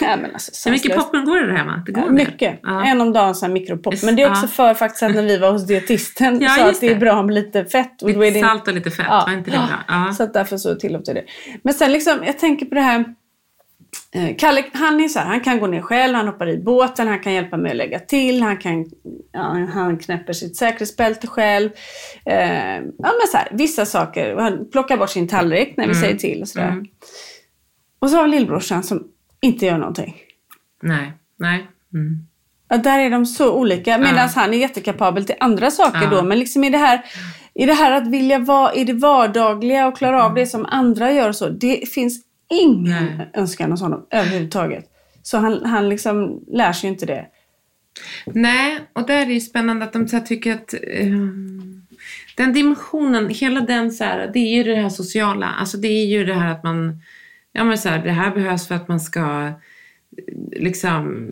ja, 0.00 0.16
men 0.16 0.32
alltså, 0.32 0.68
Hur 0.68 0.72
mycket 0.72 0.96
popcorn 0.96 1.24
går 1.24 1.40
det 1.40 1.58
hemma? 1.58 1.82
Det 1.86 1.92
går 1.92 2.04
Ja, 2.04 2.10
mycket. 2.10 2.60
Ja. 2.62 2.84
En 2.84 3.00
om 3.00 3.12
dagen 3.12 3.34
så 3.34 3.46
här 3.46 3.52
mikropop. 3.52 3.94
Men 4.02 4.16
det 4.16 4.22
är 4.22 4.30
också 4.30 4.44
ja. 4.44 4.48
för 4.48 4.74
faktiskt 4.74 5.02
att 5.02 5.14
när 5.14 5.22
vi 5.22 5.38
var 5.38 5.52
hos 5.52 5.66
dietisten 5.66 6.40
Ja, 6.40 6.48
sa 6.48 6.68
att 6.68 6.80
det 6.80 6.88
är 6.88 6.96
bra 6.96 7.22
med 7.22 7.34
lite 7.34 7.64
fett. 7.64 8.02
Och 8.02 8.10
Lite 8.10 8.40
salt 8.40 8.68
och 8.68 8.74
lite 8.74 8.90
fett, 8.90 9.08
var 9.08 9.32
inte 9.32 9.50
det 9.50 9.56
bra? 9.56 9.68
Ja. 9.88 10.12
Så 10.12 10.26
därför 10.26 10.56
så 10.56 10.74
tillåter 10.74 11.14
det. 11.14 11.24
Men 11.62 11.74
sen 11.74 11.92
liksom, 11.92 12.18
jag 12.26 12.38
tänker 12.38 12.66
på 12.66 12.74
det 12.74 12.80
här. 12.80 13.04
Eh, 14.14 14.36
Kalle, 14.36 14.64
han 14.72 15.00
är 15.00 15.08
så 15.08 15.18
här, 15.18 15.26
han 15.26 15.40
kan 15.40 15.58
gå 15.60 15.66
ner 15.66 15.80
själv, 15.82 16.14
han 16.14 16.26
hoppar 16.26 16.48
i 16.48 16.58
båten, 16.58 17.08
han 17.08 17.18
kan 17.18 17.32
hjälpa 17.32 17.56
mig 17.56 17.70
att 17.70 17.76
lägga 17.76 17.98
till, 17.98 18.42
han, 18.42 18.56
kan, 18.56 18.86
ja, 19.32 19.40
han 19.72 19.98
knäpper 19.98 20.32
sitt 20.32 20.56
säkerhetsbälte 20.56 21.26
själv. 21.26 21.70
Eh, 22.26 22.74
ja, 22.76 22.80
men 22.98 23.26
så 23.32 23.36
här, 23.36 23.48
vissa 23.52 23.86
saker. 23.86 24.36
Han 24.36 24.70
plockar 24.70 24.96
bort 24.96 25.10
sin 25.10 25.28
tallrik 25.28 25.74
när 25.76 25.84
vi 25.86 25.90
Mm. 25.92 26.02
säger 26.02 26.16
till 26.16 26.42
och 26.42 26.48
sådär. 26.48 26.84
Och 27.98 28.10
så 28.10 28.16
har 28.16 28.24
vi 28.24 28.30
lillbrorsan 28.30 28.82
som 28.82 29.04
inte 29.40 29.66
gör 29.66 29.78
någonting. 29.78 30.16
Nej, 30.82 31.12
nej. 31.36 31.66
Mm. 31.94 32.18
Ja, 32.68 32.76
där 32.76 32.98
är 32.98 33.10
de 33.10 33.26
så 33.26 33.52
olika. 33.54 33.98
Medan 33.98 34.28
han 34.34 34.54
är 34.54 34.58
jättekapabel 34.58 35.24
till 35.24 35.34
andra 35.40 35.70
saker 35.70 36.00
Ja. 36.02 36.10
då. 36.10 36.22
Men 36.22 36.38
liksom 36.38 36.64
i 36.64 36.70
det 36.70 36.78
här, 36.78 37.04
i 37.54 37.66
det 37.66 37.72
här 37.74 37.92
att 37.92 38.06
vilja 38.08 38.38
vara 38.38 38.74
i 38.74 38.84
det 38.84 38.92
vardagliga 38.92 39.86
och 39.88 39.96
klara 39.98 40.24
av 40.24 40.34
det 40.34 40.46
som 40.46 40.66
andra 40.66 41.12
gör 41.12 41.28
och 41.28 41.36
så. 41.36 41.48
Det 41.48 41.88
finns 41.92 42.20
ingen 42.50 43.04
Nej. 43.16 43.30
önskan 43.34 43.70
hos 43.70 43.80
honom 43.80 44.06
överhuvudtaget. 44.10 44.84
Så 45.22 45.38
han, 45.38 45.64
han 45.64 45.88
liksom 45.88 46.44
lär 46.46 46.72
sig 46.72 46.88
ju 46.88 46.92
inte 46.92 47.06
det. 47.06 47.26
Nej, 48.26 48.80
och 48.92 49.06
där 49.06 49.22
är 49.22 49.26
det 49.26 49.32
ju 49.32 49.40
spännande 49.40 49.84
att 49.84 49.92
de 49.92 50.08
så 50.08 50.20
tycker 50.20 50.54
att 50.54 50.74
eh, 50.82 51.08
den 52.36 52.52
dimensionen, 52.52 53.28
hela 53.28 53.60
den 53.60 53.90
så 53.90 54.04
här, 54.04 54.30
det 54.34 54.38
är 54.38 54.56
ju 54.56 54.62
det 54.62 54.80
här 54.80 54.88
sociala. 54.88 55.46
Alltså 55.46 55.76
det 55.76 55.88
är 55.88 56.06
ju 56.06 56.24
det 56.24 56.34
här 56.34 56.52
att 56.52 56.64
man, 56.64 57.02
ja 57.52 57.64
men 57.64 57.78
så 57.78 57.88
här, 57.88 58.04
det 58.04 58.10
här 58.10 58.34
behövs 58.34 58.68
för 58.68 58.74
att 58.74 58.88
man 58.88 59.00
ska 59.00 59.52
liksom, 60.52 61.28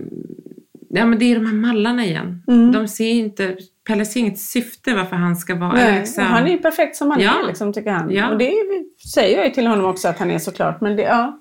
ja 0.88 1.06
men 1.06 1.18
det 1.18 1.24
är 1.24 1.34
de 1.34 1.46
här 1.46 1.54
mallarna 1.54 2.04
igen. 2.04 2.42
De 2.72 2.88
ser 2.88 3.10
inte, 3.10 3.56
Pelle 3.86 4.04
ser 4.04 4.20
inget 4.20 4.38
syfte 4.38 4.94
varför 4.94 5.16
han 5.16 5.36
ska 5.36 5.54
vara 5.54 5.72
Nej, 5.72 5.98
liksom, 6.00 6.24
han 6.24 6.46
är 6.46 6.50
ju 6.50 6.58
perfekt 6.58 6.96
som 6.96 7.10
han 7.10 7.20
Ja. 7.20 7.42
är 7.42 7.46
liksom, 7.46 7.72
tycker 7.72 7.90
han. 7.90 8.10
Ja. 8.10 8.30
Och 8.30 8.38
det 8.38 8.52
säger 9.14 9.36
jag 9.36 9.46
ju 9.46 9.52
till 9.52 9.66
honom 9.66 9.84
också 9.84 10.08
att 10.08 10.18
han 10.18 10.30
är 10.30 10.38
såklart. 10.38 10.80
Men 10.80 10.96
det, 10.96 11.02
ja. 11.02 11.40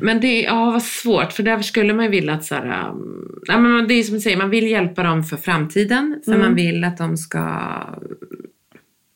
Men 0.00 0.20
det 0.20 0.40
ja, 0.42 0.70
vad 0.70 0.82
svårt, 0.82 1.32
för 1.32 1.42
därför 1.42 1.62
skulle 1.64 1.94
man 1.94 2.04
ju 2.04 2.10
vilja 2.10 2.34
att 2.34 2.44
så 2.44 2.54
här, 2.54 2.92
ja, 3.46 3.58
men 3.58 3.88
det 3.88 3.94
är 3.94 4.02
som 4.02 4.14
du 4.14 4.20
säger, 4.20 4.36
man 4.36 4.50
vill 4.50 4.66
hjälpa 4.70 5.02
dem 5.02 5.24
för 5.24 5.36
framtiden, 5.36 6.22
för 6.24 6.38
man 6.38 6.54
vill 6.54 6.84
att 6.84 6.98
de 6.98 7.16
ska, 7.16 7.38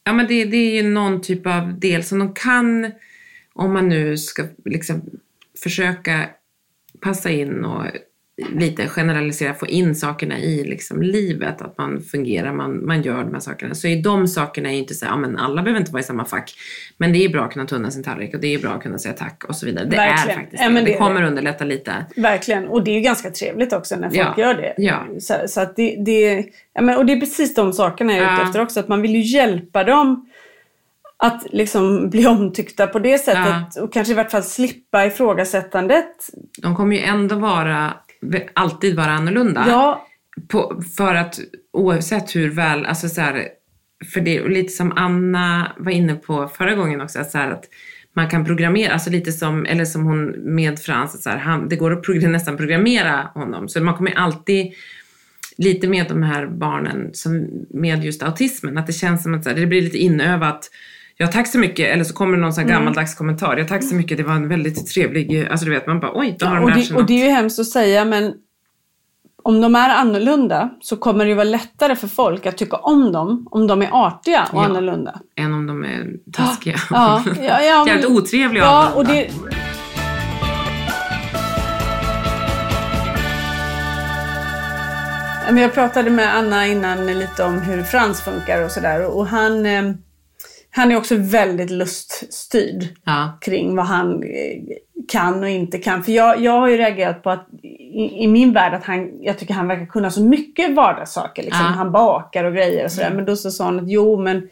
ja 0.05 0.13
men 0.13 0.27
det, 0.27 0.45
det 0.45 0.57
är 0.57 0.83
ju 0.83 0.89
någon 0.89 1.21
typ 1.21 1.47
av 1.47 1.79
del 1.81 2.03
som 2.05 2.19
de 2.19 2.35
kan, 2.35 2.93
om 3.53 3.73
man 3.73 3.89
nu 3.89 4.17
ska 4.17 4.43
liksom 4.65 5.03
försöka 5.63 6.29
passa 7.01 7.31
in 7.31 7.65
och 7.65 7.85
lite 8.53 8.89
generalisera, 8.89 9.55
få 9.55 9.67
in 9.67 9.95
sakerna 9.95 10.39
i 10.39 10.65
liksom 10.65 11.03
livet, 11.03 11.63
att 11.63 11.79
man 11.79 12.01
fungerar, 12.01 12.53
man, 12.53 12.87
man 12.87 13.03
gör 13.03 13.25
de 13.25 13.33
här 13.33 13.41
sakerna. 13.41 13.75
Så 13.75 13.89
i 13.89 14.01
de 14.03 14.29
sakerna 14.29 14.69
är 14.69 14.73
ju 14.73 14.79
inte 14.79 14.95
så 14.95 15.05
ja 15.07 15.17
men 15.17 15.39
alla 15.39 15.63
behöver 15.63 15.81
inte 15.81 15.93
vara 15.93 16.01
i 16.01 16.05
samma 16.05 16.25
fack. 16.25 16.55
Men 16.99 17.13
det 17.13 17.25
är 17.25 17.29
bra 17.29 17.45
att 17.45 17.53
kunna 17.53 17.67
tunna 17.67 17.91
sin 17.91 18.03
tallrik 18.03 18.35
och 18.35 18.41
det 18.41 18.55
är 18.55 18.59
bra 18.59 18.71
att 18.71 18.83
kunna 18.83 18.99
säga 18.99 19.15
tack 19.15 19.45
och 19.49 19.57
så 19.57 19.67
vidare. 19.67 19.85
Det 19.85 19.97
Verkligen. 19.97 20.39
är 20.39 20.43
faktiskt 20.43 20.63
Ja, 20.63 20.69
det. 20.69 20.75
men 20.75 20.85
Det, 20.85 20.95
kommer 20.95 21.23
underlätta 21.23 21.65
lite. 21.65 22.07
Verkligen. 22.17 22.69
Och 22.69 22.85
det 22.85 22.91
är 22.91 22.95
ju 22.95 23.01
ganska 23.01 23.31
trevligt 23.31 23.73
också 23.73 23.97
när 23.97 24.09
folk 24.11 24.17
Ja. 24.37 24.45
gör 24.45 24.55
det. 24.55 24.75
Ja. 24.77 25.07
Så, 25.21 25.35
så 25.47 25.61
att 25.61 25.77
det, 25.77 25.97
det, 26.05 26.47
ja, 26.75 26.83
men, 26.83 26.97
och 26.97 27.07
det 27.07 27.13
är 27.13 27.21
precis 27.21 27.55
de 27.55 27.73
sakerna 27.73 28.13
jag 28.13 28.21
är 28.21 28.33
ute 28.33 28.43
Ja. 28.43 28.47
efter 28.49 28.61
också. 28.63 28.81
Att 28.81 28.89
man 28.89 29.03
vill 29.03 29.15
ju 29.15 29.21
hjälpa 29.21 29.85
dem 29.85 30.31
att 31.17 31.47
liksom 31.53 32.11
bli 32.11 32.27
omtyckta 32.27 32.87
på 32.87 32.99
det 32.99 33.19
sättet. 33.19 33.77
Och 33.83 33.93
kanske 33.93 34.13
i 34.13 34.17
vart 34.17 34.31
fall 34.31 34.43
slippa 34.43 35.07
ifrågasättandet. 35.07 36.07
De 36.63 36.77
kommer 36.77 36.97
ju 36.97 37.03
ändå 37.03 37.35
vara, 37.37 37.93
alltid 38.55 38.97
vara 38.97 39.13
annorlunda. 39.13 39.65
Ja, 39.69 40.07
På, 40.49 40.83
för 40.97 41.15
att 41.15 41.41
oavsett 41.73 42.37
hur 42.37 42.51
väl, 42.51 42.87
alltså 42.87 43.09
så 43.09 43.21
här, 43.21 43.49
för 44.13 44.21
det 44.21 44.37
är 44.37 44.49
lite 44.49 44.73
som 44.73 44.93
Anna 44.97 45.73
var 45.79 45.93
inne 45.93 46.15
på 46.15 46.49
förra 46.49 46.75
gången 46.75 47.01
också, 47.01 47.21
att, 47.21 47.31
så 47.31 47.39
här, 47.39 47.51
att 47.51 47.65
man 48.17 48.29
kan 48.29 48.45
programmera, 48.45 48.93
alltså 48.93 49.11
lite 49.11 49.33
som, 49.33 49.67
eller 49.67 49.85
som 49.85 50.05
hon 50.05 50.27
med 50.55 50.79
Frans, 50.79 51.23
så 51.23 51.31
här, 51.31 51.37
han, 51.37 51.69
det 51.69 51.77
går 51.77 51.93
att 51.93 52.03
program, 52.03 52.33
nästan 52.33 52.57
programmera 52.57 53.31
honom. 53.35 53.69
Så 53.69 53.81
man 53.81 53.95
kommer 53.95 54.15
alltid, 54.19 54.73
lite 55.57 55.89
med 55.89 56.07
de 56.09 56.23
här 56.23 56.47
barnen, 56.47 57.11
som 57.13 57.49
med 57.71 58.05
just 58.05 58.23
autismen, 58.23 58.79
att 58.79 58.87
det 58.87 58.93
känns 58.93 59.23
som 59.23 59.35
att 59.35 59.45
så 59.45 59.51
här, 59.51 59.57
det 59.57 59.67
blir 59.67 59.83
lite 59.83 59.99
inövat. 59.99 60.71
Ja, 61.17 61.27
tack 61.27 61.47
så 61.49 61.59
mycket. 61.59 61.87
Eller 61.93 62.05
så 62.05 62.15
kommer 62.15 62.37
någon 62.39 62.53
sån 62.53 62.65
Mm. 62.65 62.75
gammaldags 62.77 63.15
kommentar. 63.15 63.57
Ja, 63.57 63.65
tack 63.65 63.85
så 63.85 63.95
mycket. 63.95 64.17
Det 64.19 64.23
var 64.25 64.35
en 64.35 64.49
väldigt 64.49 64.87
trevlig... 64.87 65.49
Alltså 65.51 65.67
du 65.67 65.73
vet, 65.73 65.87
man 65.87 66.01
bara 66.01 66.13
oj, 66.19 66.37
då 66.39 66.47
har 66.47 66.55
de 66.57 66.65
och, 66.65 66.71
lärt 66.71 66.89
det, 66.89 66.95
och 66.95 67.07
det 67.07 67.13
är 67.23 67.25
ju 67.25 67.31
hemskt 67.31 67.59
att 67.59 67.67
säga 67.67 68.05
men 68.05 68.35
om 69.43 69.61
de 69.61 69.75
är 69.75 69.89
annorlunda 69.91 70.71
så 70.81 70.97
kommer 70.97 71.25
det 71.25 71.29
ju 71.29 71.35
vara 71.35 71.45
lättare 71.45 71.97
för 71.97 72.09
folk 72.09 72.47
att 72.47 72.57
tycka 72.59 72.77
om 72.77 73.13
dem 73.13 73.49
om 73.51 73.67
de 73.67 73.83
är 73.83 73.89
artiga 74.07 74.49
och 74.53 74.59
Ja. 74.63 74.65
annorlunda. 74.65 75.21
Än 75.37 75.55
om 75.55 75.67
de 75.67 75.85
är 75.85 76.07
taskiga. 76.33 76.77
Ja, 76.91 77.23
ja, 77.43 77.61
ja, 77.63 77.87
Jävligt 77.87 78.07
otrevliga 78.11 78.63
Ja, 78.65 78.93
och 78.95 79.05
det, 79.07 79.31
Ja, 85.49 85.61
Jag 85.61 85.75
pratade 85.75 86.11
med 86.11 86.37
Anna 86.37 86.67
innan 86.67 87.07
lite 87.07 87.45
om 87.45 87.61
hur 87.61 87.83
Frans 87.83 88.21
funkar 88.23 88.65
och 88.65 88.71
sådär. 88.71 89.07
Och 89.17 89.27
han, 89.27 89.67
eh, 89.67 89.83
han 90.77 90.93
är 90.93 90.97
också 90.97 91.15
väldigt 91.19 91.71
luststyrd 91.71 92.85
Ja. 93.05 93.39
kring 93.41 93.77
vad 93.77 93.87
han 93.87 94.23
eh, 94.23 94.63
kan 95.09 95.43
och 95.43 95.49
inte 95.49 95.79
kan. 95.79 96.05
För 96.05 96.13
jag, 96.13 96.41
jag 96.41 96.53
har 96.61 96.69
ju 96.69 96.77
reagerat 96.77 97.23
på 97.23 97.31
att 97.31 97.47
i, 97.63 98.25
i 98.25 98.29
min 98.29 98.53
värld 98.53 98.75
att 98.75 98.85
han, 98.85 99.11
jag 99.23 99.39
tycker 99.39 99.55
han 99.55 99.69
verkar 99.69 99.87
kunna 99.87 100.11
så 100.11 100.23
mycket 100.25 100.75
vardagssaker. 100.75 101.43
Liksom. 101.43 101.65
Ja. 101.67 101.71
Han 101.71 101.93
bakar 101.93 102.45
och 102.45 102.53
grejer 102.55 102.85
och 102.85 102.93
sådär. 102.93 103.11
Men 103.15 103.25
då 103.25 103.37
så 103.37 103.51
sa 103.51 103.65
han 103.65 103.81
att 103.81 103.91
jo 103.91 104.21
men 104.21 104.49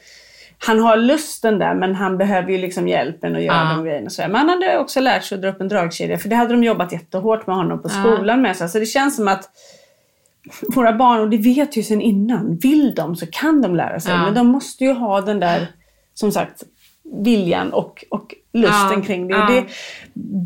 han 0.66 0.78
har 0.80 0.96
lusten 0.96 1.58
där 1.58 1.74
men 1.74 1.94
han 1.94 2.18
behöver 2.18 2.50
ju 2.50 2.58
liksom 2.58 2.88
hjälpen 2.88 3.36
att 3.36 3.42
göra 3.42 3.56
Ja. 3.70 3.76
de 3.76 3.84
grejerna. 3.84 4.06
och 4.06 4.12
sådär. 4.12 4.28
Men 4.28 4.36
han 4.36 4.48
hade 4.48 4.78
också 4.78 5.00
lärt 5.00 5.24
sig 5.24 5.36
att 5.36 5.42
dra 5.42 5.48
upp 5.48 5.60
en 5.60 5.68
dragkedja 5.68 6.18
för 6.18 6.28
det 6.28 6.36
hade 6.36 6.52
de 6.54 6.64
jobbat 6.64 6.92
jättehårt 6.92 7.46
med 7.46 7.56
honom 7.56 7.82
på 7.82 7.88
skolan 7.88 8.42
med. 8.42 8.56
Så 8.56 8.64
alltså, 8.64 8.78
det 8.78 8.86
känns 8.86 9.16
som 9.16 9.28
att 9.28 9.50
våra 10.74 10.92
barn, 10.92 11.20
och 11.20 11.30
det 11.30 11.36
vet 11.36 11.76
ju 11.76 11.82
sedan 11.82 12.00
innan, 12.00 12.56
vill 12.56 12.94
de 12.94 13.16
så 13.16 13.26
kan 13.26 13.62
de 13.62 13.76
lära 13.76 14.00
sig. 14.00 14.12
Men 14.16 14.34
de 14.34 14.46
måste 14.46 14.84
ju 14.84 14.92
ha 14.92 15.20
den 15.20 15.40
där, 15.40 15.66
som 16.22 16.32
sagt, 16.32 16.62
viljan 17.24 17.72
och, 17.72 18.04
och 18.10 18.34
lusten 18.52 18.98
Ja, 18.98 19.02
kring 19.06 19.28
det. 19.28 19.34
ja. 19.34 19.46
Och 19.46 19.52
det. 19.52 19.64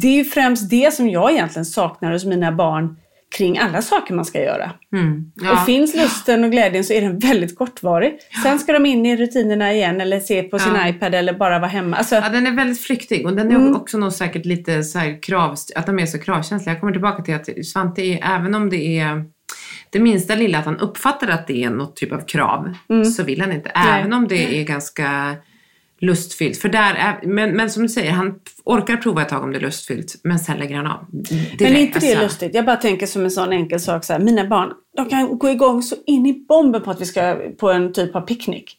Det 0.00 0.08
är 0.08 0.14
ju 0.14 0.24
främst 0.24 0.70
det 0.70 0.94
som 0.94 1.08
jag 1.08 1.32
egentligen 1.32 1.64
saknar 1.66 2.12
hos 2.12 2.24
mina 2.24 2.52
barn 2.52 2.96
kring 3.36 3.58
alla 3.58 3.82
saker 3.82 4.14
man 4.14 4.24
ska 4.24 4.40
göra. 4.42 4.70
Mm. 4.92 5.32
Och 5.40 5.46
Ja. 5.46 5.56
finns 5.66 5.94
lusten 5.94 6.44
och 6.44 6.50
glädjen 6.50 6.84
så 6.84 6.92
är 6.92 7.00
den 7.00 7.18
väldigt 7.18 7.58
kortvarig. 7.58 8.18
Sen 8.42 8.58
ska 8.58 8.72
de 8.72 8.86
in 8.86 9.06
i 9.06 9.16
rutinerna 9.16 9.72
igen 9.72 10.00
eller 10.00 10.20
se 10.20 10.42
på 10.42 10.58
sin 10.58 10.74
Ja. 10.74 10.88
iPad 10.88 11.14
eller 11.14 11.32
bara 11.32 11.58
vara 11.58 11.70
hemma. 11.70 11.96
Alltså, 11.96 12.14
ja, 12.14 12.28
den 12.28 12.46
är 12.46 12.50
väldigt 12.50 12.80
flyktig 12.80 13.26
och 13.26 13.36
den 13.36 13.50
är 13.50 13.56
Mm. 13.56 13.76
också 13.76 13.98
nog 13.98 14.12
säkert 14.12 14.44
lite 14.44 14.82
så 14.84 14.98
här 14.98 15.22
krav, 15.22 15.56
att 15.76 15.86
de 15.86 15.98
är 15.98 16.06
så 16.06 16.18
kravkänsliga. 16.18 16.72
Jag 16.74 16.80
kommer 16.80 16.92
tillbaka 16.92 17.22
till 17.22 17.34
att 17.34 17.66
Svante 17.66 18.02
är, 18.02 18.36
även 18.36 18.54
om 18.54 18.68
det 18.70 18.98
är 18.98 19.24
det 19.90 19.98
minsta 20.00 20.34
lilla 20.34 20.58
att 20.58 20.64
han 20.64 20.78
uppfattar 20.78 21.28
att 21.28 21.46
det 21.46 21.64
är 21.64 21.70
något 21.70 21.96
typ 21.96 22.12
av 22.12 22.20
krav, 22.26 22.74
så 23.16 23.22
vill 23.22 23.40
han 23.40 23.52
inte. 23.52 23.68
Mm. 23.70 23.88
Nej. 23.90 24.00
Även 24.00 24.12
om 24.12 24.28
det 24.28 24.60
är 24.60 24.64
ganska 24.64 25.34
lustfyllt. 26.00 26.58
För 26.58 26.68
där 26.68 26.94
är, 26.94 27.26
men, 27.26 27.50
men 27.56 27.70
som 27.70 27.82
du 27.82 27.88
säger, 27.88 28.12
han 28.12 28.34
orkar 28.64 28.96
prova 28.96 29.22
ett 29.22 29.28
tag 29.28 29.42
om 29.42 29.52
det 29.52 29.58
är 29.58 29.60
lustfyllt, 29.60 30.14
men 30.24 30.38
sen 30.38 30.56
lägger 30.58 30.76
han 30.76 30.86
av. 30.86 31.06
Direkt, 31.10 31.60
Men 31.60 31.72
är 31.76 31.80
inte 31.80 31.98
det 31.98 32.06
alltså. 32.06 32.22
lustigt? 32.22 32.54
Jag 32.54 32.64
bara 32.64 32.76
tänker 32.76 33.06
som 33.06 33.24
en 33.24 33.30
sån 33.30 33.52
enkel 33.52 33.80
sak 33.80 34.04
så 34.04 34.12
här. 34.12 34.20
Mina 34.20 34.44
barn, 34.46 34.72
de 34.96 35.08
kan 35.08 35.38
gå 35.38 35.50
igång 35.50 35.82
så 35.82 35.96
in 36.06 36.26
i 36.26 36.44
bomben 36.48 36.82
på 36.82 36.90
att 36.90 37.00
vi 37.00 37.04
ska 37.06 37.36
på 37.60 37.70
en 37.70 37.92
typ 37.92 38.16
av 38.16 38.20
picknick. 38.20 38.76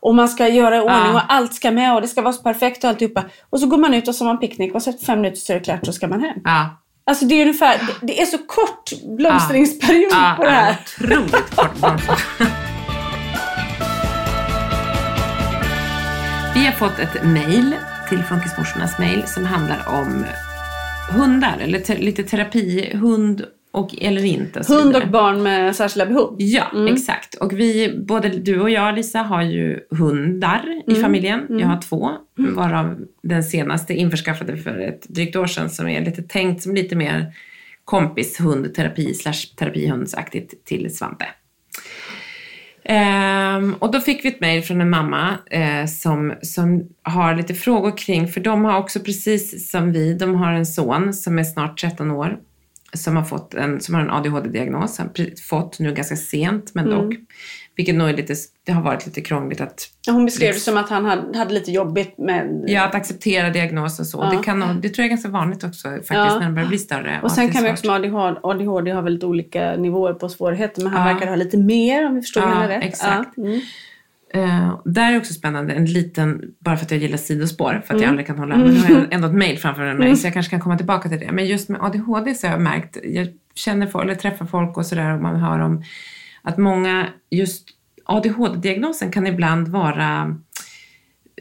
Och 0.00 0.14
man 0.14 0.28
ska 0.28 0.48
göra 0.48 0.76
i 0.76 0.80
ordning 0.80 1.14
och 1.14 1.32
allt 1.32 1.54
ska 1.54 1.70
med 1.70 1.94
och 1.94 2.00
det 2.00 2.08
ska 2.08 2.22
vara 2.22 2.32
så 2.32 2.42
perfekt 2.42 2.84
och 2.84 2.90
alltihopa. 2.90 3.24
Och 3.50 3.60
så 3.60 3.66
går 3.66 3.78
man 3.78 3.94
ut 3.94 4.08
och 4.08 4.14
så 4.14 4.24
har 4.24 4.32
man 4.32 4.40
picknick 4.40 4.74
och 4.74 4.82
så 4.82 4.90
efter 4.90 5.04
fem 5.06 5.20
minuter 5.20 5.40
så 5.40 5.52
är 5.52 5.58
det 5.58 5.64
klart 5.64 5.86
så 5.86 5.92
ska 5.92 6.08
man 6.08 6.20
hem. 6.20 6.38
Ja. 6.44 6.76
Alltså 7.04 7.24
det 7.24 7.34
är 7.34 7.40
ungefär, 7.42 7.78
det, 7.78 8.06
det 8.06 8.22
är 8.22 8.26
så 8.26 8.38
kort 8.38 8.92
blomstringsperiod 9.18 10.12
Ja, 10.12 10.34
på 10.36 10.44
det 10.44 10.50
här. 10.50 10.76
ja, 10.98 11.04
Otroligt 11.06 11.56
kort 11.56 11.74
blomster. 11.80 12.16
Vi 16.54 16.64
har 16.66 16.72
fått 16.72 16.98
ett 16.98 17.24
mejl 17.24 17.74
till 18.08 18.22
Funkismorsornas 18.22 18.98
mejl 18.98 19.22
som 19.26 19.44
handlar 19.44 19.88
om 19.88 20.24
hundar, 21.10 21.58
eller 21.60 21.78
te- 21.78 21.98
lite 21.98 22.22
terapi, 22.22 22.90
hund 22.96 23.44
och 23.72 23.94
eller 24.00 24.24
inte. 24.24 24.58
och 24.60 24.66
Hund 24.66 24.96
och 24.96 25.08
barn 25.08 25.42
med 25.42 25.76
särskilda 25.76 26.06
behov. 26.06 26.36
Ja, 26.38 26.88
exakt. 26.92 27.34
Och 27.34 27.52
vi, 27.60 27.98
både 28.06 28.28
du 28.28 28.60
och 28.60 28.70
jag 28.70 28.94
Lisa 28.94 29.18
har 29.18 29.42
ju 29.42 29.80
hundar 29.90 30.82
i 30.86 30.94
familjen. 30.94 31.46
Jag 31.48 31.66
har 31.66 31.80
två, 31.82 32.10
varav 32.36 32.96
den 33.22 33.44
senaste 33.44 33.94
införskaffade 33.94 34.56
för 34.56 34.78
ett 34.78 35.02
drygt 35.08 35.36
år 35.36 35.46
sedan 35.46 35.70
som 35.70 35.88
är 35.88 36.04
lite 36.04 36.22
tänkt 36.22 36.62
som 36.62 36.74
lite 36.74 36.96
mer 36.96 37.32
kompishundterapi 37.84 39.14
slash 39.14 39.56
terapihundsaktigt 39.56 40.64
till 40.64 40.96
Svante. 40.96 41.26
Ehm, 42.84 43.74
och 43.74 43.92
då 43.92 44.00
fick 44.00 44.24
vi 44.24 44.28
ett 44.28 44.40
mejl 44.40 44.62
från 44.62 44.80
en 44.80 44.90
mamma 44.90 45.38
eh, 45.50 45.86
som, 45.86 46.34
som 46.42 46.88
har 47.02 47.34
lite 47.34 47.54
frågor 47.54 47.96
kring, 47.96 48.28
för 48.28 48.40
de 48.40 48.64
har 48.64 48.78
också 48.78 49.00
precis 49.00 49.70
som 49.70 49.92
vi, 49.92 50.14
de 50.14 50.34
har 50.34 50.52
en 50.52 50.66
son 50.66 51.14
som 51.14 51.38
är 51.38 51.44
snart 51.44 51.80
13 51.80 52.10
år 52.10 52.38
som 52.92 53.16
har, 53.16 53.24
fått 53.24 53.54
en, 53.54 53.80
som 53.80 53.94
har 53.94 54.02
en 54.02 54.10
ADHD-diagnos, 54.10 55.00
fått 55.48 55.78
nu 55.78 55.94
ganska 55.94 56.16
sent 56.16 56.74
men 56.74 56.90
dock. 56.90 57.14
Vilket 57.80 57.94
nog 57.94 58.08
är 58.08 58.16
lite, 58.16 58.34
det 58.66 58.72
har 58.72 58.82
varit 58.82 59.06
lite 59.06 59.20
krångligt 59.20 59.60
att, 59.60 59.86
Hon 60.10 60.24
beskrev 60.24 60.54
det 60.54 60.60
som 60.60 60.76
att 60.76 60.88
han 60.90 61.04
hade, 61.04 61.38
hade 61.38 61.54
lite 61.54 61.70
jobbigt 61.72 62.18
med... 62.18 62.64
ja, 62.66 62.84
att 62.84 62.94
acceptera 62.94 63.50
diagnos 63.50 64.00
och 64.00 64.06
så. 64.06 64.18
Ja. 64.18 64.36
Det, 64.38 64.44
kan, 64.44 64.60
det 64.60 64.88
tror 64.88 64.98
jag 65.02 65.04
är 65.04 65.08
ganska 65.08 65.28
vanligt 65.28 65.64
också 65.64 65.88
faktiskt 65.88 66.10
Ja. 66.10 66.34
när 66.38 66.44
de 66.44 66.54
börjar 66.54 66.68
bli 66.68 66.78
större. 66.78 67.20
Och 67.22 67.30
sen 67.32 67.48
kan 67.52 67.64
vi 67.64 67.70
också 67.72 67.86
med 67.86 67.94
ADHD, 67.96 68.40
ADHD 68.42 68.90
har 68.90 69.02
väldigt 69.02 69.24
olika 69.24 69.76
nivåer 69.76 70.14
på 70.14 70.28
svårigheter 70.28 70.82
men 70.82 70.92
han 70.92 71.08
Ja. 71.08 71.12
verkar 71.14 71.26
ha 71.28 71.36
lite 71.36 71.56
mer 71.58 72.06
om 72.06 72.14
vi 72.14 72.20
förstår 72.22 72.40
henne 72.40 72.68
rätt. 72.68 72.84
exakt. 72.84 73.36
Mm. 73.36 73.60
Eh, 74.34 74.80
där 74.84 75.12
är 75.12 75.16
också 75.18 75.32
spännande, 75.34 75.72
en 75.74 75.84
liten, 75.86 76.42
bara 76.58 76.76
för 76.76 76.84
att 76.84 76.90
jag 76.90 77.00
gillar 77.00 77.16
sidospår, 77.18 77.70
för 77.70 77.76
att 77.76 77.90
Mm. 77.90 78.02
jag 78.02 78.08
aldrig 78.08 78.26
kan 78.26 78.38
hålla, 78.38 78.56
men 78.56 78.66
nu 78.70 78.80
har 78.80 78.90
jag 78.90 79.12
ändå 79.12 79.28
ett 79.28 79.34
mail 79.34 79.58
framför 79.58 79.94
mig 79.94 80.16
så 80.16 80.26
jag 80.26 80.34
kanske 80.34 80.50
kan 80.50 80.60
komma 80.60 80.76
tillbaka 80.76 81.08
till 81.08 81.20
det. 81.20 81.32
Men 81.32 81.46
just 81.46 81.68
med 81.68 81.80
ADHD 81.82 82.34
så 82.34 82.46
har 82.46 82.54
jag 82.54 82.60
märkt, 82.62 82.96
jag 83.04 83.28
känner 83.54 83.86
folk, 83.86 84.04
eller 84.04 84.14
träffar 84.14 84.46
folk 84.46 84.76
och 84.76 84.86
sådär 84.86 85.14
och 85.14 85.22
man 85.22 85.36
hör 85.36 85.58
om 85.58 85.82
att 86.42 86.58
många, 86.58 87.08
just 87.30 87.68
ADHD-diagnosen 88.04 89.12
kan 89.12 89.26
ibland 89.26 89.68
vara 89.68 90.36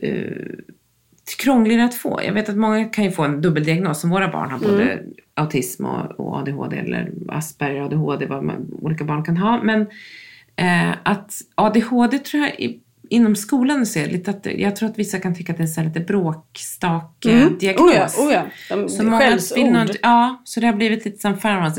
eh, 0.01 0.31
krångligare 1.37 1.85
att 1.85 1.95
få. 1.95 2.19
Jag 2.23 2.33
vet 2.33 2.49
att 2.49 2.57
många 2.57 2.85
kan 2.85 3.03
ju 3.03 3.11
få 3.11 3.23
en 3.23 3.41
dubbeldiagnos 3.41 4.01
som 4.01 4.09
våra 4.09 4.31
barn 4.31 4.51
har, 4.51 4.59
både 4.59 5.03
autism 5.33 5.85
och, 5.85 6.19
och 6.19 6.37
ADHD 6.37 6.77
eller 6.77 7.11
Asperger, 7.29 7.81
ADHD, 7.81 8.25
vad 8.25 8.43
man, 8.43 8.71
olika 8.81 9.03
barn 9.03 9.23
kan 9.23 9.37
ha. 9.37 9.63
Men 9.63 9.81
eh, 10.55 10.91
att 11.03 11.33
ADHD 11.55 12.19
tror 12.19 12.43
jag 12.43 12.59
inom 13.09 13.35
skolan 13.35 13.85
så 13.85 13.99
är 13.99 14.07
lite 14.07 14.31
att, 14.31 14.45
jag 14.45 14.75
tror 14.75 14.89
att 14.89 14.99
vissa 14.99 15.19
kan 15.19 15.35
tycka 15.35 15.51
att 15.51 15.57
det 15.57 15.63
är 15.63 15.67
så 15.67 15.81
här 15.81 15.87
lite 15.87 15.99
bråkstak-diagnos. 15.99 17.83
Oh 17.87 17.93
ja, 17.95 18.07
oh 18.23 18.33
ja. 18.33 18.43
De, 18.69 18.89
Så 18.89 19.03
många 19.03 19.17
ja, 20.01 20.41
så 20.45 20.59
det 20.59 20.65
har 20.65 20.73
blivit 20.73 21.05
lite 21.05 21.17
som 21.21 21.37
farmors 21.37 21.77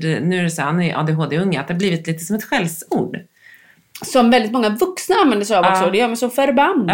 d- 0.00 0.20
nu 0.22 0.38
är 0.38 0.42
det 0.42 0.50
så, 0.50 0.62
han 0.62 0.82
är 0.82 0.96
ADHD-unge, 0.98 1.60
att 1.60 1.68
det 1.68 1.74
har 1.74 1.78
blivit 1.78 2.06
lite 2.06 2.24
som 2.24 2.36
ett 2.36 2.44
skällsord. 2.44 3.16
Som 4.04 4.30
väldigt 4.30 4.52
många 4.52 4.68
vuxna 4.68 5.14
använder 5.22 5.46
sig 5.46 5.56
av 5.56 5.64
Ja. 5.64 5.70
också. 5.72 5.90
Det 5.90 5.98
gör 5.98 6.08
mig 6.08 6.16
så 6.16 6.30
förbannad. 6.30 6.88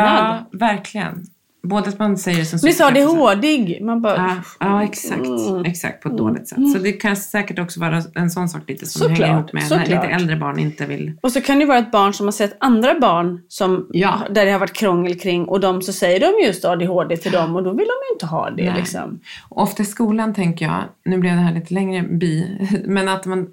Ja, 0.53 0.59
verkligen. 0.59 1.25
Både 1.63 1.89
att 1.89 1.99
man 1.99 2.17
säger 2.19 2.39
det 2.39 2.45
som 2.45 2.59
Blir 2.63 2.73
så 2.73 2.77
superkraft 2.89 3.09
och 3.13 3.17
så- 3.19 3.29
ADHD. 3.29 3.79
Man 3.85 4.03
bara... 4.03 4.17
Ja, 4.17 4.37
ja 4.61 4.83
exakt. 4.85 5.21
Mm. 5.27 5.65
Exakt, 5.65 6.03
på 6.03 6.09
ett 6.09 6.17
dåligt 6.17 6.49
sätt. 6.49 6.59
Så 6.73 6.79
det 6.79 6.93
kan 6.93 7.17
säkert 7.17 7.59
också 7.59 7.81
vara 7.81 8.03
en 8.15 8.31
sån 8.31 8.49
sak 8.49 8.63
lite 8.69 8.87
som 8.87 9.01
Såklart, 9.01 9.19
hänger 9.19 9.33
ihop 9.39 9.53
med 9.53 9.63
när 9.71 9.79
lite 9.79 9.91
såklart. 9.93 10.21
äldre 10.21 10.37
barn 10.37 10.59
inte 10.59 10.87
vill... 10.87 11.13
Och 11.23 11.33
så 11.33 11.41
kan 11.41 11.59
det 11.59 11.65
vara 11.67 11.79
ett 11.79 11.91
barn 11.91 12.13
som 12.15 12.27
har 12.27 12.33
sett 12.33 12.57
andra 12.61 13.01
barn 13.01 13.41
som, 13.49 13.89
Ja. 13.93 14.21
där 14.31 14.45
det 14.47 14.53
har 14.53 14.59
varit 14.59 14.73
krångel 14.73 15.19
kring 15.19 15.45
och 15.45 15.61
de 15.61 15.83
så 15.83 15.93
säger 15.93 16.21
de 16.21 16.47
just 16.47 16.65
ADHD 16.65 17.17
till 17.17 17.33
dem 17.33 17.57
och 17.57 17.63
då 17.63 17.71
vill 17.71 17.79
de 17.87 18.09
ju 18.11 18.15
inte 18.15 18.27
ha 18.27 18.51
det. 18.51 18.65
Nej. 18.65 18.75
Liksom. 18.77 19.21
Ofta 19.49 19.83
i 19.83 19.87
skolan 19.87 20.35
tänker 20.35 20.65
jag, 20.67 20.83
nu 21.05 21.19
blev 21.19 21.33
det 21.35 21.41
här 21.43 21.55
lite 21.55 21.75
längre 21.75 22.03
bi, 22.03 22.59
men 22.85 23.09
att 23.09 23.27
man, 23.27 23.47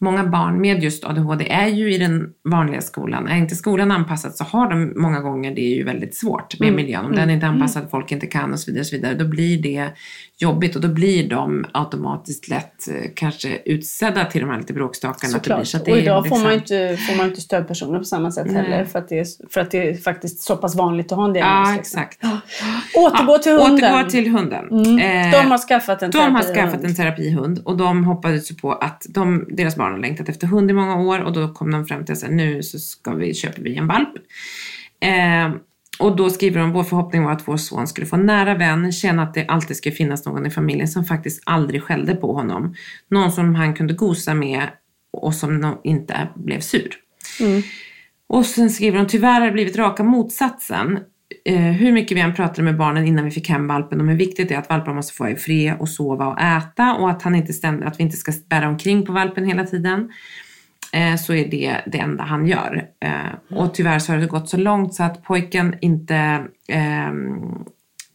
många 0.00 0.24
barn 0.24 0.60
med 0.60 0.82
just 0.82 1.04
ADHD 1.04 1.48
är 1.50 1.68
ju 1.68 1.94
i 1.94 1.98
den 1.98 2.30
vanliga 2.44 2.80
skolan. 2.80 3.28
Är 3.28 3.36
inte 3.36 3.56
skolan 3.56 3.90
anpassad 3.90 4.34
så 4.34 4.44
har 4.44 4.70
de 4.70 4.92
många 5.02 5.20
gånger 5.20 5.54
det 5.54 5.60
är 5.60 5.76
ju 5.76 5.84
väldigt 5.84 6.16
svårt 6.16 6.60
med 6.60 6.72
miljön. 6.72 7.04
Om 7.04 7.14
den 7.14 7.30
inte 7.30 7.46
är 7.46 7.50
anpassad, 7.50 7.90
folk 7.90 8.12
inte 8.12 8.26
kan 8.26 8.52
och 8.52 8.60
så 8.60 8.70
vidare, 8.70 8.80
och 8.80 8.86
så 8.86 8.96
vidare, 8.96 9.14
då 9.14 9.28
blir 9.28 9.62
det 9.62 9.90
jobbigt 10.38 10.76
och 10.76 10.82
då 10.82 10.88
blir 10.88 11.28
de 11.28 11.64
automatiskt 11.72 12.48
lätt 12.48 12.88
eh, 12.88 13.10
kanske 13.16 13.58
utsedda 13.64 14.24
till 14.24 14.40
de 14.40 14.50
här 14.50 14.58
lite 14.58 14.72
bråkstakarna. 14.72 15.32
Såklart. 15.32 15.66
Så 15.66 15.80
och 15.80 15.88
idag 15.88 16.28
får 16.28 16.38
man 16.38 16.52
liksom- 16.52 16.76
inte, 16.76 16.96
får 17.02 17.16
man 17.16 17.26
inte 17.28 17.40
stödpersoner 17.40 17.98
på 17.98 18.04
samma 18.04 18.30
sätt 18.32 18.46
Nej. 18.46 18.54
heller 18.62 18.84
för 18.84 18.98
att, 18.98 19.08
det 19.08 19.18
är, 19.18 19.26
för 19.50 19.60
att 19.60 19.70
det 19.70 19.88
är 19.88 19.94
faktiskt 19.94 20.40
så 20.42 20.56
pass 20.56 20.76
vanligt 20.76 21.12
att 21.12 21.18
ha 21.18 21.24
en 21.24 21.32
diagnos. 21.32 21.68
Ja, 21.68 21.76
liksom. 21.76 22.00
exakt. 22.02 22.24
Återgå 22.96 23.38
till 23.38 23.52
hunden. 23.52 23.84
Mm. 23.84 23.94
Återgå 23.94 24.10
till 24.10 24.30
hunden. 24.30 24.98
Eh, 25.00 25.30
De 25.30 25.50
har 25.50 25.58
skaffat 25.68 26.02
en 26.02 26.10
De 26.10 26.18
har 26.18 26.30
terapihund. 26.42 26.56
skaffat 26.56 26.84
en 26.84 26.94
terapihund 26.94 27.58
och 27.64 27.76
de 27.76 28.04
hoppades 28.04 28.50
ju 28.50 28.54
på 28.54 28.72
att 28.72 29.06
de, 29.08 29.46
deras 29.50 29.76
barn 29.76 29.92
har 29.92 29.98
längtat 29.98 30.28
efter 30.28 30.46
hund 30.46 30.70
i 30.70 30.74
många 30.74 30.96
år 30.96 31.20
och 31.20 31.32
då 31.32 31.48
kom 31.48 31.70
de 31.72 31.86
fram 31.86 32.04
till 32.04 32.12
att 32.14 32.30
nu 32.30 32.62
så 32.62 32.78
ska 32.78 33.14
vi, 33.14 33.34
köper 33.34 33.62
vi 33.62 33.76
en 33.76 33.86
valp. 33.86 34.08
Eh, 35.00 35.54
och 35.98 36.16
då 36.16 36.30
skriver 36.30 36.60
de, 36.60 36.72
vår 36.72 36.84
förhoppning 36.84 37.24
var 37.24 37.32
att 37.32 37.48
vår 37.48 37.56
son 37.56 37.86
skulle 37.86 38.06
få 38.06 38.16
nära 38.16 38.54
vän, 38.54 38.92
känna 38.92 39.22
att 39.22 39.34
det 39.34 39.46
alltid 39.46 39.76
ska 39.76 39.90
finnas 39.90 40.26
någon 40.26 40.46
i 40.46 40.50
familjen 40.50 40.88
som 40.88 41.04
faktiskt 41.04 41.42
aldrig 41.46 41.82
skällde 41.82 42.14
på 42.14 42.32
honom. 42.32 42.74
Någon 43.08 43.32
som 43.32 43.54
han 43.54 43.74
kunde 43.74 43.94
gosa 43.94 44.34
med 44.34 44.68
och 45.12 45.34
som 45.34 45.76
inte 45.84 46.28
blev 46.34 46.60
sur. 46.60 46.94
Och 48.26 48.46
sen 48.46 48.70
skriver 48.70 48.98
de, 48.98 49.06
tyvärr 49.06 49.40
har 49.40 49.46
det 49.46 49.52
blivit 49.52 49.76
raka 49.76 50.02
motsatsen. 50.02 50.98
Eh, 51.44 51.56
hur 51.56 51.92
mycket 51.92 52.16
vi 52.16 52.20
än 52.20 52.34
pratade 52.34 52.62
med 52.62 52.76
barnen 52.76 53.06
innan 53.06 53.24
vi 53.24 53.30
fick 53.30 53.48
hem 53.48 53.66
valpen 53.66 54.00
om 54.00 54.08
hur 54.08 54.16
viktigt 54.16 54.48
det 54.48 54.54
är 54.54 54.58
att 54.58 54.68
valpar 54.68 54.94
måste 54.94 55.14
få 55.14 55.24
vara 55.24 55.32
i 55.32 55.36
fred 55.36 55.76
och 55.78 55.88
sova 55.88 56.26
och 56.26 56.40
äta 56.40 56.94
och 56.94 57.10
att, 57.10 57.22
han 57.22 57.34
inte 57.34 57.52
ständ, 57.52 57.84
att 57.84 58.00
vi 58.00 58.02
inte 58.02 58.16
ska 58.16 58.32
bära 58.48 58.68
omkring 58.68 59.06
på 59.06 59.12
valpen 59.12 59.44
hela 59.44 59.64
tiden. 59.64 60.10
Eh, 60.94 61.16
så 61.16 61.34
är 61.34 61.48
det 61.48 61.80
det 61.86 61.98
enda 61.98 62.24
han 62.24 62.46
gör. 62.46 62.84
Eh, 63.00 63.58
och 63.58 63.74
tyvärr 63.74 63.98
så 63.98 64.12
har 64.12 64.18
det 64.18 64.26
gått 64.26 64.48
så 64.48 64.56
långt 64.56 64.94
så 64.94 65.02
att 65.02 65.22
pojken 65.22 65.74
inte, 65.80 66.44
ehm, 66.68 67.64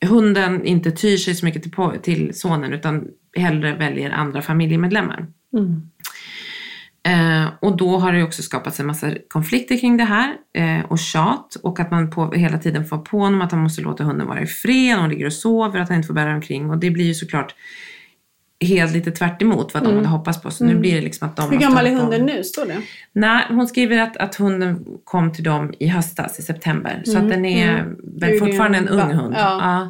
hunden 0.05 0.65
inte 0.65 0.91
tyr 0.91 1.17
sig 1.17 1.35
så 1.35 1.45
mycket 1.45 1.63
till, 1.63 1.73
till 2.03 2.39
sonen 2.39 2.73
utan 2.73 3.07
hellre 3.37 3.75
väljer 3.75 4.11
andra 4.11 4.41
familjemedlemmar. 4.41 5.27
Eh, 7.03 7.47
och 7.59 7.77
då 7.77 7.97
har 7.97 8.13
det 8.13 8.23
också 8.23 8.41
skapats 8.41 8.79
en 8.79 8.85
massa 8.85 9.11
konflikter 9.27 9.77
kring 9.77 9.97
det 9.97 10.03
här 10.03 10.33
eh, 10.53 10.85
och 10.85 10.99
tjat 10.99 11.55
och 11.63 11.79
att 11.79 11.91
man 11.91 12.09
på, 12.09 12.31
hela 12.31 12.57
tiden 12.57 12.85
får 12.85 12.97
på 12.97 13.19
honom 13.19 13.41
att 13.41 13.51
han 13.51 13.61
måste 13.61 13.81
låta 13.81 14.03
hunden 14.03 14.27
vara 14.27 14.41
i 14.41 14.45
fred, 14.45 14.97
hon 14.97 15.09
ligger 15.09 15.25
och 15.25 15.33
sover, 15.33 15.79
att 15.79 15.89
han 15.89 15.97
inte 15.97 16.07
får 16.07 16.13
bära 16.13 16.35
omkring 16.35 16.69
och 16.69 16.77
det 16.77 16.91
blir 16.91 17.05
ju 17.05 17.13
såklart 17.13 17.55
helt 18.65 18.93
lite 18.93 19.11
tvärt 19.11 19.41
emot 19.41 19.73
vad 19.73 19.83
de 19.83 19.95
hade 19.95 20.07
hoppats 20.07 20.41
på. 20.41 20.51
Så 20.51 20.63
nu 20.65 20.75
blir 20.75 20.95
det 20.95 21.01
liksom 21.01 21.27
att 21.27 21.35
de 21.35 21.41
Mm. 21.41 21.53
Hur 21.57 21.61
gammal 21.61 21.87
är 21.87 21.91
hunden 21.91 22.25
nu? 22.25 22.43
Står 22.43 22.65
det? 22.65 22.81
Nej, 23.13 23.43
hon 23.49 23.67
skriver 23.67 23.97
att, 23.97 24.17
att 24.17 24.35
hunden 24.35 24.85
kom 25.03 25.33
till 25.33 25.43
dem 25.43 25.73
i 25.79 25.87
höstas, 25.87 26.39
i 26.39 26.41
september. 26.41 27.01
Så 27.05 27.17
att 27.17 27.29
den 27.29 27.45
är 27.45 27.85
väl 28.19 28.29
är 28.29 28.33
ju 28.33 28.39
fortfarande 28.39 28.77
en 28.77 28.87
ung 28.89 28.99
hund. 29.13 29.35
ja. 29.37 29.89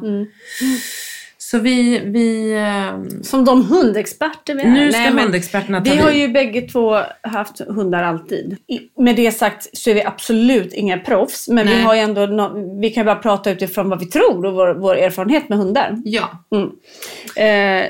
Så 1.38 1.58
vi, 1.58 1.98
vi 2.04 2.52
ehm, 2.58 3.22
Som 3.22 3.44
de 3.44 3.64
hundexperter 3.66 4.54
vi 4.54 4.62
är. 4.62 4.68
nu 4.70 4.92
ska 4.92 5.00
Nej, 5.00 5.22
hundexperterna 5.24 5.80
ta 5.80 5.92
Vi 5.92 5.98
har 5.98 6.10
ju 6.10 6.28
bägge 6.28 6.60
två 6.60 6.98
haft 7.22 7.60
hundar 7.68 8.02
alltid. 8.02 8.56
Med 8.98 9.16
det 9.16 9.32
sagt 9.32 9.78
så 9.78 9.90
är 9.90 9.94
vi 9.94 10.02
absolut 10.04 10.72
inga 10.72 10.98
proffs. 10.98 11.48
Men 11.48 11.66
vi 11.66 11.80
har 11.82 11.94
ändå, 11.96 12.20
no- 12.20 12.80
vi 12.80 12.90
kan 12.90 13.06
bara 13.06 13.16
prata 13.16 13.50
utifrån 13.50 13.88
vad 13.88 13.98
vi 14.00 14.06
tror 14.06 14.46
och 14.46 14.54
vår, 14.54 14.74
vår 14.74 14.94
erfarenhet 14.96 15.48
med 15.48 15.58
hundar. 15.58 15.96
Ja, 16.04 16.28
Eh, 17.36 17.84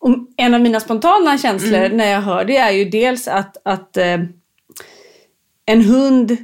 och 0.00 0.16
en 0.36 0.54
av 0.54 0.60
mina 0.60 0.80
spontana 0.80 1.38
känslor 1.38 1.78
Mm. 1.78 1.96
när 1.96 2.10
jag 2.12 2.20
hör 2.20 2.44
det 2.44 2.56
är 2.56 2.70
ju 2.70 2.84
dels 2.84 3.28
att, 3.28 3.56
att 3.64 3.96
eh, 3.96 4.18
en 5.66 5.82
hund 5.84 6.36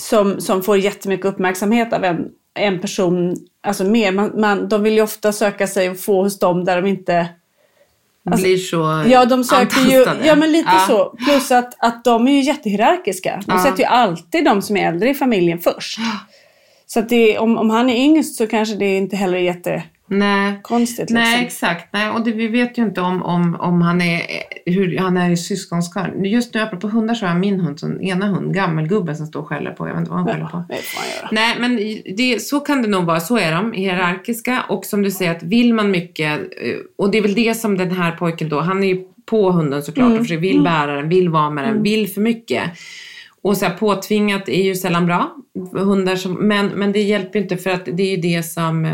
som, 0.00 0.40
som 0.40 0.62
får 0.62 0.78
jättemycket 0.78 1.26
uppmärksamhet 1.26 1.92
av 1.92 2.04
en, 2.04 2.28
en 2.54 2.80
person, 2.80 3.36
alltså 3.62 3.84
mer, 3.84 4.12
man, 4.12 4.40
man, 4.40 4.68
de 4.68 4.82
vill 4.82 4.94
ju 4.94 5.02
ofta 5.02 5.32
söka 5.32 5.66
sig 5.66 5.90
och 5.90 5.98
få 6.00 6.22
hos 6.22 6.38
dem 6.38 6.64
där 6.64 6.82
de 6.82 6.88
inte 6.88 7.26
blir 8.24 8.56
så 8.56 9.04
Ja, 9.10 9.24
de 9.24 9.44
söker 9.44 9.80
ju, 9.80 10.26
ja 10.26 10.36
men 10.36 10.52
lite 10.52 10.70
Ja. 10.72 10.84
så. 10.88 11.16
Plus 11.24 11.50
att, 11.50 11.74
att 11.78 12.04
de 12.04 12.28
är 12.28 12.32
ju 12.32 12.40
jättehierarkiska. 12.40 13.42
De 13.46 13.52
Ja. 13.56 13.62
sätter 13.64 13.78
ju 13.78 13.84
alltid 13.84 14.44
de 14.44 14.62
som 14.62 14.76
är 14.76 14.88
äldre 14.88 15.10
i 15.10 15.14
familjen 15.14 15.58
först. 15.58 15.98
Så 16.86 16.98
att 17.00 17.08
det, 17.08 17.38
om, 17.38 17.58
om 17.58 17.70
han 17.70 17.90
är 17.90 17.96
yngst 17.96 18.36
så 18.36 18.46
kanske 18.46 18.74
det 18.74 18.96
inte 18.96 19.16
heller 19.16 19.38
är 19.38 19.42
jättekonstigt. 19.42 19.93
Nej. 20.18 20.60
Liksom. 20.78 21.06
Nej, 21.10 21.44
exakt. 21.44 21.88
Nej, 21.92 22.10
och 22.10 22.24
det, 22.24 22.32
vi 22.32 22.48
vet 22.48 22.78
ju 22.78 22.82
inte 22.82 23.00
om, 23.00 23.22
om, 23.22 23.56
om 23.60 23.82
han 23.82 24.00
är 24.00 24.22
hur 24.66 24.98
han 24.98 25.16
är 25.16 25.30
i 25.30 25.36
syskonskap. 25.36 26.06
Just 26.24 26.54
nu, 26.54 26.60
apropå 26.60 26.88
hundar, 26.88 27.14
så 27.14 27.26
har 27.26 27.32
jag 27.32 27.40
min 27.40 27.60
hund, 27.60 27.80
som 27.80 28.00
ena 28.00 28.26
hund, 28.26 28.54
gammelgubben 28.54 29.16
som 29.16 29.26
står 29.26 29.40
och 29.40 29.48
skäller 29.48 29.70
på. 29.70 29.88
Jag 29.88 29.92
vet 29.92 30.00
inte 30.00 30.10
vad 30.10 30.20
han 30.20 30.28
skäller 30.28 30.46
på. 30.46 30.56
Göra. 30.56 31.28
Nej, 31.32 31.56
men 31.60 31.76
det, 32.16 32.42
så 32.42 32.60
kan 32.60 32.82
det 32.82 32.88
nog 32.88 33.04
vara. 33.04 33.20
Så 33.20 33.38
är 33.38 33.52
de, 33.52 33.72
hierarkiska. 33.72 34.64
Och 34.68 34.84
som 34.84 35.02
du 35.02 35.10
säger, 35.10 35.30
att 35.30 35.42
vill 35.42 35.74
man 35.74 35.90
mycket, 35.90 36.40
eh, 36.40 36.76
och 36.98 37.10
det 37.10 37.18
är 37.18 37.22
väl 37.22 37.34
det 37.34 37.54
som 37.54 37.78
den 37.78 37.90
här 37.90 38.12
pojken 38.12 38.48
då, 38.48 38.60
han 38.60 38.84
är 38.84 38.88
ju 38.88 39.04
på 39.26 39.50
hunden 39.50 39.82
såklart 39.82 40.12
och 40.12 40.18
försöker, 40.18 40.40
vill 40.40 40.62
bära 40.62 40.96
den, 40.96 41.08
vill 41.08 41.28
vara 41.28 41.50
med 41.50 41.64
den, 41.64 41.82
vill 41.82 42.08
för 42.08 42.20
mycket. 42.20 42.62
Och 43.42 43.56
så 43.56 43.64
här, 43.64 43.74
påtvingat 43.74 44.48
är 44.48 44.62
ju 44.62 44.74
sällan 44.74 45.06
bra. 45.06 45.36
Hundar 45.72 46.16
som, 46.16 46.32
men, 46.32 46.66
men 46.66 46.92
det 46.92 47.02
hjälper 47.02 47.38
inte 47.38 47.56
för 47.56 47.70
att 47.70 47.84
det 47.84 48.02
är 48.02 48.16
ju 48.16 48.16
det 48.16 48.42
som 48.42 48.84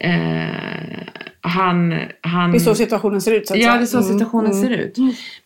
eh, 0.00 0.98
eh, 0.98 1.06
han, 1.40 1.94
han... 2.20 2.52
Det 2.52 2.58
är 2.58 2.60
så 2.60 2.74
situationen 2.74 3.20
ser 3.20 3.32
ut 3.32 3.48
så 3.48 3.54
att 3.54 3.60
Ja, 3.60 3.66
säga. 3.66 3.76
det 3.78 3.84
är 3.84 3.86
så 3.86 3.98
Mm, 3.98 4.12
situationen 4.12 4.50
mm. 4.52 4.62
ser 4.62 4.70
ut. 4.70 4.96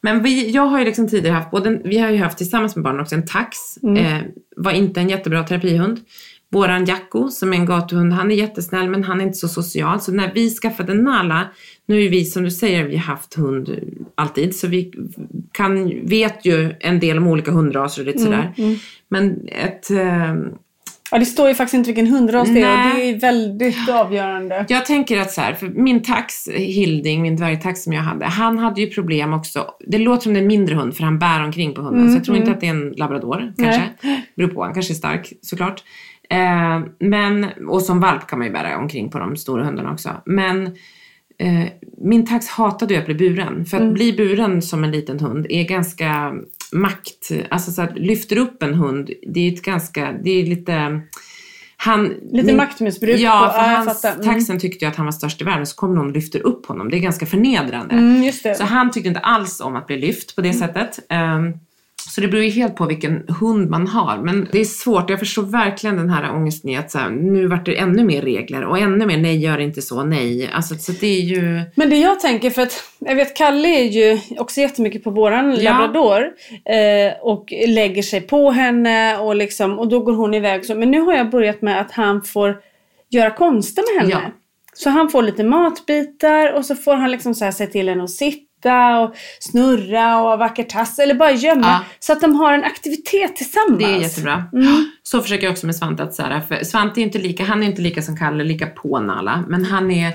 Men 0.01 0.23
vi, 0.23 0.51
jag 0.51 0.63
har 0.67 0.79
ju 0.79 0.85
liksom 0.85 1.09
tidigare 1.09 1.35
haft, 1.35 1.51
både, 1.51 1.81
vi 1.85 1.99
har 1.99 2.11
ju 2.11 2.17
haft 2.19 2.39
tillsammans 2.39 2.77
med 2.77 2.83
barnen 2.85 3.01
också 3.01 3.15
en 3.15 3.27
tax. 3.27 3.57
Mm. 3.83 3.97
Eh, 3.97 4.23
var 4.57 4.73
inte 4.73 5.01
en 5.01 5.09
jättebra 5.09 5.43
terapihund. 5.43 6.01
Våran 6.51 6.85
Jacko 6.85 7.29
som 7.29 7.53
är 7.53 7.57
en 7.57 7.67
gatuhund, 7.67 8.13
han 8.13 8.31
är 8.31 8.35
jättesnäll 8.35 8.89
men 8.91 9.05
han 9.05 9.21
är 9.21 9.25
inte 9.25 9.39
så 9.39 9.49
social. 9.49 10.01
Så 10.01 10.13
när 10.13 10.33
vi 10.35 10.51
skaffade 10.51 10.95
Nala, 10.95 11.49
nu 11.87 12.05
är 12.05 12.09
vi 12.09 12.25
som 12.25 12.43
du 12.43 12.51
säger, 12.51 12.85
vi 12.85 12.97
har 12.97 13.05
haft 13.05 13.35
hund 13.35 13.79
alltid. 14.15 14.57
Så 14.57 14.67
vi 14.67 14.93
kan, 15.53 16.01
vet 16.07 16.45
ju 16.47 16.75
en 16.81 17.01
del 17.01 17.19
om 17.19 17.27
olika 17.27 17.51
hundraser 17.51 18.03
och 18.03 18.07
lite 18.07 18.19
Mm, 18.27 18.33
sådär. 18.33 18.77
Men 19.09 19.49
ett... 19.49 19.91
Ja, 21.11 21.19
det 21.19 21.27
står 21.27 21.49
ju 21.49 21.55
faktiskt 21.55 21.75
inte 21.75 21.89
vilken 21.89 22.07
hundras 22.07 22.49
det 22.49 22.63
är 22.63 22.73
och 22.73 22.79
Nej. 22.79 23.13
det 23.13 23.17
är 23.17 23.21
väldigt 23.21 23.89
avgörande. 23.89 24.67
Jag 24.69 24.87
tänker 24.87 25.21
att 25.21 25.31
så 25.31 25.41
här, 25.41 25.55
för 25.55 25.69
min 25.69 26.03
tax, 26.03 26.49
Hilding, 26.49 27.23
min 27.23 27.37
dvärgtax 27.37 27.83
som 27.83 27.93
jag 27.93 28.03
hade, 28.03 28.27
han 28.27 28.59
hade 28.59 28.81
ju 28.81 28.87
problem 28.87 29.33
också. 29.33 29.65
Det 29.87 29.99
låter 29.99 30.23
som 30.23 30.33
det 30.33 30.39
är 30.39 30.43
en 30.43 30.49
mindre 30.49 30.75
hund 30.75 30.97
för 30.97 31.05
han 31.05 31.19
bär 31.19 31.45
omkring 31.45 31.75
på 31.75 31.83
hunden. 31.83 32.11
så 32.11 32.17
jag 32.17 32.25
tror 32.25 32.37
inte 32.37 32.51
att 32.51 32.61
det 32.61 32.67
är 32.67 32.71
en 32.71 32.93
labrador 32.97 33.53
kanske. 33.59 33.83
Beror 34.37 34.49
på, 34.49 34.63
han 34.63 34.75
kanske 34.75 34.93
är 34.93 34.95
stark 34.95 35.33
såklart. 35.43 35.83
Eh, 36.31 36.81
men, 36.99 37.47
och 37.69 37.83
som 37.83 38.01
valp 38.01 38.27
kan 38.27 38.39
man 38.39 38.49
ju 38.49 38.53
bära 38.53 38.79
omkring 38.79 39.11
på 39.11 39.19
de 39.19 39.37
stora 39.37 39.65
hundarna 39.65 39.93
också. 39.93 40.11
Men 40.27 40.67
eh, 41.39 41.65
min 41.99 42.27
tax 42.27 42.49
hatade 42.49 42.95
ju 42.95 43.01
att 43.01 43.07
bli 43.07 43.15
buren. 43.15 43.65
För 43.65 43.77
att 43.77 43.93
bli 43.95 44.13
buren 44.13 44.63
som 44.63 44.85
en 44.85 44.91
liten 44.91 45.21
hund 45.21 45.47
är 45.51 45.65
ganska 45.65 46.35
makt, 46.73 47.31
alltså 47.51 47.71
så 47.73 47.83
att 47.83 47.99
lyfter 47.99 48.39
upp 48.39 48.63
en 48.63 48.75
hund, 48.75 49.11
det 49.27 49.41
är 49.41 49.53
ett 49.53 49.63
ganska, 49.63 50.13
det 50.25 50.31
är 50.31 50.47
lite 50.47 51.01
han, 51.81 52.15
Lite 52.33 52.55
maktmissbruk 52.55 53.21
Ja, 53.21 53.53
för 53.55 53.61
hans. 53.61 54.05
Mm. 54.05 54.25
taxen 54.25 54.59
tyckte 54.61 54.85
ju 54.85 54.91
att 54.91 54.97
han 54.97 55.07
var 55.07 55.13
störst 55.13 55.41
i 55.41 55.45
världen 55.45 55.67
så 55.67 55.77
kommer 55.77 55.95
någon 55.95 56.07
och 56.07 56.13
lyfter 56.13 56.47
upp 56.47 56.67
honom. 56.67 56.91
Det 56.91 56.97
är 56.97 57.01
ganska 57.01 57.27
förnedrande. 57.27 57.95
Mm. 57.95 58.33
Så 58.33 58.65
han 58.65 58.91
tyckte 58.91 59.09
inte 59.09 59.21
alls 59.21 59.61
om 59.61 59.77
att 59.77 59.87
bli 59.87 59.99
lyft 59.99 60.37
på 60.37 60.43
det 60.43 60.53
sättet. 60.53 60.99
Ehm, 61.09 61.53
så 62.01 62.21
det 62.21 62.29
beror 62.29 62.45
ju 62.45 62.51
helt 62.51 62.77
på 62.77 62.87
vilken 62.87 63.25
hund 63.41 63.71
man 63.71 63.87
har. 63.87 64.19
Men 64.19 64.49
det 64.53 64.61
är 64.61 64.65
svårt. 64.65 65.11
Jag 65.11 65.19
förstår 65.19 65.43
verkligen 65.43 65.97
den 65.97 66.11
här 66.11 66.35
ångesten 66.35 66.71
i 66.71 66.77
att 66.77 66.91
så 66.91 66.99
här, 66.99 67.11
nu 67.11 67.47
vart 67.47 67.67
det 67.67 67.79
ännu 67.79 68.05
mer 68.05 68.23
regler 68.23 68.65
och 68.65 68.79
ännu 68.79 69.07
mer 69.07 69.17
nej, 69.19 69.39
gör 69.39 69.59
inte 69.59 69.83
så, 69.83 70.05
nej. 70.05 70.51
Alltså, 70.53 70.75
så 70.75 70.93
det 70.93 71.07
är 71.07 71.21
ju... 71.21 71.63
Men 71.75 71.91
det 71.91 71.97
jag 71.97 72.21
tänker, 72.21 72.51
för 72.51 72.63
att 72.63 72.85
jag 72.99 73.15
vet 73.15 73.37
Kalle 73.37 73.69
är 73.69 73.85
ju 73.85 74.21
också 74.39 74.61
jättemycket 74.61 75.05
på 75.05 75.11
våran 75.11 75.57
Ja. 75.61 75.73
labrador 75.73 76.23
eh, 76.65 77.13
och 77.21 77.53
lägger 77.67 78.03
sig 78.03 78.21
på 78.21 78.51
henne 78.51 79.19
och, 79.19 79.37
liksom, 79.37 79.79
och 79.79 79.89
då 79.89 80.01
går 80.01 80.13
hon 80.15 80.35
iväg. 80.35 80.65
Så, 80.65 80.75
men 80.75 80.91
nu 80.91 81.01
har 81.01 81.15
jag 81.15 81.31
börjat 81.31 81.63
med 81.63 81.81
att 81.81 81.93
han 81.93 82.23
får 82.23 82.57
göra 83.11 83.31
konster 83.31 83.83
med 83.95 84.03
henne. 84.03 84.25
Ja. 84.27 84.33
Så 84.75 84.91
han 84.91 85.09
får 85.09 85.23
lite 85.23 85.45
matbitar 85.45 86.53
och 86.53 86.65
så 86.65 86.75
får 86.75 86.95
han 86.95 87.11
liksom 87.11 87.35
så 87.35 87.45
här 87.45 87.53
se 87.53 87.67
till 87.67 87.89
henne 87.89 88.05
att 88.05 88.11
sitta 88.11 88.48
sitta 88.59 89.01
och 89.01 89.15
snurra 89.41 90.21
och 90.21 90.39
vacker 90.39 90.65
tass 90.65 90.99
eller 90.99 91.15
bara 91.15 91.33
gömma. 91.33 91.67
Ja. 91.67 91.85
Så 92.01 92.13
att 92.13 92.21
de 92.21 92.35
har 92.35 92.53
en 92.53 92.65
aktivitet 92.65 93.37
tillsammans. 93.37 93.79
Det 93.79 93.85
är 93.85 94.01
jättebra. 94.01 94.45
Mm. 94.53 94.91
Så 95.03 95.23
försöker 95.23 95.45
jag 95.45 95.53
också 95.53 95.67
med 95.67 95.77
Svante 95.77 96.03
att 96.03 96.15
så 96.15 96.23
här, 96.23 96.41
för 96.41 96.65
Svante 96.65 97.01
är 97.01 97.03
inte 97.03 97.19
lika, 97.19 97.45
han 97.45 97.63
är 97.63 97.67
inte 97.67 97.83
lika 97.83 98.03
som 98.03 98.17
Kalle, 98.17 98.45
lika 98.45 98.67
på 98.67 99.01
Nala, 99.01 99.45
men 99.49 99.65
han 99.65 99.91
är 99.91 100.13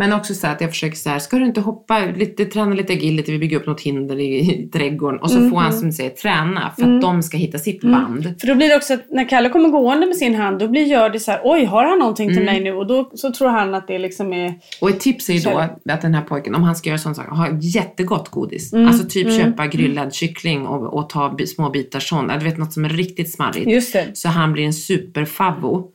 men 0.00 0.12
också 0.12 0.34
så 0.34 0.46
att 0.46 0.60
jag 0.60 0.70
försöker 0.70 0.96
så 0.96 1.10
här, 1.10 1.18
ska 1.18 1.38
du 1.38 1.44
inte 1.46 1.60
hoppa 1.60 1.98
lite, 2.16 2.44
träna 2.44 2.74
lite 2.74 2.92
agility, 2.92 3.32
vi 3.32 3.38
bygger 3.38 3.56
upp 3.56 3.66
något 3.66 3.80
hinder 3.80 4.18
i, 4.20 4.38
i 4.38 4.68
trädgården 4.72 5.20
och 5.20 5.30
så 5.30 5.36
Mm, 5.38 5.50
får 5.50 5.58
han 5.58 5.72
som 5.72 5.86
du 5.86 5.92
säger 5.92 6.10
träna 6.10 6.72
för 6.78 6.82
att 6.96 7.02
de 7.02 7.22
ska 7.22 7.36
hitta 7.36 7.58
sitt 7.58 7.80
band. 7.82 8.34
För 8.40 8.46
då 8.46 8.54
blir 8.54 8.68
det 8.68 8.76
också 8.76 8.94
att 8.94 9.10
när 9.10 9.28
Kalle 9.28 9.48
kommer 9.48 9.68
gående 9.68 10.06
med 10.06 10.16
sin 10.16 10.34
hand, 10.34 10.58
då 10.58 10.68
blir 10.68 10.86
gör 10.86 11.10
det 11.10 11.20
så 11.20 11.30
här, 11.30 11.40
oj, 11.44 11.64
har 11.64 11.84
han 11.84 11.98
någonting 11.98 12.30
Mm. 12.30 12.36
till 12.36 12.44
mig 12.46 12.60
nu? 12.60 12.72
Och 12.72 12.86
då 12.86 13.10
så 13.14 13.32
tror 13.32 13.48
han 13.48 13.74
att 13.74 13.88
det 13.88 13.98
liksom 13.98 14.32
är... 14.32 14.54
Och 14.80 14.90
ett 14.90 15.00
tips 15.00 15.28
är 15.28 15.34
ju 15.34 15.40
då 15.40 15.58
att 15.92 16.02
den 16.02 16.14
här 16.14 16.22
pojken, 16.22 16.54
om 16.54 16.62
han 16.62 16.76
ska 16.76 16.88
göra 16.88 16.98
sån 16.98 17.14
sak, 17.14 17.26
ha 17.28 17.48
jättegott 17.60 18.28
godis. 18.28 18.72
Mm, 18.72 18.88
Alltså 18.88 19.06
typ 19.08 19.32
köpa 19.32 19.66
grillad 19.66 20.14
kyckling 20.14 20.66
och, 20.66 20.94
och 20.94 21.08
ta 21.10 21.36
små 21.46 21.70
bitar 21.70 22.00
sån. 22.00 22.28
Du 22.28 22.44
vet 22.44 22.58
något 22.58 22.72
som 22.72 22.84
är 22.84 22.88
riktigt 22.88 23.32
smarrigt. 23.32 23.70
Just 23.70 23.92
det. 23.92 24.06
Så 24.14 24.28
han 24.28 24.52
blir 24.52 24.64
en 24.64 24.72
superfavvo. 24.72 25.90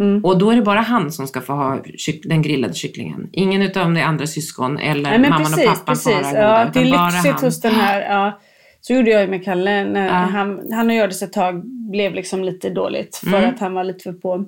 Mm. 0.00 0.24
Och 0.24 0.38
då 0.38 0.50
är 0.50 0.56
det 0.56 0.62
bara 0.62 0.80
han 0.80 1.12
som 1.12 1.26
ska 1.26 1.40
få 1.40 1.52
ha 1.52 1.78
den 2.24 2.42
grillade 2.42 2.74
kycklingen. 2.74 3.28
Ingen 3.32 3.62
utav 3.62 3.94
de 3.94 4.00
andra 4.02 4.26
syskon 4.26 4.78
eller 4.78 5.10
Nej, 5.18 5.30
mamman 5.30 5.38
precis, 5.38 5.58
och 5.58 5.64
pappan 5.64 5.84
precis. 5.86 6.04
får 6.12 6.22
ha 6.22 6.34
Ja, 6.34 6.58
goda, 6.64 6.70
det 6.72 6.80
är 6.80 7.12
lyxigt 7.12 7.40
hos 7.40 7.60
den 7.60 7.72
här. 7.74 8.00
Ja. 8.00 8.40
Så 8.80 8.92
gjorde 8.94 9.10
jag 9.10 9.28
med 9.30 9.44
Kalle. 9.44 9.84
När 9.84 10.06
Ja. 10.06 10.12
han, 10.12 10.60
han 10.72 10.88
och 10.90 10.94
Hjördis 10.96 11.22
ett 11.22 11.32
tag 11.32 11.62
blev 11.66 12.14
liksom 12.14 12.44
lite 12.44 12.70
dåligt. 12.70 13.16
För 13.16 13.26
Mm. 13.38 13.50
att 13.50 13.60
han 13.60 13.74
var 13.74 13.84
lite 13.84 14.02
för 14.02 14.12
på. 14.12 14.44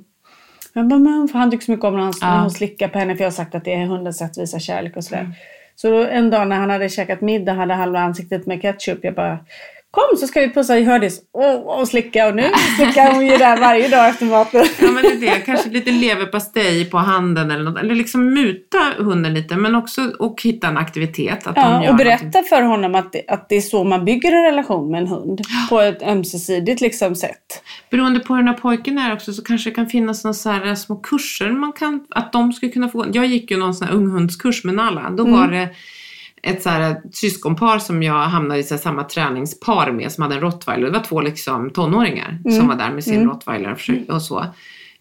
Jag 0.72 0.88
bara, 0.88 0.98
men, 1.00 1.28
han 1.34 1.50
tycker 1.50 1.64
så 1.64 1.70
mycket 1.70 1.84
om 1.84 1.94
när, 1.96 2.02
han, 2.02 2.12
Ja. 2.20 2.26
när 2.34 2.40
hon 2.40 2.50
slickar 2.50 2.88
på 2.88 2.98
henne. 2.98 3.16
För 3.16 3.24
jag 3.24 3.26
har 3.30 3.32
sagt 3.34 3.54
att 3.54 3.64
det 3.64 3.74
är 3.74 3.86
hundens 3.86 4.18
sätt 4.18 4.30
att 4.30 4.38
visa 4.38 4.58
kärlek 4.58 4.96
och 4.96 5.04
sådär. 5.04 5.20
Mm. 5.20 5.32
Så 5.76 6.04
en 6.06 6.30
dag 6.30 6.48
när 6.48 6.56
han 6.56 6.70
hade 6.70 6.88
käkat 6.88 7.20
middag 7.20 7.52
hade 7.52 7.74
halva 7.74 8.00
ansiktet 8.00 8.46
med 8.46 8.62
ketchup. 8.62 8.98
Jag 9.02 9.14
bara, 9.14 9.38
kom 9.92 10.18
så 10.18 10.26
ska 10.26 10.40
vi 10.40 10.50
pussa 10.50 10.78
i 10.78 10.84
Hjördis. 10.84 11.20
Och, 11.32 11.78
och 11.80 11.88
slicka. 11.88 12.28
Och 12.28 12.34
nu 12.36 12.44
slickar 12.76 13.12
hon 13.14 13.26
ju 13.26 13.36
där 13.36 13.56
varje 13.56 13.88
dag 13.88 14.08
efter 14.08 14.26
maten. 14.26 14.64
Ja 14.80 14.90
men 14.90 15.02
det 15.02 15.08
är 15.08 15.20
det, 15.20 15.40
kanske 15.46 15.70
lite 15.70 15.90
leverpastej 15.90 16.84
på 16.84 16.98
handen 16.98 17.50
eller 17.50 17.64
något. 17.64 17.78
Eller 17.78 17.94
liksom 17.94 18.34
muta 18.34 18.78
hunden 18.98 19.34
lite 19.34 19.56
men 19.56 19.74
också 19.74 20.00
och 20.18 20.42
hitta 20.42 20.66
en 20.68 20.76
aktivitet. 20.76 21.46
Att 21.46 21.56
Ja, 21.56 21.82
gör 21.84 21.90
och 21.90 21.96
berätta 21.96 22.24
någonting. 22.24 22.44
för 22.44 22.62
honom 22.62 22.94
att 22.94 23.12
det, 23.12 23.22
att 23.28 23.48
det 23.48 23.56
är 23.56 23.60
så 23.60 23.84
man 23.84 24.04
bygger 24.04 24.32
en 24.32 24.42
relation 24.44 24.90
med 24.90 25.00
en 25.02 25.06
hund. 25.08 25.40
På 25.68 25.80
ett 25.80 26.02
ömsesidigt 26.02 26.80
liksom 26.80 27.14
sätt. 27.16 27.62
Beroende 27.90 28.20
på 28.20 28.34
hur 28.34 28.42
den 28.42 28.48
här 28.54 28.60
pojken 28.60 28.98
är 28.98 29.12
också 29.12 29.32
så 29.32 29.42
kanske 29.44 29.70
det 29.70 29.74
kan 29.74 29.86
finnas 29.86 30.24
några 30.24 30.34
så 30.34 30.50
här 30.50 30.74
små 30.74 30.96
kurser 30.96 31.50
man 31.50 31.72
kan, 31.72 32.04
att 32.10 32.32
de 32.32 32.52
skulle 32.52 32.72
kunna 32.72 32.88
få. 32.88 33.06
Jag 33.12 33.26
gick 33.26 33.50
ju 33.50 33.56
någon 33.56 33.74
sån 33.74 33.86
här 33.88 33.94
unghundskurs 33.94 34.64
med 34.64 34.74
Nalla. 34.74 35.10
Då 35.10 35.26
Mm. 35.26 35.40
var 35.40 35.48
det 35.48 35.68
ett 36.42 36.62
så 36.62 36.68
här 36.68 36.96
syskonpar 37.12 37.78
som 37.78 38.02
jag 38.02 38.14
hamnade 38.22 38.60
i 38.60 38.62
så 38.62 38.78
samma 38.78 39.04
träningspar 39.04 39.90
med 39.92 40.12
som 40.12 40.22
hade 40.22 40.34
en 40.34 40.40
rottweiler. 40.40 40.86
Det 40.86 40.92
var 40.98 41.04
två 41.04 41.20
liksom 41.20 41.70
tonåringar 41.70 42.38
Mm. 42.44 42.58
som 42.58 42.68
var 42.68 42.74
där 42.76 42.90
med 42.90 43.04
sin 43.04 43.28
rottweiler 43.28 43.72
och 43.72 43.78
försökte- 43.78 44.12
och 44.12 44.22
så. 44.22 44.46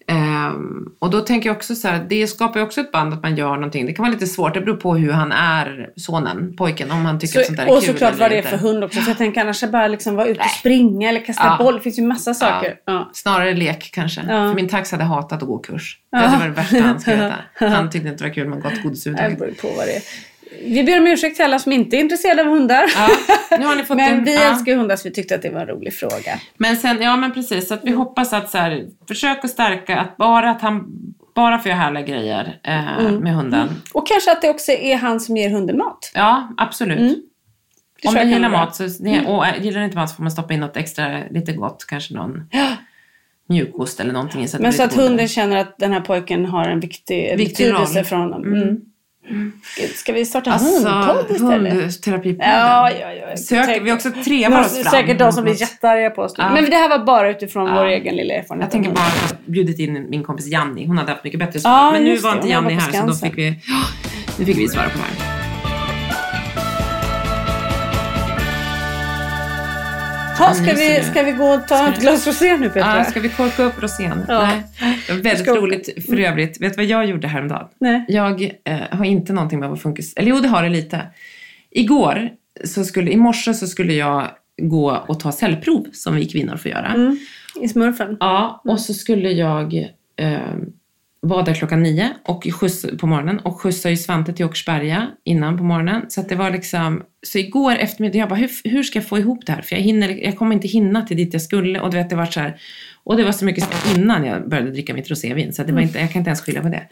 Ehm, 0.07 0.85
och 0.99 1.09
då 1.09 1.19
tänker 1.21 1.49
jag 1.49 1.55
också 1.55 1.75
så 1.75 1.87
här, 1.87 2.05
det 2.09 2.27
skapar 2.27 2.59
ju 2.59 2.65
också 2.65 2.81
ett 2.81 2.91
band 2.91 3.13
att 3.13 3.23
man 3.23 3.35
gör 3.35 3.55
någonting. 3.55 3.85
Det 3.85 3.93
kan 3.93 4.03
vara 4.03 4.13
lite 4.13 4.27
svårt, 4.27 4.53
det 4.53 4.61
beror 4.61 4.75
på 4.77 4.95
hur 4.95 5.11
han 5.11 5.31
är, 5.31 5.89
sonen, 5.95 6.55
pojken, 6.57 6.91
om 6.91 7.05
han 7.05 7.19
tycker 7.19 7.39
att 7.39 7.45
sånt 7.45 7.57
där 7.57 7.65
Så, 7.65 7.73
är 7.73 7.77
och 7.77 7.83
kul 7.83 7.93
såklart 7.93 8.11
eller 8.11 8.19
vad 8.21 8.31
det 8.31 8.37
är 8.37 8.41
för 8.41 8.57
hund 8.57 8.83
också. 8.83 8.99
För 8.99 9.09
jag 9.11 9.17
tänker 9.17 9.41
annars 9.41 9.63
är 9.63 9.67
bara 9.67 9.87
liksom 9.87 10.15
vara 10.15 10.27
ute 10.27 10.39
och 10.41 10.49
springa 10.49 11.09
eller 11.09 11.25
kasta 11.25 11.43
Ja. 11.59 11.63
boll. 11.63 11.73
Det 11.75 11.81
finns 11.81 11.99
ju 11.99 12.03
massa 12.03 12.33
saker. 12.33 12.75
Ja. 12.85 13.09
Snarare 13.13 13.53
lek 13.53 13.89
kanske. 13.93 14.21
Ja. 14.21 14.27
För 14.27 14.53
min 14.53 14.69
tax 14.69 14.91
hade 14.91 15.03
hatat 15.03 15.41
att 15.41 15.47
gå 15.47 15.57
kurs. 15.57 15.97
Ja. 16.11 16.19
Det 16.21 16.37
var 16.39 16.45
det 16.45 16.51
värsta 16.51 16.81
han 16.81 16.99
skulle 16.99 17.15
veta. 17.59 17.75
Han 17.75 17.89
tyckte 17.89 18.07
inte 18.09 18.23
det 18.23 18.27
var 18.29 18.33
kul 18.35 18.47
med 18.47 18.61
gott 18.61 18.83
godis 18.83 19.03
Det 19.03 19.09
överhuvudtaget. 19.09 19.39
beror 19.39 19.49
ju 19.49 19.55
på 19.55 19.77
vad 19.77 19.85
det 19.87 19.95
är. 19.95 20.01
Vi 20.63 20.83
ber 20.83 20.99
om 20.99 21.07
ursäkt 21.07 21.35
till 21.35 21.45
alla 21.45 21.59
som 21.59 21.71
inte 21.71 21.97
är 21.97 21.99
intresserade 21.99 22.41
av 22.41 22.47
hundar. 22.47 22.83
Ja, 22.95 23.09
nu 23.59 23.65
har 23.65 23.75
ni 23.75 23.83
fått 23.83 23.97
Men 23.97 24.13
en, 24.13 24.23
vi 24.23 24.35
ja. 24.35 24.41
älskar 24.51 24.71
ju 24.71 24.77
hundar 24.77 24.95
så 24.95 25.07
vi 25.07 25.13
tyckte 25.13 25.35
att 25.35 25.41
det 25.41 25.49
var 25.49 25.61
en 25.61 25.67
rolig 25.67 25.93
fråga. 25.93 26.39
Men 26.57 26.75
sen, 26.77 27.01
ja 27.01 27.15
men 27.17 27.33
precis, 27.33 27.67
så 27.67 27.73
att 27.73 27.81
vi 27.83 27.91
hoppas 27.91 28.33
att 28.33 28.49
så 28.49 28.57
här, 28.57 28.85
försök 29.07 29.45
att 29.45 29.49
stärka 29.51 29.97
att 29.99 30.17
bara 30.17 30.49
att 30.51 30.61
han 30.61 30.85
bara 31.35 31.59
får 31.59 31.69
göra 31.69 31.79
härliga 31.79 32.03
grejer 32.05 32.59
eh, 32.63 32.97
Mm. 32.99 33.15
med 33.15 33.33
hunden. 33.35 33.69
Och 33.93 34.07
kanske 34.07 34.31
att 34.31 34.41
det 34.41 34.49
också 34.49 34.71
är 34.71 34.95
han 34.97 35.19
som 35.19 35.37
ger 35.37 35.49
hunden 35.49 35.77
mat. 35.77 36.11
Ja, 36.15 36.53
absolut. 36.57 36.99
Mm. 36.99 37.15
Om 38.05 38.13
den 38.13 38.29
gillar 38.29 38.49
mat 38.49 38.75
så, 38.75 38.83
det, 38.83 39.25
och 39.27 39.47
äh, 39.47 39.63
gillar 39.63 39.75
den 39.75 39.83
inte 39.85 39.97
mat 39.97 40.09
så 40.09 40.15
får 40.15 40.23
man 40.23 40.31
stoppa 40.31 40.53
in 40.53 40.59
något 40.59 40.77
extra, 40.77 41.19
lite 41.31 41.53
gott, 41.53 41.85
kanske 41.87 42.13
någon 42.13 42.43
mjukost 43.49 43.99
eller 43.99 44.13
någonting. 44.13 44.47
Så 44.47 44.57
att 44.57 44.61
Men 44.61 44.73
så 44.73 44.83
att 44.83 44.93
hunden 44.93 45.27
känner 45.27 45.57
att 45.57 45.77
den 45.77 45.91
här 45.93 46.01
pojken 46.01 46.45
har 46.45 46.65
en 46.67 46.79
viktig, 46.79 47.37
Viktig 47.37 47.67
betydelse 47.67 47.99
roll. 47.99 48.05
för 48.05 48.15
honom. 48.15 48.43
Mm. 48.53 48.77
Mm. 49.29 49.51
Ska, 49.95 50.13
vi 50.13 50.25
starta 50.25 50.51
Alltså, 50.51 50.89
hundpodd 50.89 51.31
istället? 51.35 51.73
hundterapipodden. 51.73 52.49
Ja, 52.51 52.91
ja, 53.01 53.11
ja. 53.13 53.37
Sök, 53.37 53.65
Tänk- 53.65 53.83
vi 53.85 53.91
också 53.91 54.11
trevar 54.11 54.57
var 54.57 54.65
oss 54.65 54.81
fram. 54.81 54.91
säkert 54.91 55.19
de 55.19 55.31
som 55.31 55.43
blir 55.43 55.61
jättearga 55.61 56.09
på 56.09 56.21
oss. 56.21 56.33
Ja. 56.37 56.53
Men 56.53 56.65
det 56.69 56.75
här 56.75 56.89
var 56.89 57.05
bara 57.05 57.29
utifrån 57.29 57.67
Ja. 57.67 57.73
vår 57.75 57.85
egen 57.85 58.15
lilla 58.15 58.33
erfarenhet. 58.33 58.65
Jag 58.65 58.71
tänker 58.71 58.91
bara 58.91 59.05
att 59.07 59.29
jag 59.45 59.53
bjudit 59.53 59.79
in 59.79 60.09
min 60.09 60.23
kompis 60.23 60.47
Janni. 60.47 60.85
Hon 60.85 60.97
hade 60.97 61.11
haft 61.11 61.23
mycket 61.23 61.39
bättre 61.39 61.59
svar. 61.59 61.71
Ja, 61.71 61.91
Men 61.91 62.03
nu 62.03 62.17
var 62.17 62.31
det. 62.31 62.35
inte 62.37 62.49
Janni 62.49 62.73
här 62.73 62.91
så 62.91 63.07
då 63.07 63.13
fick 63.13 63.37
vi, 63.37 63.49
nu 64.39 64.45
fick 64.45 64.57
vi 64.57 64.67
svara 64.67 64.85
på 64.89 64.97
det 64.97 65.23
här. 65.23 65.30
Ha, 70.41 70.53
ska, 70.53 70.63
nu 70.65 70.75
ser 70.75 70.99
vi, 71.01 71.03
ska 71.03 71.23
vi 71.23 71.31
gå 71.31 71.45
och 71.45 71.67
ta 71.67 71.89
ett 71.89 72.01
glas 72.01 72.27
rosé 72.27 72.57
nu 72.57 72.69
Petra? 72.69 72.97
Ja, 72.97 73.03
ska 73.03 73.19
vi 73.19 73.29
korka 73.29 73.63
upp 73.63 73.81
rosén? 73.81 74.25
Ja. 74.27 74.41
Nej. 74.41 74.63
Det 75.07 75.13
var 75.13 75.19
väldigt 75.21 75.43
Ska- 75.43 75.55
roligt 75.55 76.05
för 76.05 76.19
övrigt. 76.19 76.61
Vet 76.61 76.73
du 76.73 76.77
vad 76.77 76.85
jag 76.85 77.05
gjorde 77.05 77.27
häromdagen? 77.27 77.67
Nej. 77.79 78.05
Jag 78.07 78.41
eh, 78.63 78.79
har 78.91 79.05
inte 79.05 79.33
någonting 79.33 79.59
med 79.59 79.69
vad 79.69 79.81
funkis... 79.81 80.13
Eller 80.15 80.29
jo, 80.29 80.39
det 80.39 80.47
har 80.47 80.63
det 80.63 80.69
lite. 80.69 81.01
Igår, 81.71 82.29
så 82.65 82.83
skulle, 82.85 83.11
i 83.11 83.17
morse 83.17 83.53
så 83.53 83.67
skulle 83.67 83.93
jag 83.93 84.27
gå 84.61 85.03
och 85.07 85.19
ta 85.19 85.31
cellprov 85.31 85.87
som 85.93 86.15
vi 86.15 86.25
kvinnor 86.25 86.57
får 86.57 86.71
göra. 86.71 86.87
Mm. 86.87 87.17
I 87.61 87.67
smurfen? 87.67 88.17
Ja, 88.19 88.61
och 88.65 88.79
så 88.79 88.93
skulle 88.93 89.31
jag 89.31 89.73
eh, 90.15 90.39
vara 91.21 91.43
där 91.43 91.53
klockan 91.53 91.83
nio 91.83 92.09
och 92.23 92.47
skjuts, 92.53 92.85
på 92.99 93.07
morgonen 93.07 93.39
och 93.39 93.61
skjutsa 93.61 93.89
ju 93.89 93.97
Svante 93.97 94.33
till 94.33 94.45
Åkersberga 94.45 95.07
innan 95.23 95.57
på 95.57 95.63
morgonen. 95.63 96.05
Så 96.07 96.21
att 96.21 96.29
det 96.29 96.35
var 96.35 96.51
liksom, 96.51 97.03
så 97.23 97.37
igår 97.37 97.75
eftermiddag, 97.75 98.17
jag 98.17 98.29
bara 98.29 98.35
hur, 98.35 98.49
hur 98.63 98.83
ska 98.83 98.99
jag 98.99 99.07
få 99.07 99.17
ihop 99.17 99.45
det 99.45 99.51
här? 99.51 99.61
För 99.61 99.75
jag, 99.75 99.83
hinner, 99.83 100.09
jag 100.09 100.37
kommer 100.37 100.55
inte 100.55 100.67
hinna 100.67 101.01
till 101.01 101.17
dit 101.17 101.33
jag 101.33 101.41
skulle 101.41 101.79
och 101.79 101.91
du 101.91 101.97
vet 101.97 102.09
det 102.09 102.15
var 102.15 102.25
så 102.25 102.39
här, 102.39 102.61
och 103.03 103.17
det 103.17 103.23
var 103.23 103.31
så 103.31 103.45
mycket 103.45 103.67
innan 103.97 104.25
jag 104.25 104.49
började 104.49 104.71
dricka 104.71 104.93
mitt 104.93 105.11
rosévin 105.11 105.53
så 105.53 105.63
det 105.63 105.73
var 105.73 105.81
inte, 105.81 105.99
jag 105.99 106.11
kan 106.11 106.19
inte 106.19 106.29
ens 106.29 106.41
skylla 106.41 106.61
på 106.61 106.69
det. 106.69 106.87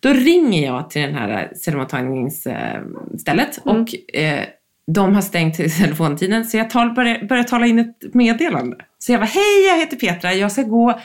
Då 0.00 0.12
ringer 0.12 0.66
jag 0.66 0.90
till 0.90 1.02
den 1.02 1.14
här 1.14 1.52
cellmottagningsstället 1.56 3.58
och 3.64 4.16
eh, 4.18 4.44
de 4.86 5.14
har 5.14 5.22
stängt 5.22 5.54
telefontiden 5.56 6.44
så 6.44 6.56
jag 6.56 6.70
tal, 6.70 6.94
börjar, 6.94 7.28
börjar 7.28 7.44
tala 7.44 7.66
in 7.66 7.78
ett 7.78 8.14
meddelande. 8.14 8.76
Så 8.98 9.12
jag 9.12 9.20
bara, 9.20 9.26
hej 9.26 9.66
jag 9.68 9.78
heter 9.78 9.96
Petra, 9.96 10.34
jag 10.34 10.52
ska 10.52 10.62
gå, 10.62 11.00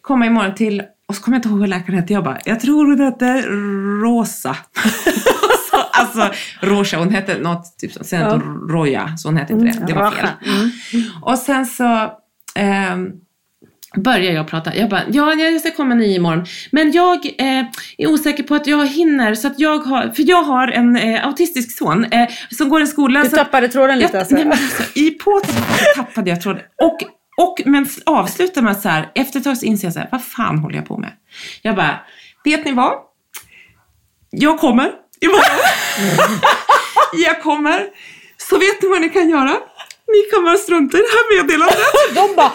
komma 0.00 0.26
imorgon 0.26 0.54
till, 0.54 0.82
och 1.06 1.16
så 1.16 1.22
kommer 1.22 1.36
jag 1.36 1.38
inte 1.38 1.48
ihåg 1.48 1.58
vad 1.58 1.68
läkaren 1.68 1.98
hette, 1.98 2.12
jag 2.12 2.24
bara, 2.24 2.38
jag 2.44 2.60
tror 2.60 2.86
hon 2.86 3.00
hette 3.00 3.42
Rosa. 4.02 4.56
så, 5.70 5.76
alltså 5.92 6.30
Rosa, 6.60 6.96
hon 6.96 7.10
hette 7.10 7.38
något, 7.38 7.78
typ, 7.78 7.92
sen 7.92 8.22
hette 8.22 8.34
hon 8.34 8.68
Roja, 8.68 9.16
så 9.16 9.28
hon 9.28 9.36
hette 9.36 9.52
inte 9.52 9.64
det, 9.64 9.86
det 9.86 9.94
var 9.94 10.10
fel. 10.10 10.28
Och 11.22 11.38
sen 11.38 11.66
så 11.66 12.12
ehm, 12.54 13.12
börjar 13.96 14.32
jag 14.32 14.48
prata. 14.48 14.76
Jag 14.76 14.90
bara, 14.90 15.02
ja, 15.08 15.32
jag 15.34 15.60
ska 15.60 15.70
komma 15.70 15.94
nio 15.94 16.16
imorgon. 16.16 16.44
Men 16.70 16.92
jag 16.92 17.26
eh, 17.26 17.64
är 17.98 18.06
osäker 18.06 18.42
på 18.42 18.54
att 18.54 18.66
jag 18.66 18.86
hinner. 18.86 19.34
Så 19.34 19.46
att 19.46 19.60
jag 19.60 19.78
har, 19.78 20.08
för 20.08 20.28
jag 20.28 20.42
har 20.42 20.68
en 20.68 20.96
eh, 20.96 21.26
autistisk 21.26 21.78
son 21.78 22.04
eh, 22.04 22.28
som 22.50 22.68
går 22.68 22.82
i 22.82 22.86
skola. 22.86 23.22
Du 23.22 23.28
så, 23.28 23.36
tappade 23.36 23.68
tråden 23.68 23.98
lite 23.98 24.10
jag, 24.12 24.20
alltså? 24.20 24.34
nej, 24.34 24.44
men 24.44 24.52
alltså, 24.52 24.98
I 24.98 25.10
på 25.10 25.40
telefonen 25.40 25.94
tappade 25.96 26.30
jag 26.30 26.40
tråden. 26.40 26.62
Och, 26.82 26.98
och, 27.42 27.60
men 27.66 27.86
avslutar 28.06 28.62
med 28.62 28.76
så 28.80 28.88
här, 28.88 29.10
efter 29.14 29.38
ett 29.38 29.44
tag 29.44 29.58
så 29.58 29.66
inser 29.66 29.86
jag 29.86 29.94
så 29.94 30.00
här, 30.00 30.08
vad 30.12 30.24
fan 30.24 30.58
håller 30.58 30.76
jag 30.76 30.86
på 30.88 30.98
med? 30.98 31.12
Jag 31.62 31.76
bara, 31.76 32.00
vet 32.44 32.64
ni 32.64 32.72
vad? 32.72 32.92
Jag 34.30 34.58
kommer 34.60 34.92
imorgon. 35.20 35.58
jag 37.12 37.42
kommer. 37.42 37.86
Så 38.36 38.58
vet 38.58 38.82
ni 38.82 38.88
vad 38.88 39.00
ni 39.00 39.08
kan 39.08 39.30
göra? 39.30 39.56
Ni 40.08 40.22
kan 40.34 40.44
bara 40.44 40.56
strunta 40.56 40.98
i 40.98 41.00
det 41.00 41.06
här 41.06 41.36
meddelandet. 41.42 41.78
De 42.14 42.36
bara... 42.36 42.52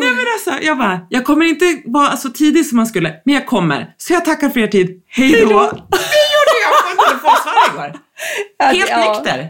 Nej 0.00 0.10
men 0.14 0.24
alltså, 0.34 0.66
jag 0.66 0.78
bara, 0.78 1.00
jag 1.10 1.24
kommer 1.24 1.46
inte 1.46 1.82
vara 1.84 2.16
så 2.16 2.28
tidig 2.30 2.66
som 2.66 2.76
man 2.76 2.86
skulle, 2.86 3.14
men 3.24 3.34
jag 3.34 3.46
kommer. 3.46 3.94
Så 3.96 4.12
jag 4.12 4.24
tackar 4.24 4.48
för 4.48 4.60
er 4.60 4.66
tid. 4.66 5.02
Hej 5.08 5.32
då! 5.32 5.46
Det 5.90 6.26
gjorde 6.34 6.56
jag 6.64 6.82
på 6.82 6.88
en 6.90 7.08
telefonsvarare 7.08 7.88
igår. 7.88 8.00
Helt 8.72 8.90
Ja. 8.90 9.12
nykter. 9.14 9.48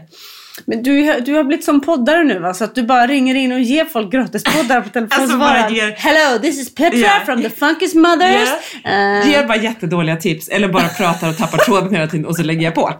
Men 0.65 0.83
du, 0.83 1.19
du 1.19 1.33
har 1.33 1.43
blivit 1.43 1.65
som 1.65 1.81
poddare 1.81 2.23
nu 2.23 2.39
va? 2.39 2.53
Så 2.53 2.63
att 2.63 2.75
du 2.75 2.83
bara 2.83 3.07
ringer 3.07 3.35
in 3.35 3.51
och 3.51 3.59
ger 3.59 3.85
folk 3.85 4.11
gratispoddar 4.11 4.81
på 4.81 4.89
telefonsvararen. 4.89 5.31
Alltså, 5.31 5.37
bara 5.37 5.69
ger- 5.69 5.95
Hello, 5.97 6.39
this 6.41 6.59
is 6.59 6.75
Petra 6.75 6.97
Ja. 6.99 7.11
from 7.25 7.41
the 7.43 7.49
Funkis 7.49 7.95
Mothers. 7.95 8.49
Uh, 8.85 9.29
Ger 9.31 9.47
bara 9.47 9.57
jättedåliga 9.57 10.15
tips 10.15 10.47
eller 10.49 10.67
bara 10.67 10.87
pratar 10.87 11.29
och 11.29 11.37
tappar 11.37 11.57
tråden 11.57 11.95
hela 11.95 12.07
tiden 12.07 12.25
och 12.25 12.35
så 12.35 12.43
lägger 12.43 12.61
jag 12.61 12.75
på. 12.75 12.93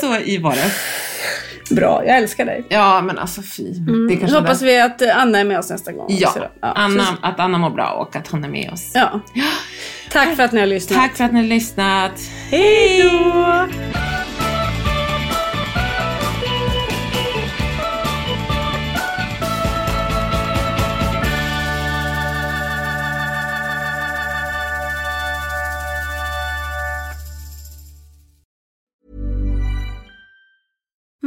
Så 0.00 0.16
i 0.16 0.38
var 0.38 0.52
det. 0.54 0.70
Bra, 1.74 2.02
jag 2.06 2.16
älskar 2.16 2.44
dig. 2.44 2.64
Ja 2.68 3.00
men 3.02 3.18
alltså 3.18 3.42
fy. 3.42 3.62
Det 4.08 4.14
Så 4.14 4.20
kanske 4.20 4.38
hoppas 4.38 4.60
det. 4.60 4.66
vi 4.66 4.80
att 4.80 5.02
Anna 5.02 5.38
är 5.38 5.44
med 5.44 5.58
oss 5.58 5.70
nästa 5.70 5.92
gång. 5.92 6.06
Ja, 6.08 6.32
då. 6.36 6.68
Anna, 6.68 7.04
så- 7.04 7.12
att 7.22 7.40
Anna 7.40 7.58
mår 7.58 7.70
bra 7.70 7.90
och 7.90 8.16
att 8.16 8.28
hon 8.28 8.44
är 8.44 8.48
med 8.48 8.70
oss. 8.72 8.90
ja. 8.94 9.20
Tack 10.12 10.36
för 10.36 10.42
att 10.42 10.52
ni 10.52 10.60
har 10.60 10.66
lyssnat. 10.66 10.98
Tack 10.98 11.16
för 11.16 11.24
att 11.24 11.32
ni 11.32 11.38
har 11.40 11.46
lyssnat. 11.46 12.12
Hej 12.50 13.02
då! 13.02 13.66